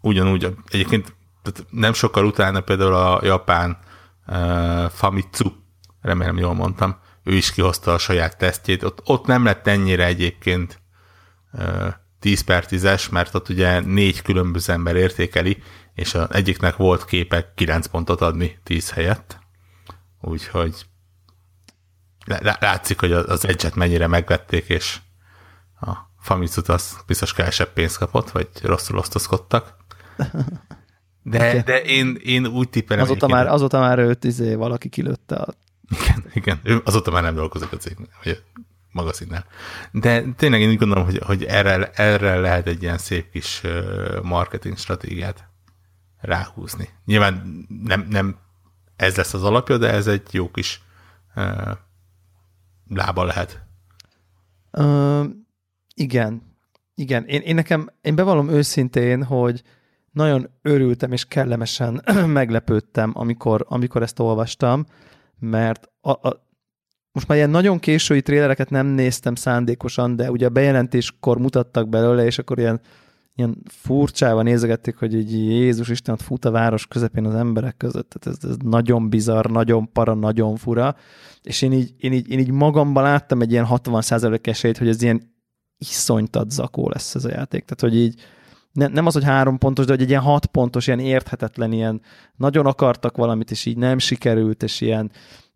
Ugyanúgy, 0.00 0.56
egyébként 0.66 1.16
nem 1.70 1.92
sokkal 1.92 2.24
utána 2.24 2.60
például 2.60 2.94
a 2.94 3.24
japán 3.24 3.78
Famitsu, 4.90 5.52
remélem 6.00 6.38
jól 6.38 6.54
mondtam, 6.54 6.98
ő 7.24 7.34
is 7.34 7.52
kihozta 7.52 7.92
a 7.92 7.98
saját 7.98 8.38
tesztjét. 8.38 8.82
Ott, 8.82 9.00
ott 9.04 9.26
nem 9.26 9.44
lett 9.44 9.66
ennyire 9.66 10.04
egyébként 10.04 10.80
10 12.20 12.40
per 12.40 12.64
10-es, 12.68 13.10
mert 13.10 13.34
ott 13.34 13.48
ugye 13.48 13.80
négy 13.80 14.22
különböző 14.22 14.72
ember 14.72 14.96
értékeli, 14.96 15.62
és 15.94 16.14
az 16.14 16.26
egyiknek 16.30 16.76
volt 16.76 17.04
képek 17.04 17.54
9 17.54 17.86
pontot 17.86 18.20
adni 18.20 18.58
10 18.62 18.90
helyett. 18.90 19.38
Úgyhogy 20.20 20.86
látszik, 22.60 23.00
hogy 23.00 23.12
az 23.12 23.46
egyet 23.46 23.74
mennyire 23.74 24.06
megvették, 24.06 24.68
és 24.68 24.98
a 25.80 25.92
Famicut 26.20 26.68
az 26.68 26.96
biztos 27.06 27.32
kevesebb 27.32 27.72
pénzt 27.72 27.98
kapott, 27.98 28.30
vagy 28.30 28.48
rosszul 28.62 28.98
osztozkodtak. 28.98 29.76
De, 31.22 31.38
okay. 31.48 31.60
de 31.60 31.82
én, 31.82 32.18
én 32.22 32.46
úgy 32.46 32.68
tippelem... 32.68 33.04
Azóta 33.04 33.28
már, 33.28 33.46
azóta 33.46 33.78
már 33.78 33.98
őt 33.98 34.24
izé, 34.24 34.54
valaki 34.54 34.88
kilőtte 34.88 35.36
a... 35.36 35.54
Igen, 35.88 36.24
igen, 36.34 36.60
ő 36.62 36.80
azóta 36.84 37.10
már 37.10 37.22
nem 37.22 37.34
dolgozik 37.34 37.72
a 37.72 37.76
cégnél, 37.76 38.08
vagy 38.24 38.42
magazinnál. 38.92 39.44
De 39.92 40.22
tényleg 40.36 40.60
én 40.60 40.68
úgy 40.68 40.78
gondolom, 40.78 41.04
hogy, 41.04 41.18
hogy 41.18 41.44
erre, 41.44 41.90
erre 41.94 42.36
lehet 42.36 42.66
egy 42.66 42.82
ilyen 42.82 42.98
szép 42.98 43.30
kis 43.30 43.62
marketing 44.22 44.76
stratégiát 44.76 45.48
ráhúzni. 46.20 46.88
Nyilván 47.04 47.66
nem, 47.84 48.06
nem 48.10 48.36
ez 48.96 49.16
lesz 49.16 49.34
az 49.34 49.44
alapja, 49.44 49.78
de 49.78 49.90
ez 49.90 50.06
egy 50.06 50.22
jó 50.30 50.50
kis 50.50 50.82
uh, 51.36 51.70
lába 52.88 53.24
lehet. 53.24 53.62
Uh, 54.72 55.24
igen. 55.94 56.42
Igen. 56.94 57.24
Én, 57.24 57.40
én 57.40 57.54
nekem, 57.54 57.90
én 58.00 58.14
bevallom 58.14 58.48
őszintén, 58.48 59.24
hogy 59.24 59.62
nagyon 60.12 60.50
örültem 60.62 61.12
és 61.12 61.24
kellemesen 61.24 62.02
meglepődtem, 62.26 63.10
amikor, 63.14 63.66
amikor 63.68 64.02
ezt 64.02 64.18
olvastam, 64.18 64.86
mert 65.38 65.90
a, 66.00 66.10
a, 66.10 66.48
most 67.12 67.28
már 67.28 67.38
ilyen 67.38 67.50
nagyon 67.50 67.78
késői 67.78 68.22
trélereket 68.22 68.70
nem 68.70 68.86
néztem 68.86 69.34
szándékosan, 69.34 70.16
de 70.16 70.30
ugye 70.30 70.46
a 70.46 70.50
bejelentéskor 70.50 71.38
mutattak 71.38 71.88
belőle, 71.88 72.24
és 72.24 72.38
akkor 72.38 72.58
ilyen, 72.58 72.80
ilyen 73.34 73.62
furcsával 73.66 74.42
nézegették, 74.42 74.96
hogy 74.96 75.14
egy 75.14 75.32
Jézus 75.32 75.88
Isten 75.88 76.14
ott 76.14 76.22
fut 76.22 76.44
a 76.44 76.50
város 76.50 76.86
közepén 76.86 77.26
az 77.26 77.34
emberek 77.34 77.76
között. 77.76 78.10
Tehát 78.10 78.38
ez, 78.38 78.50
ez 78.50 78.56
nagyon 78.64 79.08
bizarr, 79.08 79.46
nagyon 79.46 79.92
para, 79.92 80.14
nagyon 80.14 80.56
fura. 80.56 80.96
És 81.42 81.62
én 81.62 81.72
így, 81.72 81.94
én 81.98 82.12
így, 82.12 82.30
én 82.30 82.38
így 82.38 82.50
magamban 82.50 83.02
láttam 83.02 83.40
egy 83.40 83.52
ilyen 83.52 83.66
60% 83.68 84.46
esélyt, 84.46 84.78
hogy 84.78 84.88
ez 84.88 85.02
ilyen 85.02 85.38
iszonytat 85.78 86.50
zakó 86.50 86.88
lesz 86.88 87.14
ez 87.14 87.24
a 87.24 87.30
játék. 87.30 87.64
Tehát, 87.64 87.80
hogy 87.80 87.96
így, 87.96 88.20
ne, 88.72 88.86
nem 88.86 89.06
az, 89.06 89.12
hogy 89.12 89.24
három 89.24 89.58
pontos, 89.58 89.84
de 89.84 89.92
hogy 89.92 90.02
egy 90.02 90.08
ilyen 90.08 90.20
hat 90.20 90.46
pontos, 90.46 90.86
ilyen 90.86 90.98
érthetetlen, 90.98 91.72
ilyen 91.72 92.00
nagyon 92.36 92.66
akartak 92.66 93.16
valamit, 93.16 93.50
és 93.50 93.66
így 93.66 93.76
nem 93.76 93.98
sikerült, 93.98 94.62
és 94.62 94.80
ilyen, 94.80 95.10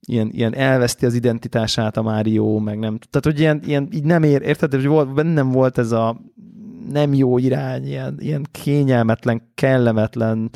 ilyen, 0.07 0.31
ilyen 0.33 0.55
elveszti 0.55 1.07
az 1.07 1.15
identitását 1.15 1.97
a 1.97 2.03
Mario, 2.03 2.59
meg 2.59 2.79
nem. 2.79 2.99
Tehát, 2.99 3.25
hogy 3.25 3.41
ilyen, 3.41 3.61
ilyen 3.65 3.89
így 3.93 4.05
nem 4.05 4.23
ér, 4.23 4.43
érted, 4.43 4.73
hogy 4.73 4.87
volt, 4.87 5.15
bennem 5.15 5.51
volt 5.51 5.79
ez 5.79 5.93
a 5.93 6.21
nem 6.93 7.15
jó 7.15 7.39
irány, 7.39 7.87
ilyen, 7.87 8.17
ilyen 8.19 8.47
kényelmetlen, 8.51 9.51
kellemetlen, 9.55 10.51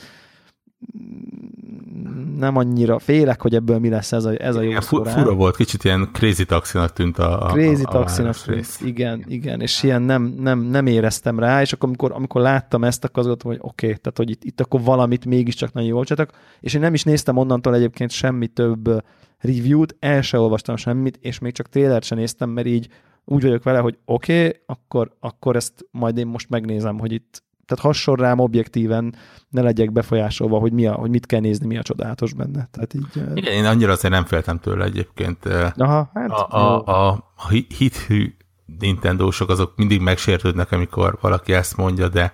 nem 2.36 2.57
annyira 2.57 2.99
félek, 2.99 3.40
hogy 3.40 3.55
ebből 3.55 3.78
mi 3.78 3.88
lesz 3.88 4.12
ez 4.12 4.24
a, 4.24 4.42
ez 4.42 4.57
a 4.57 4.61
jó 4.61 4.80
fu- 4.80 5.09
Fura 5.09 5.34
volt, 5.34 5.57
kicsit 5.57 5.84
ilyen 5.84 6.09
crazy 6.12 6.44
taxinak 6.44 6.92
tűnt 6.92 7.18
a, 7.18 7.46
a 7.46 7.53
Crazy 7.53 7.82
a, 7.84 7.88
a 7.88 7.92
taxinak 7.92 8.36
tűnt, 8.36 8.66
igen, 8.80 9.24
igen, 9.28 9.61
és 9.61 9.82
ilyen 9.82 10.03
nem, 10.03 10.22
nem, 10.22 10.61
nem 10.61 10.86
éreztem 10.86 11.38
rá, 11.38 11.61
és 11.61 11.72
akkor 11.72 11.88
amikor, 11.88 12.12
amikor 12.12 12.40
láttam 12.40 12.84
ezt, 12.84 13.05
akkor 13.05 13.18
azt 13.18 13.26
gondoltam, 13.26 13.51
hogy 13.51 13.70
oké, 13.70 13.86
okay, 13.86 13.99
tehát 13.99 14.18
hogy 14.18 14.30
itt, 14.30 14.44
itt 14.44 14.61
akkor 14.61 14.80
valamit 14.82 15.24
mégiscsak 15.24 15.72
nagyon 15.72 15.88
jól 15.88 16.05
csináltak, 16.05 16.36
és 16.61 16.74
én 16.74 16.80
nem 16.80 16.94
is 16.94 17.03
néztem 17.03 17.36
onnantól 17.36 17.74
egyébként 17.74 18.11
semmi 18.11 18.46
több 18.46 19.03
review-t, 19.39 19.97
el 19.99 20.22
se 20.22 20.39
olvastam 20.39 20.76
semmit, 20.76 21.18
és 21.20 21.39
még 21.39 21.53
csak 21.53 21.68
trailert 21.68 22.05
sem 22.05 22.18
néztem, 22.18 22.51
mert 22.51 22.66
így 22.66 22.89
úgy 23.24 23.43
vagyok 23.43 23.62
vele, 23.62 23.78
hogy 23.78 23.99
oké, 24.05 24.47
okay, 24.47 24.61
akkor, 24.66 25.16
akkor 25.20 25.57
ezt 25.57 25.86
majd 25.91 26.18
én 26.18 26.26
most 26.26 26.49
megnézem, 26.49 26.99
hogy 26.99 27.12
itt 27.12 27.47
tehát 27.68 27.84
hasson 27.84 28.16
rám 28.16 28.39
objektíven, 28.39 29.14
ne 29.49 29.62
legyek 29.62 29.93
befolyásolva, 29.93 30.59
hogy, 30.59 30.72
mi 30.72 30.86
a, 30.86 30.93
hogy 30.93 31.11
mit 31.11 31.26
kell 31.26 31.41
nézni, 31.41 31.66
mi 31.66 31.78
a 31.78 31.82
csodálatos 31.82 32.32
benne. 32.32 32.68
Tehát 32.70 32.95
így, 32.95 33.07
Igen, 33.34 33.53
én 33.53 33.64
annyira 33.64 33.93
azért 33.93 34.14
nem 34.14 34.24
féltem 34.24 34.59
tőle 34.59 34.84
egyébként. 34.84 35.47
Aha, 35.76 36.11
hát, 36.14 36.30
a, 36.30 36.49
a, 36.51 36.84
a, 36.84 37.09
a 37.36 37.49
hithű 37.78 38.36
Nintendo-sok 38.78 39.51
azok 39.51 39.76
mindig 39.76 40.01
megsértődnek, 40.01 40.72
amikor 40.72 41.18
valaki 41.20 41.53
ezt 41.53 41.76
mondja, 41.76 42.09
de 42.09 42.32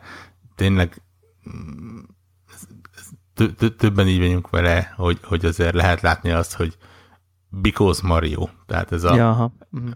tényleg 0.55 1.03
mm, 1.57 1.99
többen 3.77 4.09
így 4.09 4.21
vagyunk 4.21 4.51
vele, 4.51 4.93
hogy, 4.97 5.19
hogy 5.23 5.45
azért 5.45 5.75
lehet 5.75 6.01
látni 6.01 6.31
azt, 6.31 6.55
hogy 6.55 6.77
because 7.61 8.07
Mario, 8.07 8.49
tehát 8.67 8.93
ez 8.93 9.05
a 9.05 9.15
ja, 9.15 9.31
aha. 9.31 9.53
Mhm. 9.71 9.89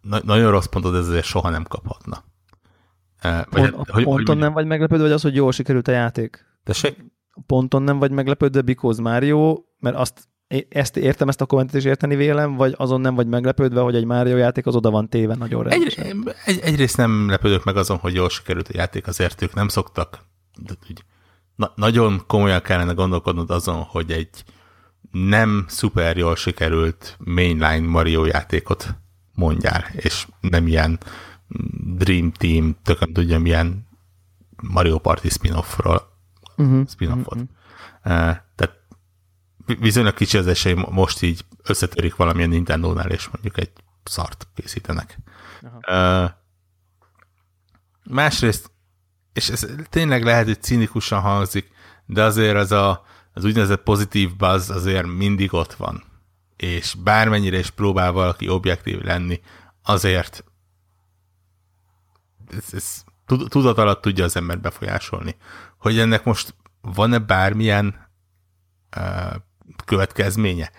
Na, 0.00 0.20
nagyon 0.24 0.50
rossz 0.50 0.66
pontod, 0.66 0.94
ez 0.94 1.08
azért 1.08 1.24
soha 1.24 1.50
nem 1.50 1.62
kaphatna. 1.62 2.24
Vagy, 3.22 3.44
Pont, 3.50 3.76
hát, 3.76 3.90
hogy, 3.90 4.04
ponton 4.04 4.34
hogy 4.34 4.36
nem 4.36 4.52
vagy 4.52 4.66
meglepődve, 4.66 5.04
vagy 5.04 5.12
az, 5.12 5.22
hogy 5.22 5.34
jól 5.34 5.52
sikerült 5.52 5.88
a 5.88 5.92
játék? 5.92 6.46
Tessék? 6.64 7.04
Ponton 7.46 7.82
nem 7.82 7.98
vagy 7.98 8.10
meglepődve, 8.10 8.60
because 8.60 9.02
Mario, 9.02 9.62
mert 9.78 9.96
azt 9.96 10.28
ezt 10.68 10.96
értem, 10.96 11.28
ezt 11.28 11.40
a 11.40 11.46
kommentet 11.46 11.74
is 11.74 11.84
érteni 11.84 12.16
vélem, 12.16 12.54
vagy 12.54 12.74
azon 12.76 13.00
nem 13.00 13.14
vagy 13.14 13.26
meglepődve, 13.26 13.80
hogy 13.80 13.94
egy 13.94 14.04
Mario 14.04 14.36
játék 14.36 14.66
az 14.66 14.74
oda 14.74 14.90
van 14.90 15.08
téve 15.08 15.34
nagyon 15.34 15.62
rendesen? 15.62 16.04
Egy, 16.04 16.34
egy, 16.44 16.58
egyrészt 16.58 16.96
nem 16.96 17.28
lepődök 17.28 17.64
meg 17.64 17.76
azon, 17.76 17.96
hogy 17.96 18.14
jól 18.14 18.28
sikerült 18.28 18.68
a 18.68 18.72
játék, 18.74 19.06
azért 19.06 19.42
ők 19.42 19.54
nem 19.54 19.68
szoktak, 19.68 20.18
de 20.58 20.74
úgy, 20.88 21.04
na, 21.56 21.72
nagyon 21.74 22.22
komolyan 22.26 22.60
kellene 22.60 22.92
gondolkodnod 22.92 23.50
azon, 23.50 23.82
hogy 23.82 24.10
egy 24.10 24.44
nem 25.10 25.64
szuper 25.68 26.16
jól 26.16 26.36
sikerült 26.36 27.16
mainline 27.18 27.86
Mario 27.88 28.24
játékot 28.24 28.94
mondjál, 29.34 29.84
és 29.92 30.26
nem 30.40 30.66
ilyen 30.66 30.98
Dream 31.96 32.32
Team, 32.32 32.76
tököm 32.82 33.12
tudja 33.12 33.38
milyen 33.38 33.88
Mario 34.62 34.98
Party 34.98 35.28
spin-offról, 35.28 36.12
uh-huh. 36.56 36.88
spin-offot. 36.88 37.34
Uh-huh. 37.34 37.48
Uh, 38.04 38.36
tehát 38.54 38.78
viszonylag 39.78 40.14
kicsi 40.14 40.38
az 40.38 40.46
esély, 40.46 40.74
most 40.90 41.22
így 41.22 41.44
összetörik 41.62 42.16
valamilyen 42.16 42.48
Nintendo-nál, 42.48 43.10
és 43.10 43.28
mondjuk 43.28 43.58
egy 43.58 43.72
szart 44.04 44.48
készítenek. 44.54 45.18
Uh, 45.62 46.30
másrészt, 48.04 48.70
és 49.32 49.48
ez 49.48 49.66
tényleg 49.88 50.24
lehet, 50.24 50.46
hogy 50.46 50.62
cinikusan 50.62 51.20
hangzik, 51.20 51.70
de 52.06 52.22
azért 52.22 52.56
az 52.56 52.72
a, 52.72 53.04
az 53.32 53.44
úgynevezett 53.44 53.82
pozitív 53.82 54.36
buzz 54.36 54.70
azért 54.70 55.06
mindig 55.06 55.52
ott 55.52 55.72
van. 55.72 56.02
És 56.56 56.94
bármennyire 56.94 57.58
is 57.58 57.70
próbál 57.70 58.12
valaki 58.12 58.48
objektív 58.48 59.00
lenni, 59.00 59.40
azért 59.82 60.44
ez, 62.50 62.74
ez 62.74 63.04
tudat 63.48 63.78
alatt 63.78 64.00
tudja 64.02 64.24
az 64.24 64.36
ember 64.36 64.60
befolyásolni. 64.60 65.36
Hogy 65.76 65.98
ennek 65.98 66.24
most 66.24 66.54
van-e 66.80 67.18
bármilyen 67.18 68.08
uh, 68.96 69.34
következménye? 69.84 70.70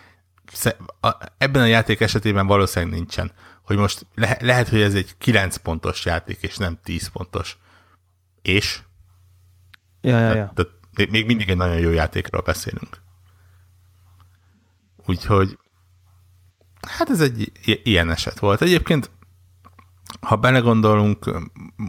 Ebben 1.38 1.62
a 1.62 1.66
játék 1.66 2.00
esetében 2.00 2.48
valószínűleg 2.48 2.94
nincsen. 2.94 3.32
Hogy 3.62 3.78
most 3.78 4.06
le, 4.16 4.38
lehet, 4.40 4.70
hogy 4.70 4.82
ez 4.82 4.94
egy 4.94 5.18
9 5.18 5.58
pontos 5.58 6.06
játék, 6.06 6.42
és 6.42 6.58
nem 6.58 6.80
10 6.84 7.08
pontos. 7.08 7.58
És? 8.42 8.82
Ja, 10.02 10.20
ja, 10.20 10.34
ja. 10.34 10.52
Tehát, 10.56 10.72
még 11.10 11.26
mindig 11.26 11.50
egy 11.50 11.58
nagyon 11.58 11.78
jó 11.80 11.90
játékról 11.90 12.42
beszélünk. 12.42 13.02
Úgyhogy 15.06 15.58
hát 16.88 17.10
ez 17.10 17.22
egy 17.22 17.52
ilyen 17.84 18.10
eset 18.10 18.40
volt. 18.40 18.62
Egyébként 18.62 19.12
ha 20.22 20.36
belegondolunk, 20.36 21.32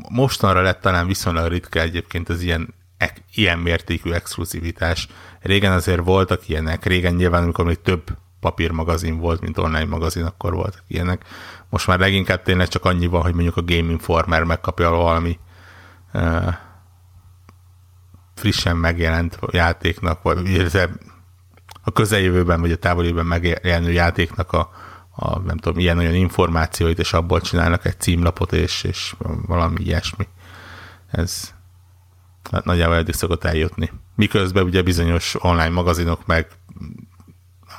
mostanra 0.08 0.60
lett 0.60 0.80
talán 0.80 1.06
viszonylag 1.06 1.50
ritka 1.50 1.80
egyébként 1.80 2.28
az 2.28 2.40
ilyen, 2.40 2.74
ilyen 3.34 3.58
mértékű 3.58 4.10
exkluzivitás. 4.10 5.08
Régen 5.40 5.72
azért 5.72 6.04
voltak 6.04 6.48
ilyenek, 6.48 6.84
régen 6.84 7.14
nyilván, 7.14 7.42
amikor 7.42 7.64
még 7.64 7.80
több 7.82 8.16
papírmagazin 8.40 9.18
volt, 9.18 9.40
mint 9.40 9.58
online 9.58 9.84
magazin, 9.84 10.24
akkor 10.24 10.54
voltak 10.54 10.82
ilyenek. 10.86 11.24
Most 11.70 11.86
már 11.86 11.98
leginkább 11.98 12.42
tényleg 12.42 12.68
csak 12.68 12.84
annyi 12.84 13.06
van, 13.06 13.22
hogy 13.22 13.34
mondjuk 13.34 13.56
a 13.56 13.62
Game 13.62 13.90
Informer 13.90 14.44
megkapja 14.44 14.90
valami 14.90 15.38
uh, 16.12 16.54
frissen 18.43 18.76
megjelent 18.76 19.38
játéknak, 19.51 20.22
vagy 20.22 20.66
a 21.82 21.93
közeljövőben 21.93 22.61
vagy 22.61 22.72
a 22.72 22.76
távolében 22.76 23.26
megjelenő 23.26 23.90
játéknak 23.90 24.53
a, 24.53 24.70
a 25.11 25.38
nem 25.38 25.57
tudom, 25.57 25.78
ilyen-olyan 25.78 26.14
információit, 26.14 26.99
és 26.99 27.12
abból 27.12 27.40
csinálnak 27.40 27.84
egy 27.84 28.01
címlapot, 28.01 28.53
és, 28.53 28.82
és 28.82 29.14
valami 29.47 29.80
ilyesmi. 29.80 30.28
Ez 31.11 31.55
nagyjából 32.64 32.97
eddig 32.97 33.14
szokott 33.14 33.45
eljutni. 33.45 33.90
Miközben 34.14 34.64
ugye 34.64 34.82
bizonyos 34.82 35.34
online 35.38 35.68
magazinok 35.68 36.26
meg 36.26 36.47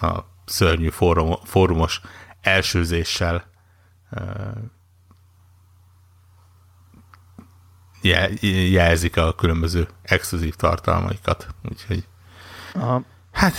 a 0.01 0.19
szörnyű 0.45 0.89
fórum, 0.89 1.35
fórumos 1.43 2.01
elsőzéssel 2.41 3.45
jelzik 8.71 9.17
a 9.17 9.35
különböző 9.35 9.87
exkluzív 10.01 10.55
tartalmaikat. 10.55 11.47
Úgyhogy 11.69 12.07
Aha. 12.73 13.03
hát 13.31 13.53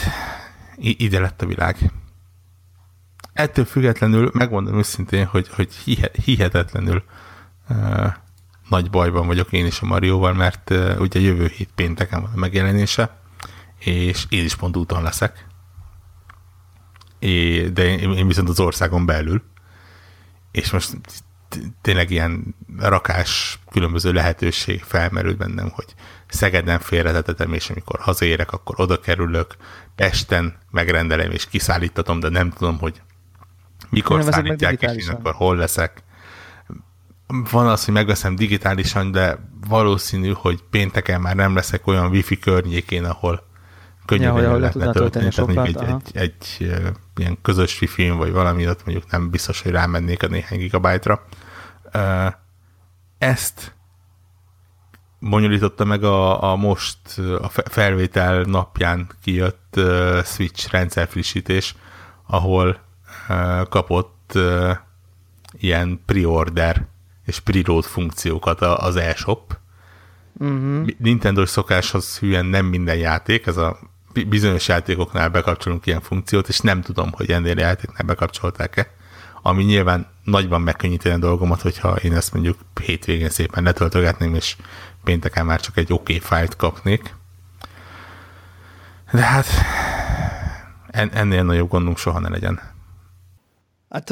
ide 0.77 1.21
lett 1.21 1.43
a 1.43 1.47
világ. 1.47 1.93
Ettől 3.33 3.65
függetlenül 3.65 4.31
megmondom 4.33 4.79
őszintén, 4.79 5.27
hogy, 5.27 5.49
hogy 5.49 5.75
hihetetlenül 6.25 7.05
uh, 7.69 8.13
nagy 8.69 8.91
bajban 8.91 9.27
vagyok 9.27 9.53
én 9.53 9.67
is 9.67 9.81
a 9.81 9.87
Marióval, 9.87 10.33
mert 10.33 10.71
uh, 10.71 10.97
ugye 10.99 11.21
jövő 11.21 11.47
hét 11.47 11.71
pénteken 11.75 12.21
van 12.21 12.31
a 12.35 12.39
megjelenése, 12.39 13.19
és 13.79 14.27
én 14.29 14.45
is 14.45 14.55
pont 14.55 14.77
úton 14.77 15.03
leszek. 15.03 15.47
É, 17.19 17.69
de 17.69 17.85
én, 17.85 18.13
én 18.13 18.27
viszont 18.27 18.49
az 18.49 18.61
országon 18.61 19.07
belül. 19.07 19.43
És 20.51 20.71
most 20.71 20.97
tényleg 21.83 22.11
ilyen 22.11 22.55
rakás 22.79 23.59
különböző 23.71 24.13
lehetőség 24.13 24.83
felmerült 24.83 25.37
bennem, 25.37 25.71
hogy 25.71 25.95
Szegeden 26.27 26.79
félretetetem, 26.79 27.53
és 27.53 27.71
amikor 27.71 28.01
hazaérek, 28.01 28.53
akkor 28.53 28.75
oda 28.79 29.01
kerülök, 29.01 29.57
Pesten 29.95 30.55
megrendelem 30.71 31.31
és 31.31 31.49
kiszállítatom, 31.49 32.21
de 32.21 32.29
nem 32.29 32.51
tudom, 32.51 32.79
hogy 32.79 33.03
mikor 33.91 34.19
nem 34.19 34.31
szállítják, 34.31 34.83
és 34.83 35.07
én 35.07 35.15
akkor 35.15 35.35
hol 35.35 35.57
leszek. 35.57 36.03
Van 37.51 37.67
az, 37.67 37.85
hogy 37.85 37.95
megveszem 37.95 38.37
digitálisan, 38.37 39.13
de 39.13 39.39
valószínű, 39.69 40.33
hogy 40.33 40.63
pénteken 40.71 41.21
már 41.21 41.35
nem 41.35 41.55
leszek 41.55 41.87
olyan 41.87 42.11
wifi 42.11 42.39
környékén, 42.39 43.05
ahol 43.05 43.47
könnyebben 44.05 44.43
ja, 44.43 44.57
lehetne 44.57 44.91
tölteni. 44.91 45.29
Tehát 45.29 45.67
egy, 45.67 45.77
egy, 45.77 46.11
egy, 46.13 46.37
egy, 46.61 46.79
ilyen 47.17 47.39
közös 47.43 47.81
wifi 47.81 48.09
vagy 48.11 48.33
valami, 48.33 48.69
ott 48.69 48.85
mondjuk 48.85 49.11
nem 49.11 49.31
biztos, 49.31 49.63
hogy 49.63 49.73
rámennék 49.73 50.23
a 50.23 50.27
néhány 50.27 50.59
gigabájtra. 50.59 51.25
Ezt 53.19 53.75
bonyolította 55.19 55.85
meg 55.85 56.05
a, 56.05 56.53
a 56.53 56.57
most 56.57 57.19
a 57.19 57.49
felvétel 57.49 58.43
napján 58.43 59.09
kijött 59.23 59.81
Switch 60.25 60.71
rendszer 60.71 61.09
frissítés, 61.09 61.75
ahol 62.27 62.79
kapott 63.69 64.39
ilyen 65.53 66.01
pre-order 66.07 66.87
és 67.27 67.41
pre-load 67.41 67.85
funkciókat 67.85 68.61
az 68.61 68.97
eShop. 68.97 69.59
Uh-huh. 70.39 70.89
Nintendo 70.99 71.47
szokáshoz 71.47 72.19
hülyen 72.19 72.47
nem 72.47 72.67
minden 72.67 72.97
játék, 72.97 73.47
ez 73.47 73.57
a 73.57 73.79
bizonyos 74.29 74.69
játékoknál 74.69 75.29
bekapcsolunk 75.29 75.87
ilyen 75.87 76.01
funkciót, 76.01 76.49
és 76.49 76.61
nem 76.61 76.81
tudom, 76.81 77.13
hogy 77.13 77.31
ennél 77.31 77.59
a 77.59 77.61
játéknál 77.61 78.07
bekapcsolták-e 78.07 78.91
ami 79.47 79.63
nyilván 79.63 80.07
nagyban 80.23 80.61
megkönnyíteni 80.61 81.15
a 81.15 81.19
dolgomat, 81.19 81.61
hogyha 81.61 81.97
én 81.97 82.15
ezt 82.15 82.33
mondjuk 82.33 82.59
hétvégén 82.85 83.29
szépen 83.29 83.63
letöltögetném, 83.63 84.35
és 84.35 84.57
pénteken 85.05 85.47
már 85.47 85.61
csak 85.61 85.77
egy 85.77 85.93
oké 85.93 86.15
okay 86.15 86.19
fájlt 86.19 86.57
kapnék. 86.57 87.15
De 89.13 89.21
hát 89.21 89.47
ennél 90.91 91.43
nagyobb 91.43 91.69
gondunk 91.69 91.99
soha 91.99 92.19
ne 92.19 92.29
legyen. 92.29 92.61
Hát 93.89 94.11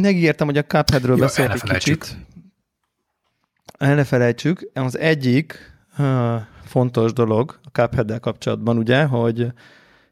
megígértem, 0.00 0.46
hogy 0.46 0.58
a 0.58 0.64
Cupheadről 0.64 1.16
beszélek 1.16 1.62
egy 1.62 1.62
kicsit. 1.62 2.16
El 3.78 3.94
ne 3.94 4.04
felejtsük. 4.04 4.70
Az 4.74 4.98
egyik 4.98 5.72
fontos 6.64 7.12
dolog 7.12 7.60
a 7.62 7.68
Cuphead-del 7.68 8.20
kapcsolatban, 8.20 8.78
ugye, 8.78 9.04
hogy, 9.04 9.52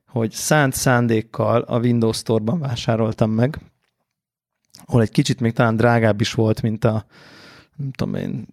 hogy 0.07 0.31
szánt 0.31 0.75
szándékkal 0.75 1.61
a 1.61 1.79
Windows 1.79 2.17
Store-ban 2.17 2.59
vásároltam 2.59 3.31
meg, 3.31 3.61
ahol 4.85 5.03
egy 5.03 5.11
kicsit 5.11 5.41
még 5.41 5.53
talán 5.53 5.77
drágább 5.77 6.21
is 6.21 6.33
volt, 6.33 6.63
mint 6.63 6.85
a 6.85 7.07
nem 7.77 7.91
tudom 7.91 8.15
én, 8.15 8.47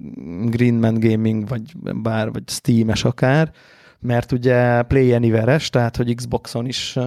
Greenman 0.50 1.00
Gaming, 1.00 1.48
vagy 1.48 1.78
bár, 1.78 2.32
vagy 2.32 2.44
Steam-es 2.50 3.04
akár, 3.04 3.52
mert 4.00 4.32
ugye 4.32 4.82
Play 4.82 5.14
Anywhere-es, 5.14 5.70
tehát 5.70 5.96
hogy 5.96 6.16
Xboxon 6.16 6.66
is 6.66 6.98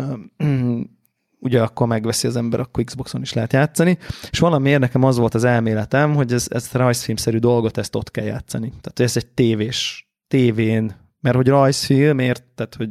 ugye 1.40 1.62
akkor 1.62 1.86
megveszi 1.86 2.26
az 2.26 2.36
ember, 2.36 2.60
akkor 2.60 2.84
Xboxon 2.84 3.22
is 3.22 3.32
lehet 3.32 3.52
játszani, 3.52 3.98
és 4.30 4.38
valamiért 4.38 4.80
nekem 4.80 5.02
az 5.02 5.16
volt 5.16 5.34
az 5.34 5.44
elméletem, 5.44 6.14
hogy 6.14 6.32
ez, 6.32 6.46
ezt 6.48 6.74
a 6.74 6.78
rajzfilmszerű 6.78 7.38
dolgot, 7.38 7.76
ezt 7.76 7.94
ott 7.94 8.10
kell 8.10 8.24
játszani. 8.24 8.68
Tehát, 8.68 9.00
ez 9.00 9.16
egy 9.16 9.26
tévés, 9.26 10.08
tévén, 10.28 10.96
mert 11.20 11.36
hogy 11.36 11.48
rajzfilm, 11.48 12.16
tehát, 12.16 12.74
hogy 12.76 12.90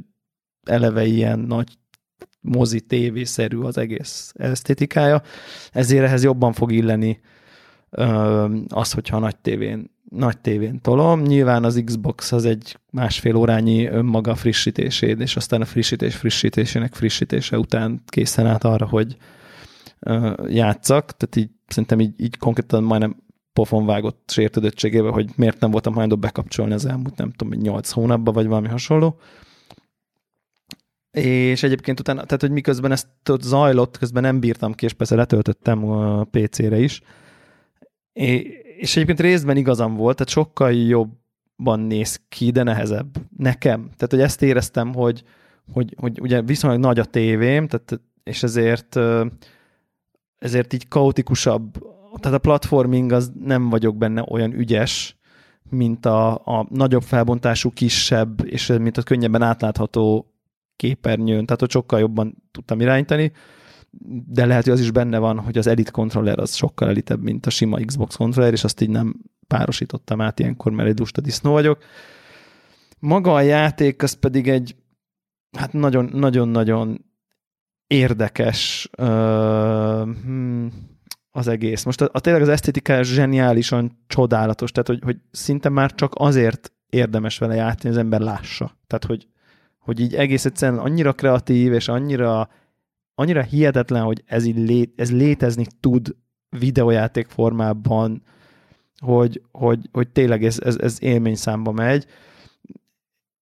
eleve 0.63 1.05
ilyen 1.05 1.39
nagy 1.39 1.77
mozi 2.45 2.81
tévészerű 2.81 3.57
az 3.57 3.77
egész 3.77 4.33
esztétikája, 4.35 5.21
ezért 5.71 6.03
ehhez 6.03 6.23
jobban 6.23 6.53
fog 6.53 6.71
illeni 6.71 7.19
az, 8.67 8.91
hogyha 8.91 9.19
nagy 9.19 9.37
tévén, 9.37 9.89
nagy 10.09 10.37
tévén 10.37 10.81
tolom. 10.81 11.21
Nyilván 11.21 11.63
az 11.63 11.81
Xbox 11.85 12.31
az 12.31 12.45
egy 12.45 12.77
másfél 12.91 13.35
órányi 13.35 13.85
önmaga 13.85 14.35
frissítését, 14.35 15.19
és 15.19 15.35
aztán 15.35 15.61
a 15.61 15.65
frissítés 15.65 16.15
frissítésének 16.15 16.93
frissítése 16.93 17.57
után 17.57 18.01
készen 18.05 18.45
állt 18.45 18.63
arra, 18.63 18.85
hogy 18.87 19.17
játszak, 20.47 21.17
tehát 21.17 21.35
így 21.35 21.49
szerintem 21.67 21.99
így, 21.99 22.13
így 22.17 22.37
konkrétan 22.37 22.83
majdnem 22.83 23.15
pofon 23.53 23.85
vágott 23.85 24.29
sértődöttségével, 24.31 25.11
hogy 25.11 25.29
miért 25.35 25.59
nem 25.59 25.71
voltam 25.71 25.93
hajlandó 25.93 26.17
bekapcsolni 26.17 26.73
az 26.73 26.85
elmúlt, 26.85 27.17
nem 27.17 27.31
tudom, 27.31 27.59
8 27.59 27.91
hónapban, 27.91 28.33
vagy 28.33 28.47
valami 28.47 28.67
hasonló. 28.67 29.19
És 31.21 31.63
egyébként 31.63 31.99
utána, 31.99 32.23
tehát 32.23 32.41
hogy 32.41 32.51
miközben 32.51 32.91
ezt 32.91 33.07
ott 33.29 33.41
zajlott, 33.41 33.97
közben 33.97 34.23
nem 34.23 34.39
bírtam 34.39 34.73
ki, 34.73 34.85
és 34.85 34.93
persze 34.93 35.15
letöltöttem 35.15 35.89
a 35.89 36.23
PC-re 36.23 36.79
is. 36.79 37.01
És 38.77 38.95
egyébként 38.95 39.19
részben 39.19 39.57
igazam 39.57 39.95
volt, 39.95 40.15
tehát 40.15 40.31
sokkal 40.31 40.73
jobban 40.73 41.79
néz 41.79 42.21
ki, 42.29 42.51
de 42.51 42.63
nehezebb 42.63 43.17
nekem. 43.37 43.79
Tehát, 43.81 44.07
hogy 44.09 44.21
ezt 44.21 44.41
éreztem, 44.41 44.93
hogy, 44.93 45.23
hogy, 45.73 45.95
hogy 45.97 46.21
ugye 46.21 46.41
viszonylag 46.41 46.79
nagy 46.79 46.99
a 46.99 47.05
tévém, 47.05 47.67
tehát, 47.67 48.01
és 48.23 48.43
ezért, 48.43 48.99
ezért 50.37 50.73
így 50.73 50.87
kaotikusabb, 50.87 51.77
tehát 52.19 52.37
a 52.37 52.41
platforming 52.41 53.11
az 53.11 53.31
nem 53.43 53.69
vagyok 53.69 53.97
benne 53.97 54.23
olyan 54.27 54.53
ügyes, 54.53 55.17
mint 55.69 56.05
a, 56.05 56.33
a 56.33 56.67
nagyobb 56.69 57.03
felbontású, 57.03 57.69
kisebb, 57.69 58.45
és 58.45 58.67
mint 58.67 58.97
a 58.97 59.03
könnyebben 59.03 59.41
átlátható 59.41 60.34
képernyőn, 60.75 61.45
tehát 61.45 61.59
hogy 61.59 61.71
sokkal 61.71 61.99
jobban 61.99 62.43
tudtam 62.51 62.81
irányítani, 62.81 63.31
de 64.27 64.45
lehet, 64.45 64.63
hogy 64.63 64.73
az 64.73 64.79
is 64.79 64.91
benne 64.91 65.17
van, 65.17 65.39
hogy 65.39 65.57
az 65.57 65.67
Elite 65.67 65.91
controller 65.91 66.39
az 66.39 66.55
sokkal 66.55 66.87
elitebb, 66.87 67.21
mint 67.21 67.45
a 67.45 67.49
sima 67.49 67.79
Xbox 67.85 68.15
controller, 68.15 68.53
és 68.53 68.63
azt 68.63 68.81
így 68.81 68.89
nem 68.89 69.15
párosítottam 69.47 70.21
át 70.21 70.39
ilyenkor, 70.39 70.71
mert 70.71 70.89
egy 70.89 70.99
lusta 70.99 71.21
disznó 71.21 71.51
vagyok. 71.51 71.83
Maga 72.99 73.33
a 73.33 73.41
játék, 73.41 74.03
az 74.03 74.13
pedig 74.13 74.47
egy 74.47 74.75
hát 75.57 75.73
nagyon-nagyon 75.73 77.05
érdekes 77.87 78.89
uh, 78.97 80.07
az 81.31 81.47
egész. 81.47 81.83
Most 81.83 82.01
a, 82.01 82.09
a 82.11 82.19
tényleg 82.19 82.41
az 82.41 82.49
esztétikája 82.49 83.03
zseniálisan 83.03 84.03
csodálatos, 84.07 84.71
tehát 84.71 84.87
hogy, 84.87 84.99
hogy 85.03 85.17
szinte 85.31 85.69
már 85.69 85.95
csak 85.95 86.13
azért 86.15 86.73
érdemes 86.89 87.37
vele 87.37 87.55
játszani, 87.55 87.93
az 87.93 87.99
ember 87.99 88.19
lássa. 88.19 88.77
Tehát, 88.87 89.05
hogy 89.05 89.27
hogy 89.85 89.99
így 89.99 90.15
egész 90.15 90.45
egyszerűen 90.45 90.79
annyira 90.79 91.13
kreatív, 91.13 91.73
és 91.73 91.87
annyira, 91.87 92.49
annyira 93.15 93.41
hihetetlen, 93.41 94.03
hogy 94.03 94.23
ez, 94.25 94.45
így 94.45 94.57
lé, 94.57 94.93
ez 94.95 95.11
létezni 95.11 95.65
tud 95.79 96.15
videójáték 96.59 97.27
formában, 97.27 98.23
hogy, 98.97 99.41
hogy, 99.51 99.89
hogy 99.91 100.09
tényleg 100.09 100.43
ez, 100.43 100.59
ez, 100.59 100.77
ez 100.77 100.97
élményszámba 101.01 101.71
megy, 101.71 102.05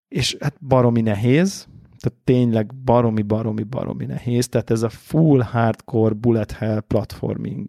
és 0.08 0.38
hát 0.40 0.56
baromi 0.68 1.02
nehéz, 1.02 1.68
tehát 2.00 2.20
tényleg 2.24 2.76
baromi, 2.76 3.22
baromi, 3.22 3.64
baromi 3.64 4.06
nehéz, 4.06 4.48
tehát 4.48 4.70
ez 4.70 4.82
a 4.82 4.90
full 4.90 5.42
hardcore 5.42 6.14
bullet 6.14 6.52
hell 6.52 6.80
platforming 6.80 7.68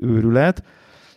őrület, 0.00 0.64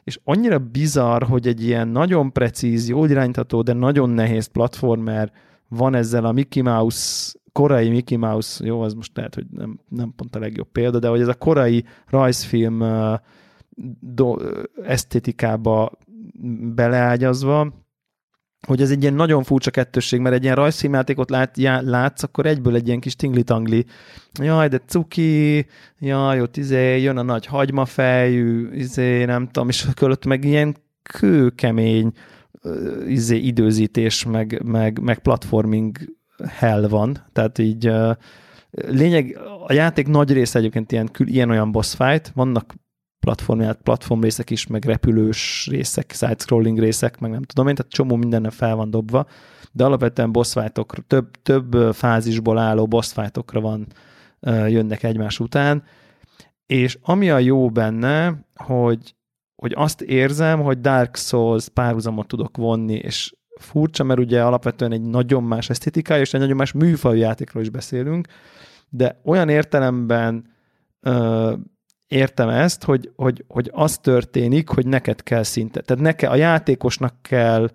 és 0.03 0.19
annyira 0.23 0.59
bizarr, 0.59 1.23
hogy 1.23 1.47
egy 1.47 1.63
ilyen 1.63 1.88
nagyon 1.88 2.32
precíz, 2.32 2.89
jól 2.89 3.09
irányítható, 3.09 3.61
de 3.61 3.73
nagyon 3.73 4.09
nehéz 4.09 4.45
platformer 4.45 5.32
van 5.76 5.95
ezzel 5.95 6.26
a 6.26 6.32
Mickey 6.32 6.61
Mouse, 6.63 7.34
korai 7.51 7.89
Mickey 7.89 8.17
Mouse, 8.17 8.65
jó, 8.65 8.82
az 8.82 8.93
most 8.93 9.11
lehet, 9.15 9.36
hogy 9.36 9.45
nem, 9.51 9.80
nem 9.89 10.13
pont 10.15 10.36
a 10.36 10.39
legjobb 10.39 10.71
példa, 10.71 10.99
de 10.99 11.07
hogy 11.07 11.21
ez 11.21 11.28
a 11.28 11.34
korai 11.34 11.86
rajzfilm 12.07 12.82
uh, 12.82 13.13
do, 13.99 14.36
esztétikába 14.84 15.91
beleágyazva, 16.76 17.73
hogy 18.67 18.82
ez 18.82 18.91
egy 18.91 19.01
ilyen 19.01 19.13
nagyon 19.13 19.43
furcsa 19.43 19.71
kettősség, 19.71 20.19
mert 20.19 20.36
egy 20.36 20.43
ilyen 20.43 20.55
rajzfilmjátékot 20.55 21.30
lát, 21.30 21.57
já, 21.57 21.82
látsz, 21.82 22.23
akkor 22.23 22.45
egyből 22.45 22.76
egy 22.76 22.88
ilyen 22.88 22.99
kis 22.99 23.15
tingli-tangli, 23.15 23.86
jaj, 24.41 24.67
de 24.67 24.78
cuki, 24.78 25.65
jaj, 25.99 26.41
ott 26.41 26.57
izé, 26.57 27.01
jön 27.01 27.17
a 27.17 27.21
nagy 27.21 27.45
hagymafejű, 27.45 28.69
izé, 28.71 29.26
nem 29.26 29.45
tudom, 29.45 29.69
és 29.69 29.88
körülött 29.93 30.26
meg 30.26 30.43
ilyen 30.43 30.76
kőkemény 31.03 32.11
izé, 33.07 33.38
időzítés, 33.38 34.26
meg, 34.26 34.61
meg, 34.63 34.99
meg 34.99 35.20
platforming 35.20 35.97
hell 36.47 36.88
van, 36.88 37.26
tehát 37.34 37.57
így 37.57 37.91
lényeg, 38.72 39.39
a 39.68 39.74
játék 39.74 40.07
nagy 40.07 40.32
része 40.32 40.59
egyébként 40.59 40.91
ilyen, 40.91 41.09
ilyen-olyan 41.18 41.72
boss 41.72 41.95
fight, 41.95 42.32
vannak 42.36 42.76
platformját, 43.20 43.80
platform 43.84 44.22
részek 44.22 44.49
is, 44.49 44.68
meg 44.68 44.86
repülős 44.86 45.68
részek, 45.72 46.11
side-scrolling 46.11 46.80
részek, 46.80 47.20
meg 47.20 47.32
nem 47.32 47.41
tudom 47.41 47.68
én, 47.68 47.76
tehát 47.76 47.91
csomó 47.91 48.16
mindenne 48.16 48.49
fel 48.49 48.76
van 48.76 48.89
dobva, 48.89 49.28
de 49.72 49.84
alapvetően 49.84 50.32
boss 50.32 50.55
több, 51.07 51.41
több 51.43 51.93
fázisból 51.93 52.57
álló 52.57 52.88
boss 52.88 53.13
van, 53.51 53.88
jönnek 54.68 55.03
egymás 55.03 55.39
után, 55.39 55.84
és 56.66 56.97
ami 57.01 57.30
a 57.30 57.39
jó 57.39 57.70
benne, 57.70 58.45
hogy, 58.55 59.16
hogy 59.56 59.74
azt 59.76 60.01
érzem, 60.01 60.62
hogy 60.62 60.80
Dark 60.80 61.16
Souls 61.16 61.70
párhuzamot 61.70 62.28
tudok 62.28 62.58
vonni, 62.58 62.95
és 62.95 63.34
furcsa, 63.60 64.03
mert 64.03 64.20
ugye 64.20 64.43
alapvetően 64.43 64.91
egy 64.91 65.01
nagyon 65.01 65.43
más 65.43 65.70
esztetikája, 65.70 66.22
és 66.22 66.34
egy 66.34 66.39
nagyon 66.39 66.56
más 66.56 66.72
műfajú 66.72 67.20
játékról 67.20 67.64
is 67.64 67.70
beszélünk, 67.70 68.28
de 68.89 69.22
olyan 69.24 69.49
értelemben 69.49 70.53
ö, 71.01 71.53
értem 72.08 72.49
ezt, 72.49 72.84
hogy, 72.84 73.12
hogy, 73.16 73.45
hogy 73.47 73.70
az 73.74 73.97
történik, 73.97 74.70
hogy 74.70 74.88
neked 74.88 75.24
kell 75.24 75.43
szinte. 75.43 75.82
Tehát 75.82 76.03
neke, 76.03 76.30
a 76.30 76.36
játékosnak 76.36 77.16
kell 77.22 77.70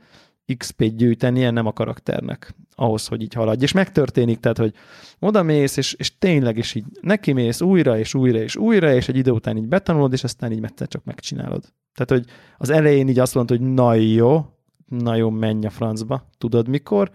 XP-t 0.56 0.96
gyűjtenie, 0.96 1.50
nem 1.50 1.66
a 1.66 1.72
karakternek 1.72 2.54
ahhoz, 2.74 3.06
hogy 3.06 3.22
így 3.22 3.34
haladj. 3.34 3.62
És 3.62 3.72
megtörténik, 3.72 4.40
tehát, 4.40 4.58
hogy 4.58 4.74
oda 5.18 5.42
mész, 5.42 5.76
és, 5.76 5.92
és 5.92 6.18
tényleg 6.18 6.56
is 6.58 6.74
így 6.74 6.84
neki 7.00 7.32
mész 7.32 7.60
újra, 7.60 7.98
és 7.98 8.14
újra, 8.14 8.38
és 8.38 8.56
újra, 8.56 8.94
és 8.94 9.08
egy 9.08 9.16
idő 9.16 9.30
után 9.30 9.56
így 9.56 9.68
betanulod, 9.68 10.12
és 10.12 10.24
aztán 10.24 10.52
így 10.52 10.64
egyszer 10.64 10.88
csak 10.88 11.04
megcsinálod. 11.04 11.64
Tehát, 11.94 12.24
hogy 12.24 12.32
az 12.58 12.70
elején 12.70 13.08
így 13.08 13.18
azt 13.18 13.34
mondod, 13.34 13.58
hogy 13.58 13.68
na 13.68 13.94
jó, 13.94 14.44
na 14.86 15.14
jó, 15.14 15.30
menj 15.30 15.66
a 15.66 15.70
francba, 15.70 16.28
tudod 16.38 16.68
mikor, 16.68 17.10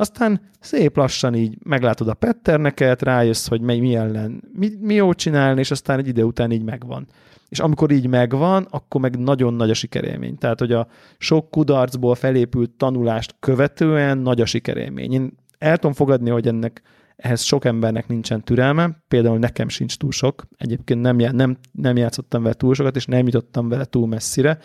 aztán 0.00 0.40
szép 0.60 0.96
lassan 0.96 1.34
így 1.34 1.58
meglátod 1.64 2.08
a 2.08 2.14
patterneket, 2.14 3.02
rájössz, 3.02 3.48
hogy 3.48 3.60
mi, 3.60 3.80
mi 3.80 3.94
ellen, 3.94 4.42
mi, 4.52 4.70
mi 4.80 4.94
jó 4.94 5.12
csinálni, 5.12 5.60
és 5.60 5.70
aztán 5.70 5.98
egy 5.98 6.08
idő 6.08 6.22
után 6.22 6.50
így 6.50 6.62
megvan. 6.62 7.06
És 7.48 7.58
amikor 7.58 7.90
így 7.90 8.06
megvan, 8.06 8.66
akkor 8.70 9.00
meg 9.00 9.18
nagyon 9.18 9.54
nagy 9.54 9.70
a 9.70 9.74
sikerélmény. 9.74 10.38
Tehát, 10.38 10.58
hogy 10.58 10.72
a 10.72 10.88
sok 11.18 11.50
kudarcból 11.50 12.14
felépült 12.14 12.70
tanulást 12.70 13.36
követően 13.40 14.18
nagy 14.18 14.40
a 14.40 14.46
sikerélmény. 14.46 15.12
Én 15.12 15.32
el 15.58 15.76
tudom 15.76 15.92
fogadni, 15.92 16.30
hogy 16.30 16.46
ennek 16.46 16.82
ehhez 17.16 17.42
sok 17.42 17.64
embernek 17.64 18.08
nincsen 18.08 18.44
türelme, 18.44 19.02
például 19.08 19.38
nekem 19.38 19.68
sincs 19.68 19.96
túl 19.96 20.10
sok, 20.10 20.46
egyébként 20.56 21.00
nem, 21.00 21.16
nem, 21.16 21.56
nem 21.72 21.96
játszottam 21.96 22.42
vele 22.42 22.54
túl 22.54 22.74
sokat, 22.74 22.96
és 22.96 23.06
nem 23.06 23.26
jutottam 23.26 23.68
vele 23.68 23.84
túl 23.84 24.06
messzire, 24.06 24.58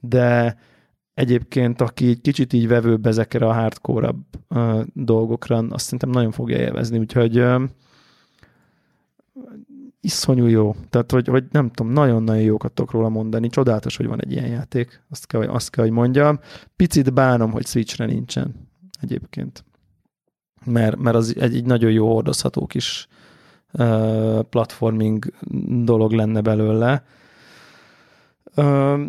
de 0.00 0.56
egyébként, 1.14 1.80
aki 1.80 2.08
egy 2.08 2.20
kicsit 2.20 2.52
így 2.52 2.68
vevőbb 2.68 3.06
ezekre 3.06 3.46
a 3.46 3.52
hardcore 3.52 4.14
dolgokra, 4.92 5.56
azt 5.56 5.84
szerintem 5.84 6.10
nagyon 6.10 6.30
fogja 6.30 6.58
élvezni, 6.58 6.98
úgyhogy 6.98 7.38
uh, 7.38 7.62
iszonyú 10.00 10.46
jó. 10.46 10.74
Tehát, 10.90 11.10
hogy, 11.10 11.28
hogy 11.28 11.44
nem 11.50 11.70
tudom, 11.70 11.92
nagyon-nagyon 11.92 12.42
jókat 12.42 12.72
tudok 12.72 12.90
róla 12.90 13.08
mondani. 13.08 13.48
Csodálatos, 13.48 13.96
hogy 13.96 14.06
van 14.06 14.20
egy 14.20 14.32
ilyen 14.32 14.46
játék. 14.48 15.04
Azt 15.10 15.26
kell, 15.26 15.42
azt 15.42 15.70
kell, 15.70 15.84
hogy 15.84 15.92
mondjam. 15.92 16.40
Picit 16.76 17.12
bánom, 17.12 17.50
hogy 17.50 17.66
Switchre 17.66 18.06
nincsen 18.06 18.68
egyébként. 19.00 19.64
Mert, 20.64 20.96
mert 20.96 21.16
az 21.16 21.36
egy, 21.38 21.54
egy 21.54 21.64
nagyon 21.64 21.90
jó 21.90 22.12
hordozható 22.12 22.66
kis 22.66 23.08
uh, 23.72 24.42
platforming 24.42 25.32
dolog 25.84 26.12
lenne 26.12 26.40
belőle. 26.40 27.04
Uh, 28.56 29.00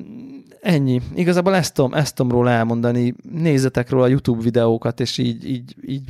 ennyi. 0.61 1.01
Igazából 1.15 1.55
ezt 1.55 1.73
tudom, 1.73 1.93
ezt 1.93 2.15
tudom 2.15 2.31
róla 2.31 2.49
elmondani. 2.49 3.15
Nézzetek 3.31 3.89
róla 3.89 4.03
a 4.03 4.07
YouTube 4.07 4.43
videókat, 4.43 4.99
és 4.99 5.17
így, 5.17 5.49
így, 5.49 5.75
így 5.81 6.09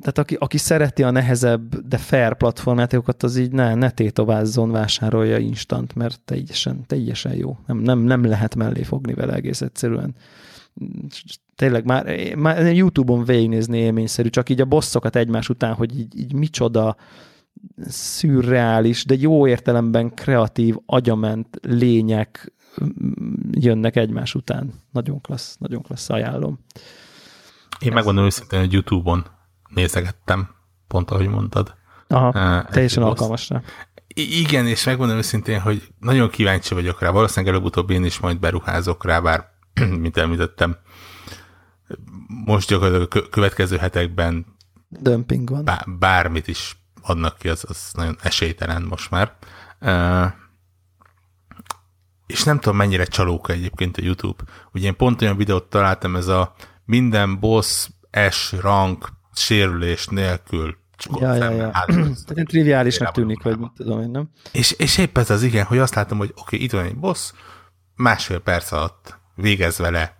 tehát 0.00 0.18
aki, 0.18 0.34
aki 0.34 0.58
szereti 0.58 1.02
a 1.02 1.10
nehezebb, 1.10 1.86
de 1.88 1.96
fair 1.96 2.36
platformjátékokat, 2.36 3.22
az 3.22 3.36
így 3.36 3.52
ne, 3.52 3.74
ne 3.74 3.90
tétovázzon, 3.90 4.70
vásárolja 4.70 5.38
instant, 5.38 5.94
mert 5.94 6.20
teljesen, 6.24 6.86
teljesen 6.86 7.34
jó. 7.34 7.58
Nem, 7.66 7.78
nem, 7.78 7.98
nem 7.98 8.24
lehet 8.24 8.54
mellé 8.54 8.82
fogni 8.82 9.14
vele 9.14 9.32
egész 9.32 9.60
egyszerűen. 9.60 10.14
Tényleg 11.54 11.84
már, 11.84 12.34
már 12.36 12.72
YouTube-on 12.72 13.24
végignézni 13.24 13.78
élményszerű, 13.78 14.28
csak 14.28 14.48
így 14.48 14.60
a 14.60 14.64
bosszokat 14.64 15.16
egymás 15.16 15.48
után, 15.48 15.74
hogy 15.74 15.98
így, 15.98 16.18
így 16.18 16.32
micsoda 16.32 16.96
szürreális, 17.86 19.04
de 19.04 19.14
jó 19.18 19.46
értelemben 19.46 20.14
kreatív, 20.14 20.76
agyament 20.86 21.58
lények 21.62 22.52
jönnek 23.50 23.96
egymás 23.96 24.34
után. 24.34 24.72
Nagyon 24.90 25.20
klassz, 25.20 25.56
nagyon 25.56 25.82
klassz, 25.82 26.10
ajánlom. 26.10 26.58
Én 27.78 27.92
megmondom 27.92 28.24
őszintén, 28.24 28.58
hogy 28.58 28.72
YouTube-on 28.72 29.26
nézegettem, 29.74 30.48
pont 30.88 31.10
ahogy 31.10 31.28
mondtad. 31.28 31.74
Aha, 32.08 32.28
uh, 32.28 32.70
teljesen 32.70 33.02
alkalmas 33.02 33.48
rá. 33.48 33.62
Igen, 34.14 34.66
és 34.66 34.84
megmondom 34.84 35.16
őszintén, 35.16 35.60
hogy 35.60 35.88
nagyon 35.98 36.30
kíváncsi 36.30 36.74
vagyok 36.74 37.00
rá. 37.00 37.10
Valószínűleg 37.10 37.54
előbb-utóbb 37.54 37.90
én 37.90 38.04
is 38.04 38.18
majd 38.18 38.38
beruházok 38.38 39.04
rá, 39.04 39.20
bár, 39.20 39.50
mint 40.02 40.16
említettem, 40.16 40.76
most 42.44 42.68
gyakorlatilag 42.68 43.24
a 43.24 43.28
következő 43.28 43.76
hetekben 43.76 44.46
Dömping 44.88 45.50
van. 45.50 45.64
Bár, 45.64 45.84
bármit 45.98 46.48
is 46.48 46.76
adnak 47.02 47.38
ki, 47.38 47.48
az, 47.48 47.64
az 47.68 47.90
nagyon 47.92 48.16
esélytelen 48.22 48.82
most 48.82 49.10
már. 49.10 49.36
Uh, 49.80 50.32
és 52.26 52.44
nem 52.44 52.58
tudom, 52.58 52.76
mennyire 52.76 53.04
csalóka 53.04 53.52
egyébként 53.52 53.96
a 53.96 54.02
YouTube. 54.02 54.44
Ugye 54.72 54.86
én 54.86 54.96
pont 54.96 55.22
olyan 55.22 55.36
videót 55.36 55.64
találtam, 55.64 56.16
ez 56.16 56.26
a 56.26 56.54
minden 56.84 57.38
boss 57.40 57.88
S 58.30 58.52
rank 58.52 59.08
sérülés 59.40 60.06
nélkül 60.06 60.78
Ja, 61.20 61.34
ja, 61.34 61.50
ja. 61.50 61.70
Tehát 62.26 62.46
triviálisnak 62.46 63.12
tűnik, 63.12 63.42
vagy 63.42 63.58
mit 63.58 63.70
tudom 63.76 64.00
én, 64.00 64.10
nem? 64.10 64.30
És, 64.52 64.70
és 64.70 64.98
épp 64.98 65.18
ez 65.18 65.30
az 65.30 65.42
igen, 65.42 65.64
hogy 65.64 65.78
azt 65.78 65.94
látom, 65.94 66.18
hogy 66.18 66.30
oké, 66.30 66.40
okay, 66.40 66.62
itt 66.62 66.72
van 66.72 66.84
egy 66.84 66.96
boss, 66.96 67.32
másfél 67.96 68.38
perc 68.38 68.72
alatt 68.72 69.18
végez 69.34 69.78
vele 69.78 70.16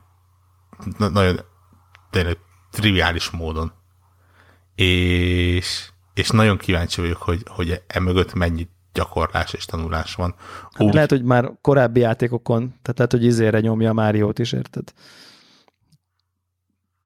na, 0.99 1.09
nagyon 1.09 1.41
tényleg 2.11 2.39
triviális 2.71 3.31
módon. 3.31 3.73
És, 4.75 5.89
és 6.15 6.31
nagyon 6.31 6.57
kíváncsi 6.57 7.01
vagyok, 7.01 7.23
hogy, 7.23 7.43
hogy 7.47 7.83
emögött 7.87 8.35
mennyi 8.35 8.69
gyakorlás 8.93 9.53
és 9.53 9.65
tanulás 9.65 10.15
van. 10.15 10.35
Hát 10.63 10.83
Úgy, 10.83 10.95
lehet, 10.95 11.11
hogy 11.11 11.23
már 11.23 11.53
korábbi 11.61 12.01
játékokon, 12.01 12.61
tehát 12.69 12.95
lehet, 12.97 13.13
hogy 13.13 13.25
izére 13.25 13.61
nyomja 13.61 13.91
a 13.91 13.93
Máriót 13.93 14.39
is, 14.39 14.53
érted? 14.53 14.93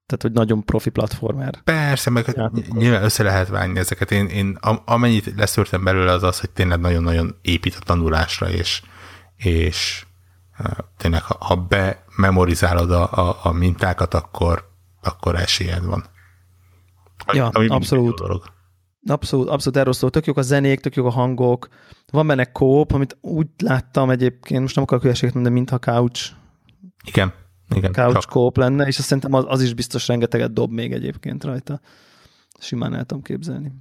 Tehát, 0.05 0.21
hogy 0.21 0.31
nagyon 0.31 0.63
profi 0.63 0.89
platformer. 0.89 1.61
Persze, 1.63 2.09
meg 2.09 2.33
játékos. 2.35 2.69
nyilván 2.69 3.03
össze 3.03 3.23
lehet 3.23 3.47
vágni 3.47 3.79
ezeket. 3.79 4.11
Én, 4.11 4.25
én 4.25 4.57
amennyit 4.85 5.33
leszűrtem 5.35 5.83
belőle 5.83 6.11
az 6.11 6.23
az, 6.23 6.39
hogy 6.39 6.49
tényleg 6.49 6.79
nagyon-nagyon 6.79 7.35
épít 7.41 7.75
a 7.75 7.83
tanulásra, 7.83 8.49
és, 8.49 8.81
és 9.35 10.05
tényleg, 10.97 11.21
ha, 11.21 11.37
ha 11.39 11.55
bememorizálod 11.55 12.91
a, 12.91 13.29
a, 13.29 13.39
a 13.43 13.51
mintákat, 13.51 14.13
akkor, 14.13 14.69
akkor 15.01 15.35
esélyed 15.35 15.85
van. 15.85 16.05
Ja, 17.33 17.47
Ami 17.47 17.67
abszolút. 17.67 18.21
Abszolút, 19.07 19.49
abszolút 19.49 19.77
erről 19.77 19.93
szól. 19.93 20.09
Tök 20.09 20.25
jók 20.25 20.37
a 20.37 20.41
zenék, 20.41 20.79
tök 20.79 20.95
jók 20.95 21.07
a 21.07 21.11
hangok. 21.11 21.67
Van 22.11 22.27
benne 22.27 22.45
kóp, 22.45 22.91
amit 22.91 23.17
úgy 23.21 23.47
láttam 23.57 24.09
egyébként, 24.09 24.61
most 24.61 24.75
nem 24.75 24.83
akarok 24.83 25.03
hülyeséget 25.03 25.33
mondani, 25.33 25.55
mintha 25.55 25.79
couch. 25.79 26.31
Igen. 27.03 27.33
Igen, 27.69 27.91
couch 27.91 28.27
kóp 28.27 28.57
lenne, 28.57 28.87
és 28.87 28.97
azt 28.97 29.07
szerintem 29.07 29.33
az, 29.33 29.43
az 29.47 29.61
is 29.61 29.73
biztos 29.73 30.07
rengeteget 30.07 30.53
dob 30.53 30.71
még 30.71 30.93
egyébként 30.93 31.43
rajta. 31.43 31.81
Simán 32.59 32.93
el 32.93 33.05
tudom 33.05 33.23
képzelni. 33.23 33.71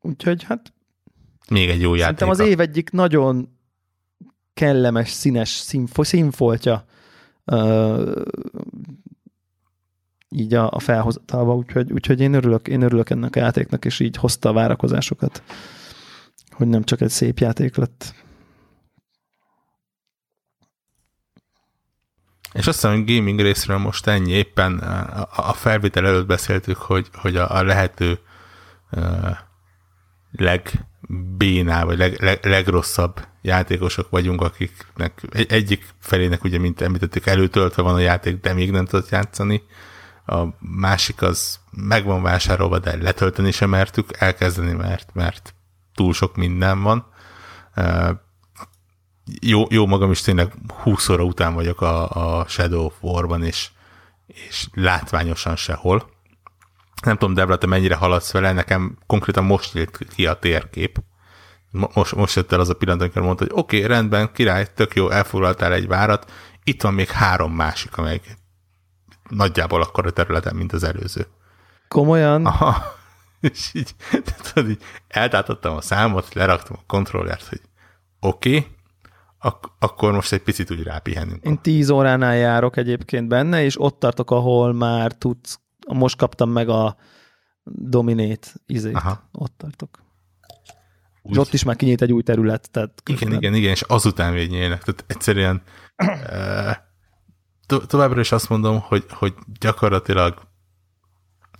Úgyhogy 0.00 0.42
hát... 0.42 0.72
Még 1.48 1.68
egy 1.68 1.80
jó 1.80 1.94
játék. 1.94 2.18
Szerintem 2.18 2.28
az 2.28 2.52
év 2.52 2.60
egyik 2.60 2.90
nagyon 2.90 3.58
kellemes, 4.54 5.10
színes 5.10 5.48
színfo- 5.48 6.06
színfoltja 6.06 6.84
uh, 7.44 8.22
így 10.28 10.54
a, 10.54 10.70
a 10.70 10.78
felhozatalba, 10.78 11.54
úgyhogy, 11.54 11.92
úgyhogy 11.92 12.20
én, 12.20 12.34
örülök, 12.34 12.68
én 12.68 12.82
örülök 12.82 13.10
ennek 13.10 13.36
a 13.36 13.40
játéknak, 13.40 13.84
és 13.84 14.00
így 14.00 14.16
hozta 14.16 14.48
a 14.48 14.52
várakozásokat, 14.52 15.42
hogy 16.50 16.66
nem 16.66 16.84
csak 16.84 17.00
egy 17.00 17.10
szép 17.10 17.38
játék 17.38 17.76
lett. 17.76 18.14
És 22.52 22.66
azt 22.66 22.80
hiszem, 22.80 22.94
hogy 22.94 23.14
gaming 23.14 23.40
részről 23.40 23.78
most 23.78 24.06
ennyi, 24.06 24.32
éppen 24.32 24.78
a 25.36 25.52
felvétel 25.52 26.06
előtt 26.06 26.26
beszéltük, 26.26 26.76
hogy, 26.76 27.08
hogy 27.12 27.36
a, 27.36 27.56
a 27.56 27.62
lehető 27.62 28.18
uh, 28.90 29.36
leg 30.32 30.86
bénál, 31.36 31.84
vagy 31.84 31.98
leg, 31.98 32.22
leg, 32.22 32.44
legrosszabb 32.46 33.26
játékosok 33.42 34.10
vagyunk, 34.10 34.40
akiknek 34.40 35.22
egy, 35.30 35.52
egyik 35.52 35.84
felének 35.98 36.44
ugye, 36.44 36.58
mint 36.58 36.80
említettük, 36.80 37.26
előtöltve 37.26 37.82
van 37.82 37.94
a 37.94 37.98
játék, 37.98 38.40
de 38.40 38.52
még 38.52 38.70
nem 38.70 38.84
tudott 38.84 39.08
játszani. 39.08 39.62
A 40.26 40.44
másik 40.58 41.22
az 41.22 41.60
meg 41.70 42.04
van 42.04 42.22
vásárolva, 42.22 42.78
de 42.78 42.96
letölteni 42.96 43.50
sem 43.50 43.70
mertük 43.70 44.08
elkezdeni, 44.18 44.72
mert, 44.72 45.10
mert 45.12 45.54
túl 45.94 46.12
sok 46.12 46.36
minden 46.36 46.82
van. 46.82 47.06
Jó, 49.40 49.64
jó 49.68 49.86
magam 49.86 50.10
is 50.10 50.20
tényleg 50.20 50.52
20 50.82 51.08
óra 51.08 51.22
után 51.22 51.54
vagyok 51.54 51.80
a, 51.80 52.10
a 52.40 52.46
Shadow 52.48 52.84
of 52.84 52.94
War-ban, 53.00 53.42
és, 53.42 53.68
és 54.26 54.68
látványosan 54.72 55.56
sehol 55.56 56.18
nem 57.02 57.16
tudom, 57.16 57.34
Debra, 57.34 57.58
te 57.58 57.66
mennyire 57.66 57.94
haladsz 57.94 58.32
vele, 58.32 58.52
nekem 58.52 58.98
konkrétan 59.06 59.44
most 59.44 59.74
jött 59.74 59.98
ki 60.14 60.26
a 60.26 60.34
térkép. 60.34 61.02
Most, 61.70 62.14
most 62.14 62.36
jött 62.36 62.52
el 62.52 62.60
az 62.60 62.68
a 62.68 62.74
pillanat, 62.74 63.02
amikor 63.02 63.22
mondta, 63.22 63.44
hogy 63.44 63.52
oké, 63.54 63.76
okay, 63.76 63.88
rendben, 63.88 64.32
király, 64.32 64.66
tök 64.74 64.94
jó, 64.94 65.10
elfoglaltál 65.10 65.72
egy 65.72 65.86
várat, 65.86 66.32
itt 66.64 66.82
van 66.82 66.94
még 66.94 67.08
három 67.08 67.52
másik, 67.52 67.96
amely 67.96 68.20
nagyjából 69.28 69.82
akkor 69.82 70.06
a 70.06 70.10
területen, 70.10 70.56
mint 70.56 70.72
az 70.72 70.82
előző. 70.82 71.26
Komolyan? 71.88 72.46
Aha. 72.46 72.82
És 73.40 73.70
így, 73.72 73.94
tudod, 74.52 74.70
így 74.70 74.82
eltátottam 75.08 75.76
a 75.76 75.80
számot, 75.80 76.34
leraktam 76.34 76.76
a 76.80 76.84
kontrollert, 76.86 77.48
hogy 77.48 77.60
oké, 78.20 78.56
okay, 78.56 78.70
ak- 79.40 79.72
akkor 79.78 80.12
most 80.12 80.32
egy 80.32 80.42
picit 80.42 80.70
úgy 80.70 80.82
rápihenünk. 80.82 81.44
Én 81.44 81.58
tíz 81.58 81.90
óránál 81.90 82.36
járok 82.36 82.76
egyébként 82.76 83.28
benne, 83.28 83.62
és 83.62 83.80
ott 83.80 83.98
tartok, 83.98 84.30
ahol 84.30 84.72
már 84.72 85.12
tudsz 85.12 85.60
most 85.88 86.16
kaptam 86.16 86.50
meg 86.50 86.68
a 86.68 86.96
Dominét 87.64 88.54
izét, 88.66 88.94
Aha. 88.94 89.28
ott 89.32 89.54
tartok. 89.56 89.98
Úgy. 91.22 91.32
És 91.32 91.38
ott 91.38 91.52
is 91.52 91.64
már 91.64 91.76
kinyílt 91.76 92.02
egy 92.02 92.12
új 92.12 92.22
terület. 92.22 92.70
Tehát 92.70 93.02
igen, 93.06 93.32
igen, 93.32 93.54
igen, 93.54 93.70
és 93.70 93.82
azután 93.82 94.32
végnyélnek. 94.32 94.82
Tehát 94.82 95.04
egyszerűen 95.06 95.62
to- 97.66 97.86
továbbra 97.86 98.20
is 98.20 98.32
azt 98.32 98.48
mondom, 98.48 98.80
hogy, 98.80 99.04
hogy 99.08 99.34
gyakorlatilag 99.60 100.48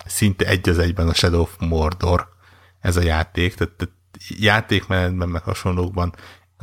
szinte 0.07 0.47
egy 0.47 0.69
az 0.69 0.79
egyben 0.79 1.09
a 1.09 1.15
Shadow 1.15 1.41
of 1.41 1.57
Mordor 1.59 2.29
ez 2.81 2.97
a 2.97 3.03
játék, 3.03 3.55
tehát, 3.55 3.75
tehát 3.75 3.95
játékmenetben, 4.29 5.29
meg 5.29 5.43
hasonlókban 5.43 6.15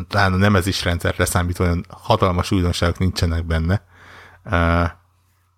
talán 0.07 0.33
a 0.33 0.37
nemezis 0.37 0.83
rendszerre 0.83 1.25
számítva 1.25 1.63
olyan 1.63 1.85
hatalmas 1.89 2.51
újdonságok 2.51 2.97
nincsenek 2.97 3.45
benne, 3.45 3.85
uh, 4.45 4.89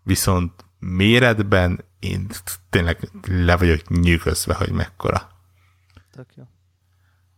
viszont 0.03 0.65
méretben 0.79 1.85
én 1.99 2.27
tényleg 2.69 3.09
le 3.27 3.57
vagyok 3.57 3.89
nyűgözve, 3.89 4.53
hogy 4.53 4.71
mekkora. 4.71 5.29
Tök 6.11 6.27
jó. 6.35 6.43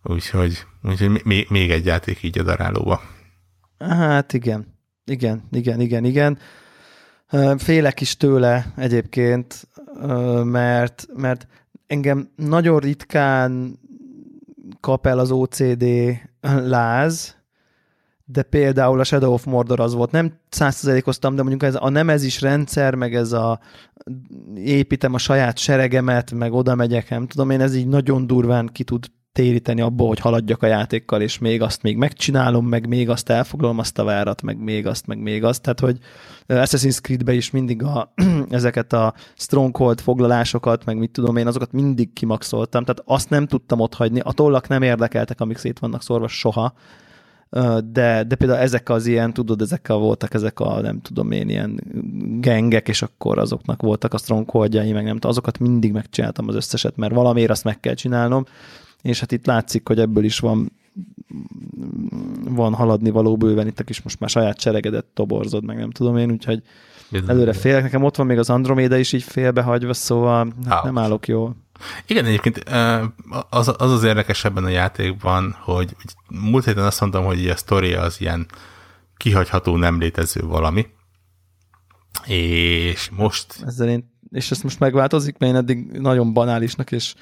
Úgyhogy, 0.04 0.66
úgyhogy 0.84 1.24
még, 1.24 1.50
még 1.50 1.72
egy 1.72 1.86
játék 1.86 2.24
így 2.24 2.40
a 2.40 2.44
darálóba. 2.44 3.02
Hát 3.80 4.34
igen. 4.34 4.80
Igen, 5.06 5.48
igen, 5.52 5.80
igen, 5.80 6.04
igen. 6.06 6.38
Félek 7.58 8.02
is 8.02 8.18
tőle 8.18 8.74
egyébként, 8.76 9.68
mert, 10.44 11.08
mert 11.16 11.48
engem 11.88 12.32
nagyon 12.36 12.80
ritkán 12.80 13.80
kap 14.80 15.06
el 15.06 15.20
az 15.20 15.32
OCD 15.32 15.86
láz, 16.42 17.36
de 18.26 18.44
például 18.44 19.00
a 19.00 19.04
Shadow 19.04 19.34
of 19.34 19.46
Mordor 19.46 19.80
az 19.80 19.94
volt. 19.94 20.12
Nem 20.12 20.34
százszerzelékoztam, 20.50 21.36
de 21.36 21.42
mondjuk 21.42 21.64
ez 21.64 21.76
a 21.80 21.90
nemezis 21.90 22.42
rendszer, 22.42 22.96
meg 22.96 23.16
ez 23.16 23.32
a 23.32 23.60
építem 24.56 25.14
a 25.14 25.18
saját 25.18 25.58
seregemet, 25.58 26.32
meg 26.32 26.54
oda 26.54 26.76
megyek, 26.76 27.10
nem 27.10 27.28
tudom 27.28 27.50
én, 27.50 27.62
ez 27.62 27.76
így 27.76 27.88
nagyon 27.88 28.28
durván 28.28 28.68
ki 28.68 28.84
tud 28.84 29.06
téríteni 29.32 29.82
abból, 29.82 30.08
hogy 30.08 30.20
haladjak 30.20 30.64
a 30.64 30.68
játékkal, 30.68 31.22
és 31.22 31.40
még 31.40 31.62
azt 31.62 31.82
még 31.82 31.98
megcsinálom, 31.98 32.68
meg 32.68 32.88
még 32.88 33.10
azt 33.10 33.30
elfoglalom 33.30 33.80
azt 33.80 34.00
a 34.00 34.04
várat, 34.04 34.42
meg 34.42 34.58
még 34.58 34.88
azt, 34.88 35.08
meg 35.08 35.18
még 35.18 35.44
azt. 35.44 35.62
Tehát, 35.62 35.80
hogy 35.80 35.98
Assassin's 36.48 37.02
Creed-be 37.02 37.34
is 37.34 37.52
mindig 37.52 37.84
a, 37.84 38.14
ezeket 38.50 38.94
a 38.94 39.14
stronghold 39.36 40.02
foglalásokat, 40.02 40.86
meg 40.86 40.98
mit 40.98 41.12
tudom 41.12 41.38
én, 41.38 41.48
azokat 41.48 41.72
mindig 41.72 42.14
kimaxoltam, 42.14 42.84
tehát 42.84 43.04
azt 43.06 43.30
nem 43.30 43.48
tudtam 43.48 43.80
ott 43.80 43.94
hagyni. 43.94 44.20
A 44.20 44.32
tollak 44.32 44.68
nem 44.68 44.82
érdekeltek, 44.82 45.42
amik 45.42 45.58
szét 45.58 45.80
vannak 45.80 46.02
szorva 46.02 46.28
soha, 46.28 46.74
de, 47.92 48.24
de 48.24 48.36
például 48.36 48.60
ezek 48.60 48.90
az 48.90 49.06
ilyen, 49.06 49.34
tudod, 49.34 49.62
ezekkel 49.62 49.96
voltak 49.96 50.34
ezek 50.34 50.60
a, 50.60 50.82
nem 50.82 51.02
tudom 51.02 51.32
én, 51.32 51.50
ilyen 51.50 51.82
gengek, 52.40 52.88
és 52.88 53.02
akkor 53.02 53.38
azoknak 53.38 53.82
voltak 53.82 54.14
a 54.14 54.18
strongholdjai, 54.18 54.92
meg 54.92 55.04
nem 55.04 55.14
tudom, 55.14 55.32
azokat 55.32 55.60
mindig 55.60 55.92
megcsináltam 55.92 56.48
az 56.48 56.56
összeset, 56.56 56.96
mert 56.96 57.14
valamiért 57.14 57.50
azt 57.50 57.64
meg 57.64 57.80
kell 57.80 57.94
csinálnom, 57.94 58.46
és 59.02 59.20
hát 59.20 59.32
itt 59.32 59.46
látszik, 59.46 59.88
hogy 59.88 60.00
ebből 60.00 60.24
is 60.24 60.40
van 60.40 60.72
van 62.50 62.74
haladni 62.74 63.10
való 63.10 63.38
bőven, 63.38 63.68
itt 63.68 63.90
is 63.90 64.02
most 64.02 64.20
már 64.20 64.30
saját 64.30 64.60
seregedet 64.60 65.06
toborzod, 65.06 65.66
meg 65.66 65.78
nem 65.78 65.92
tudom 65.92 66.18
én, 66.18 66.32
úgyhogy 66.32 66.62
előre 67.28 67.54
félek. 67.54 67.82
Nekem 67.82 68.04
ott 68.04 68.16
van 68.16 68.26
még 68.26 68.38
az 68.38 68.50
Andromeda 68.50 68.98
is 68.98 69.14
így 69.14 69.24
félbehagyva, 69.24 69.94
szóval 69.94 70.54
hát 70.68 70.84
nem 70.84 70.98
állok 70.98 71.28
jól. 71.28 71.56
Igen, 72.08 72.26
egyébként 72.26 72.64
az, 73.50 73.74
az 73.78 73.92
az 73.92 74.04
érdekes 74.04 74.46
ebben 74.46 74.64
a 74.64 74.70
játékban, 74.70 75.56
hogy 75.60 75.96
múlt 76.30 76.66
héten 76.66 76.84
azt 76.84 77.00
mondtam, 77.00 77.26
hogy 77.26 77.48
a 77.48 77.56
sztori 77.56 77.94
az 77.94 78.22
ilyen 78.22 78.46
kihagyható, 79.18 79.78
nem 79.78 80.00
létező 80.00 80.42
valami, 80.42 80.86
és 82.26 83.10
most... 83.10 83.64
Ezzel 83.66 83.90
én, 83.90 84.11
és 84.32 84.52
ezt 84.52 84.64
most 84.64 84.80
megváltozik, 84.80 85.38
mert 85.38 85.52
én 85.52 85.58
eddig 85.58 85.92
nagyon 85.92 86.34
banálisnak 86.34 86.92
és 86.92 87.14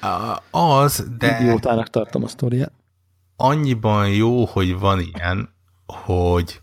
az, 0.50 1.06
de 1.18 1.40
idiótának 1.40 1.90
tartom 1.90 2.22
a 2.22 2.28
sztoriát. 2.28 2.72
Annyiban 3.36 4.08
jó, 4.08 4.44
hogy 4.44 4.78
van 4.78 5.00
ilyen, 5.00 5.54
hogy 5.86 6.60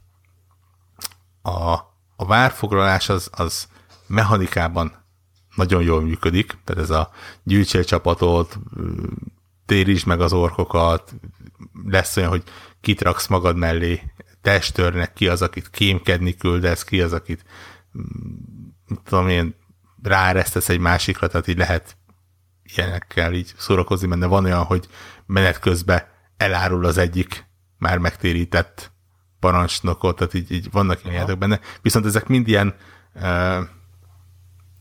a, 1.41 1.73
a 2.15 2.25
várfoglalás 2.25 3.09
az, 3.09 3.29
az 3.31 3.67
mechanikában 4.07 4.91
nagyon 5.55 5.83
jól 5.83 6.01
működik, 6.01 6.57
tehát 6.63 6.83
ez 6.83 6.89
a 6.89 7.09
gyűjtsél 7.43 7.83
csapatot, 7.83 8.59
térítsd 9.65 10.07
meg 10.07 10.21
az 10.21 10.33
orkokat, 10.33 11.15
lesz 11.85 12.17
olyan, 12.17 12.29
hogy 12.29 12.43
kitraksz 12.81 13.27
magad 13.27 13.55
mellé 13.55 14.01
testőrnek, 14.41 15.13
ki 15.13 15.27
az, 15.27 15.41
akit 15.41 15.69
kémkedni 15.69 16.35
küldesz, 16.35 16.83
ki 16.83 17.01
az, 17.01 17.13
akit 17.13 17.45
tudom 19.03 19.27
én, 19.27 19.55
ráeresztesz 20.03 20.69
egy 20.69 20.79
másikra, 20.79 21.27
tehát 21.27 21.47
így 21.47 21.57
lehet 21.57 21.97
ilyenekkel 22.75 23.33
így 23.33 23.53
szórakozni 23.57 24.07
benne. 24.07 24.25
Van 24.25 24.45
olyan, 24.45 24.63
hogy 24.63 24.87
menet 25.25 25.59
közben 25.59 26.03
elárul 26.37 26.85
az 26.85 26.97
egyik 26.97 27.45
már 27.77 27.97
megtérített 27.97 28.91
parancsnokot, 29.39 30.15
tehát 30.15 30.33
így, 30.33 30.51
így 30.51 30.71
vannak 30.71 31.03
ilyen 31.03 31.15
játék 31.15 31.37
benne. 31.37 31.59
Viszont 31.81 32.05
ezek 32.05 32.27
mind 32.27 32.47
ilyen 32.47 32.75
uh, 33.15 33.57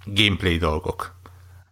gameplay 0.04 0.58
dolgok. 0.58 1.14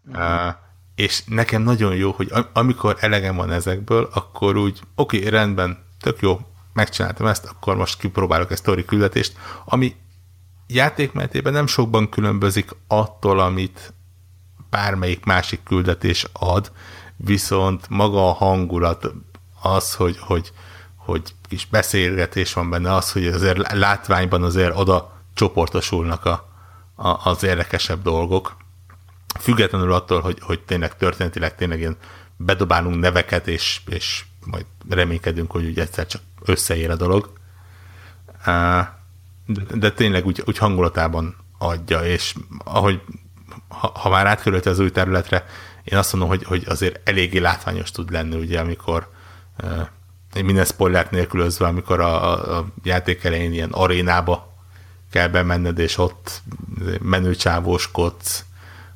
Uh, 0.06 0.54
és 0.94 1.22
nekem 1.26 1.62
nagyon 1.62 1.94
jó, 1.94 2.10
hogy 2.10 2.32
amikor 2.52 2.96
elegem 3.00 3.36
van 3.36 3.50
ezekből, 3.50 4.08
akkor 4.12 4.56
úgy, 4.56 4.80
oké, 4.94 5.16
okay, 5.16 5.30
rendben, 5.30 5.84
tök 6.00 6.20
jó, 6.20 6.40
megcsináltam 6.72 7.26
ezt, 7.26 7.44
akkor 7.44 7.76
most 7.76 7.98
kipróbálok 7.98 8.50
egy 8.50 8.58
story 8.58 8.84
küldetést, 8.84 9.36
ami 9.64 9.96
játékmenetében 10.66 11.52
nem 11.52 11.66
sokban 11.66 12.08
különbözik 12.08 12.70
attól, 12.86 13.40
amit 13.40 13.92
bármelyik 14.70 15.24
másik 15.24 15.62
küldetés 15.62 16.26
ad, 16.32 16.72
viszont 17.16 17.88
maga 17.88 18.28
a 18.28 18.32
hangulat, 18.32 19.12
az, 19.62 19.94
hogy, 19.94 20.18
hogy, 20.18 20.52
hogy 20.96 21.34
kis 21.48 21.66
beszélgetés 21.66 22.52
van 22.52 22.70
benne, 22.70 22.94
az, 22.94 23.12
hogy 23.12 23.26
azért 23.26 23.72
látványban 23.72 24.42
azért 24.42 24.76
oda 24.76 25.12
csoportosulnak 25.34 26.24
a, 26.24 26.48
a, 26.94 27.28
az 27.28 27.42
érdekesebb 27.42 28.02
dolgok. 28.02 28.56
Függetlenül 29.40 29.92
attól, 29.92 30.20
hogy, 30.20 30.38
hogy 30.40 30.60
tényleg 30.60 30.96
történetileg 30.96 31.54
tényleg 31.54 31.78
ilyen 31.78 31.96
bedobálunk 32.36 33.00
neveket, 33.00 33.48
és, 33.48 33.80
és 33.86 34.24
majd 34.44 34.66
reménykedünk, 34.88 35.50
hogy 35.50 35.64
úgy 35.64 35.78
egyszer 35.78 36.06
csak 36.06 36.22
összeér 36.44 36.90
a 36.90 36.96
dolog. 36.96 37.32
De, 39.46 39.62
de 39.74 39.92
tényleg 39.92 40.26
úgy, 40.26 40.42
úgy 40.46 40.58
hangulatában 40.58 41.36
adja, 41.58 42.00
és 42.00 42.34
ahogy 42.64 43.00
ha, 43.68 43.92
ha 43.94 44.08
már 44.08 44.26
átkerült 44.26 44.66
az 44.66 44.78
új 44.78 44.90
területre, 44.90 45.46
én 45.84 45.98
azt 45.98 46.12
mondom, 46.12 46.30
hogy, 46.30 46.44
hogy 46.44 46.64
azért 46.68 47.08
eléggé 47.08 47.38
látványos 47.38 47.90
tud 47.90 48.10
lenni, 48.10 48.36
ugye, 48.36 48.60
amikor 48.60 49.08
minden 50.42 50.64
spoilert 50.64 51.10
nélkülözve, 51.10 51.66
amikor 51.66 52.00
a, 52.00 52.32
a, 52.32 52.58
a 52.58 52.66
játék 52.82 53.24
elején 53.24 53.52
ilyen 53.52 53.70
arénába 53.72 54.52
kell 55.10 55.28
bemenned, 55.28 55.78
és 55.78 55.98
ott 55.98 56.42
menőcsávóskodsz, 57.02 58.44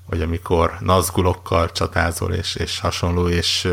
vagy 0.07 0.23
amikor 0.23 0.77
nazgulokkal 0.81 1.73
csatázol, 1.73 2.33
és, 2.33 2.55
és 2.55 2.81
hasonló, 2.81 3.29
és 3.29 3.69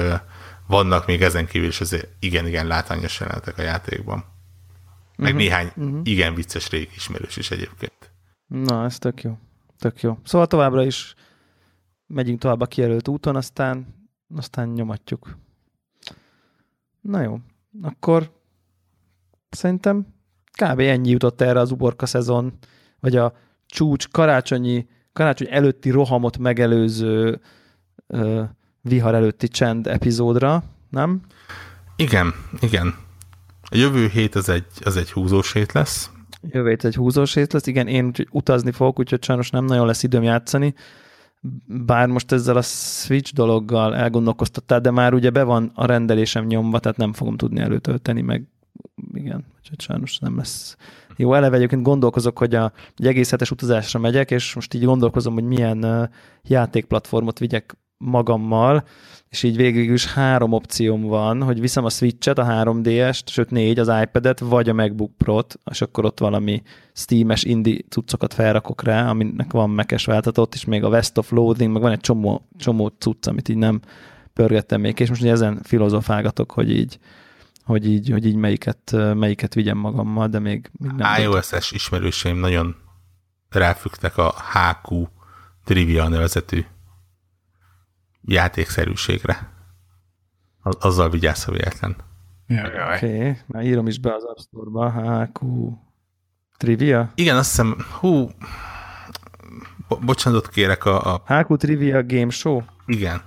vannak 0.68 1.06
még 1.06 1.22
ezen 1.22 1.48
kívül 1.48 1.68
is 1.68 1.82
azért 1.82 2.08
igen-igen 2.20 2.68
látványos 2.68 3.20
jelenetek 3.20 3.58
a 3.58 3.62
játékban. 3.62 4.24
Meg 5.18 5.34
uh-huh. 5.34 5.42
néhány 5.42 5.72
uh-huh. 5.76 6.00
igen 6.04 6.34
vicces 6.36 6.70
régi 6.70 6.92
ismerős 6.96 7.38
is 7.38 7.52
egyébként. 7.52 8.12
Na, 8.48 8.84
ez 8.84 8.98
tök 8.98 9.22
jó. 9.22 9.38
Tök 9.80 10.02
jó. 10.02 10.18
Szóval 10.24 10.48
továbbra 10.48 10.84
is 10.84 11.16
megyünk 12.08 12.40
tovább 12.40 12.62
a 12.62 12.66
kijelölt 12.66 13.08
úton, 13.08 13.36
aztán, 13.36 13.86
aztán 14.36 14.70
nyomatjuk. 14.70 15.38
Na 17.02 17.22
jó, 17.22 17.40
akkor 17.82 18.32
szerintem 19.50 20.08
kb. 20.52 20.80
ennyi 20.80 21.10
jutott 21.10 21.42
erre 21.42 21.60
az 21.60 21.72
uborka 21.72 22.06
szezon, 22.06 22.54
vagy 23.00 23.16
a 23.16 23.34
csúcs 23.66 24.08
karácsonyi, 24.08 24.88
karácsony 25.14 25.48
előtti 25.50 25.90
rohamot 25.90 26.38
megelőző 26.38 27.42
ö, 28.08 28.44
vihar 28.82 29.16
előtti 29.16 29.48
csend 29.48 29.88
epizódra, 29.88 30.64
nem? 30.90 31.22
Igen, 31.96 32.34
igen. 32.60 33.05
A 33.70 33.78
jövő 33.78 34.08
hét 34.08 34.36
az 34.36 34.50
egy, 34.50 34.66
az 34.84 34.98
egy 34.98 35.12
húzós 35.12 35.54
hét 35.54 35.72
lesz. 35.72 36.10
Jövő 36.42 36.70
hét 36.70 36.86
egy 36.86 36.96
húzós 36.96 37.34
hét 37.34 37.54
lesz. 37.54 37.68
Igen, 37.68 37.88
én 37.88 38.12
utazni 38.32 38.72
fogok, 38.72 39.00
úgyhogy 39.00 39.24
sajnos 39.24 39.50
nem 39.50 39.66
nagyon 39.66 39.86
lesz 39.86 40.04
időm 40.04 40.24
játszani. 40.24 40.74
Bár 41.66 42.08
most 42.08 42.32
ezzel 42.32 42.58
a 42.58 42.62
Switch 42.62 43.34
dologgal 43.34 43.96
elgondolkoztattál, 43.96 44.82
de 44.82 44.92
már 44.92 45.14
ugye 45.14 45.30
be 45.30 45.44
van 45.44 45.72
a 45.76 45.86
rendelésem 45.86 46.46
nyomva, 46.46 46.80
tehát 46.80 46.98
nem 46.98 47.14
fogom 47.14 47.38
tudni 47.38 47.60
előtölteni, 47.60 48.22
meg 48.22 48.48
igen, 49.14 49.46
úgyhogy 49.58 49.82
sajnos 49.82 50.18
nem 50.18 50.38
lesz. 50.38 50.78
Jó, 51.18 51.34
eleve 51.34 51.56
egyébként 51.56 51.82
gondolkozok, 51.82 52.38
hogy 52.38 52.56
a, 52.56 52.72
egy 52.98 53.08
egész 53.08 53.30
hetes 53.30 53.52
utazásra 53.52 54.00
megyek, 54.00 54.32
és 54.32 54.54
most 54.54 54.74
így 54.74 54.84
gondolkozom, 54.84 55.34
hogy 55.34 55.44
milyen 55.44 56.10
játékplatformot 56.44 57.40
vigyek 57.40 57.78
magammal, 57.98 58.84
és 59.30 59.44
így 59.44 59.56
végül 59.56 59.94
is 59.94 60.14
három 60.14 60.52
opcióm 60.52 61.02
van, 61.02 61.44
hogy 61.44 61.60
viszem 61.60 61.86
a 61.86 61.90
Switch-et, 61.90 62.38
a 62.38 62.46
3DS-t, 62.46 63.28
sőt 63.28 63.50
négy, 63.50 63.80
az 63.80 63.92
iPad-et, 64.02 64.40
vagy 64.40 64.70
a 64.70 64.74
MacBook 64.74 65.18
Pro-t, 65.18 65.60
és 65.72 65.82
akkor 65.82 66.06
ott 66.06 66.20
valami 66.20 66.62
Steam-es 66.94 67.44
indie 67.44 67.80
cuccokat 67.90 68.34
felrakok 68.34 68.84
rá, 68.84 69.10
aminek 69.10 69.52
van 69.52 69.70
mekes 69.70 70.06
váltatott, 70.06 70.54
és 70.54 70.66
még 70.66 70.84
a 70.84 70.90
West 70.90 71.18
of 71.18 71.32
Loading, 71.32 71.72
meg 71.72 71.82
van 71.82 71.92
egy 71.92 72.00
csomó, 72.00 72.48
csomó 72.58 72.88
cucc, 72.88 73.28
amit 73.28 73.50
így 73.50 73.58
nem 73.58 73.80
pörgettem 74.34 74.82
még, 74.82 75.00
és 75.00 75.10
most 75.10 75.22
ugye 75.22 75.32
ezen 75.32 75.60
filozofálgatok, 75.64 76.52
hogy 76.52 76.72
így, 76.72 77.00
hogy 77.64 77.88
így, 77.88 78.10
hogy 78.10 78.26
így 78.26 78.36
melyiket, 78.36 78.92
melyiket 79.14 79.54
vigyem 79.54 79.78
magammal, 79.78 80.28
de 80.28 80.40
még, 80.40 80.70
még 80.72 80.92
nem. 80.92 81.22
iOS-es 81.22 81.72
ismerőseim 81.72 82.38
nagyon 82.38 82.76
ráfügtek 83.50 84.18
a 84.18 84.34
HQ 84.54 85.08
Trivia 85.64 86.08
nevezetű 86.08 86.66
játékszerűségre. 88.26 89.54
Azzal 90.62 91.10
vigyázz, 91.10 91.44
ha 91.44 91.52
véletlen. 91.52 91.96
Oké, 92.48 93.18
okay. 93.18 93.38
már 93.46 93.64
írom 93.64 93.88
is 93.88 94.00
be 94.00 94.14
az 94.14 94.24
App 94.24 94.38
Store-ba. 94.38 94.92
HQ 94.92 95.46
Trivia? 96.58 97.12
Igen, 97.16 97.38
azt 97.38 97.50
hiszem, 97.50 97.76
hú, 98.00 98.30
bo 99.88 99.98
bocsánatot 99.98 100.50
kérek 100.50 100.86
a, 100.86 101.14
a... 101.14 101.24
HQ 101.26 101.56
Trivia 101.56 102.04
Game 102.04 102.30
Show? 102.30 102.62
Igen. 102.86 103.22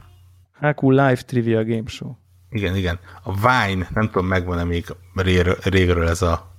HQ 0.61 0.91
Live 0.91 1.23
Trivia 1.23 1.65
Game 1.65 1.87
Show. 1.87 2.13
Igen, 2.51 2.77
igen. 2.77 2.99
A 3.23 3.35
Vine, 3.35 3.89
nem 3.95 4.07
tudom, 4.07 4.27
megvan-e 4.27 4.65
még 4.65 4.87
régről 5.63 6.09
ez 6.09 6.23
a... 6.23 6.53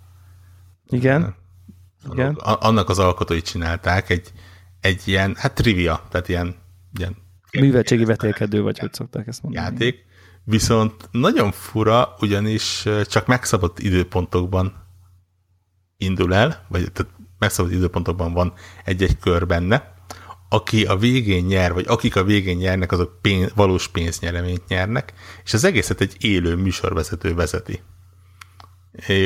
Igen. 0.85 1.35
A, 2.03 2.13
igen. 2.13 2.33
Annak 2.43 2.89
az 2.89 2.99
alkotói 2.99 3.41
csinálták 3.41 4.09
egy, 4.09 4.31
egy 4.81 5.07
ilyen, 5.07 5.35
hát 5.37 5.53
trivia, 5.53 6.01
tehát 6.09 6.27
ilyen, 6.27 6.55
ilyen 6.97 7.15
Műveltségi 7.52 8.06
vetélkedő, 8.06 8.62
vagy 8.62 8.80
hogy 8.80 8.93
szokták 8.93 9.28
ezt 9.28 9.43
mondani. 9.43 9.66
Játék. 9.66 10.06
Viszont 10.43 11.10
nagyon 11.12 11.52
fura, 11.52 12.16
ugyanis 12.20 12.86
csak 13.06 13.28
megszabott 13.28 13.80
időpontokban 13.80 14.88
indul 15.97 16.34
el, 16.34 16.66
vagy 16.68 16.91
tehát 16.91 17.14
megszabott 17.39 17.72
időpontokban 17.72 18.34
van 18.34 18.54
egy-egy 18.86 19.18
kör 19.18 19.47
benne. 19.47 19.93
Aki 20.50 20.86
a 20.86 20.97
végén 20.97 21.45
nyer, 21.45 21.74
vagy 21.74 21.86
akik 21.88 22.16
a 22.16 22.24
végén 22.24 22.58
nyernek, 22.58 22.91
azok 22.91 23.22
pénz, 23.22 23.52
valós 23.56 23.88
pénznyereményt 23.88 24.68
nyernek, 24.68 25.14
és 25.43 25.54
az 25.54 25.64
egészet 25.64 26.02
egy 26.02 26.16
élő 26.20 26.56
műsorvezető 26.56 27.34
vezeti. 27.34 27.82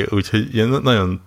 Úgyhogy 0.08 0.68
nagyon 0.82 1.22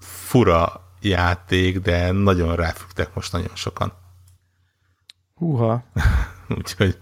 fura 0.00 0.90
játék, 1.00 1.78
de 1.78 2.12
nagyon 2.12 2.56
ráfügtek 2.56 3.14
most 3.14 3.32
nagyon 3.32 3.54
sokan. 3.54 3.92
Húha. 5.34 5.84
Úgyhogy 6.58 6.98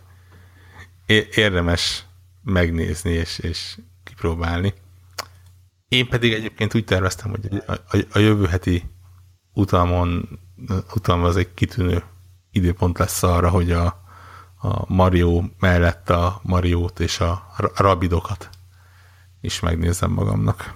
érdemes 1.35 2.05
megnézni 2.43 3.11
és, 3.11 3.39
és 3.39 3.79
kipróbálni. 4.05 4.75
Én 5.89 6.09
pedig 6.09 6.33
egyébként 6.33 6.75
úgy 6.75 6.85
terveztem, 6.85 7.31
hogy 7.31 7.63
a, 7.67 7.73
a, 7.73 7.99
a 8.13 8.19
jövő 8.19 8.47
heti 8.47 8.91
utamon, 9.53 10.39
utam 10.95 11.25
az 11.25 11.37
egy 11.37 11.55
kitűnő 11.55 12.03
időpont 12.51 12.99
lesz 12.99 13.23
arra, 13.23 13.49
hogy 13.51 13.73
a, 13.73 13.87
a 14.61 14.93
Mario 14.93 15.43
mellett 15.59 16.11
a 16.11 16.41
Mariót 16.43 17.01
és 17.01 17.21
a 17.21 17.47
Rabidokat 17.77 18.49
is 19.41 19.61
megnézem 19.61 20.11
magamnak. 20.11 20.75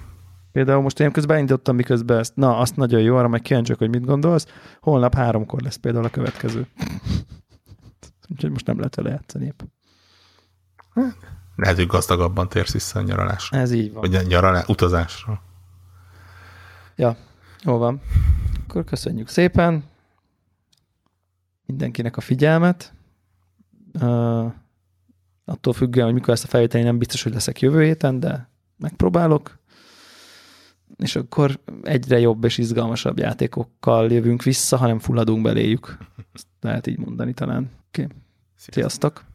Például 0.53 0.83
most 0.83 1.01
én 1.01 1.12
közben 1.12 1.39
indítottam, 1.39 1.77
miközben 1.77 2.18
ezt, 2.18 2.37
na, 2.37 2.59
azt 2.59 2.77
nagyon 2.77 3.01
jó, 3.01 3.16
arra 3.16 3.29
meg 3.29 3.41
kíváncsiak, 3.41 3.79
hogy 3.79 3.91
mit 3.91 4.05
gondolsz. 4.05 4.47
Holnap 4.81 5.14
háromkor 5.14 5.61
lesz 5.62 5.77
például 5.77 6.05
a 6.05 6.09
következő. 6.09 6.66
Úgyhogy 8.29 8.51
most 8.51 8.66
nem 8.66 8.77
lehet 8.77 8.95
vele 8.95 9.11
játszani 9.11 9.45
épp. 9.45 9.61
Lehet, 11.57 11.77
hogy 11.77 11.87
gazdagabban 11.87 12.49
térsz 12.49 12.72
vissza 12.72 12.99
a 12.99 13.03
nyaralásra. 13.03 13.59
Ez 13.59 13.72
így 13.72 13.93
van. 13.93 14.01
Vagy 14.01 14.14
a 14.14 14.22
nyaralás, 14.22 14.68
utazásra. 14.68 15.43
Ja, 16.97 17.16
jó 17.62 17.77
van. 17.77 18.01
Akkor 18.62 18.85
köszönjük 18.85 19.29
szépen 19.29 19.85
mindenkinek 21.66 22.16
a 22.16 22.20
figyelmet. 22.20 22.93
Uh, 24.01 24.53
attól 25.45 25.72
függően, 25.72 26.07
hogy 26.07 26.14
mikor 26.14 26.33
ezt 26.33 26.45
a 26.45 26.49
felvételi, 26.49 26.85
nem 26.85 26.99
biztos, 26.99 27.22
hogy 27.22 27.33
leszek 27.33 27.61
jövő 27.61 27.83
héten, 27.83 28.20
de 28.20 28.49
megpróbálok. 28.77 29.59
És 30.97 31.16
akkor 31.16 31.61
egyre 31.83 32.18
jobb 32.18 32.45
és 32.45 32.59
izgalmasabb 32.59 33.18
játékokkal 33.18 34.11
jövünk 34.12 34.43
vissza, 34.43 34.77
hanem 34.77 34.99
fulladunk 34.99 35.43
beléjük. 35.43 35.99
Ezt 36.33 36.47
lehet 36.61 36.87
így 36.87 36.99
mondani 36.99 37.33
talán. 37.33 37.70
Oké. 37.95 38.05
Okay. 38.05 38.16
Sziasztok. 38.57 38.74
Sziasztok. 38.74 39.34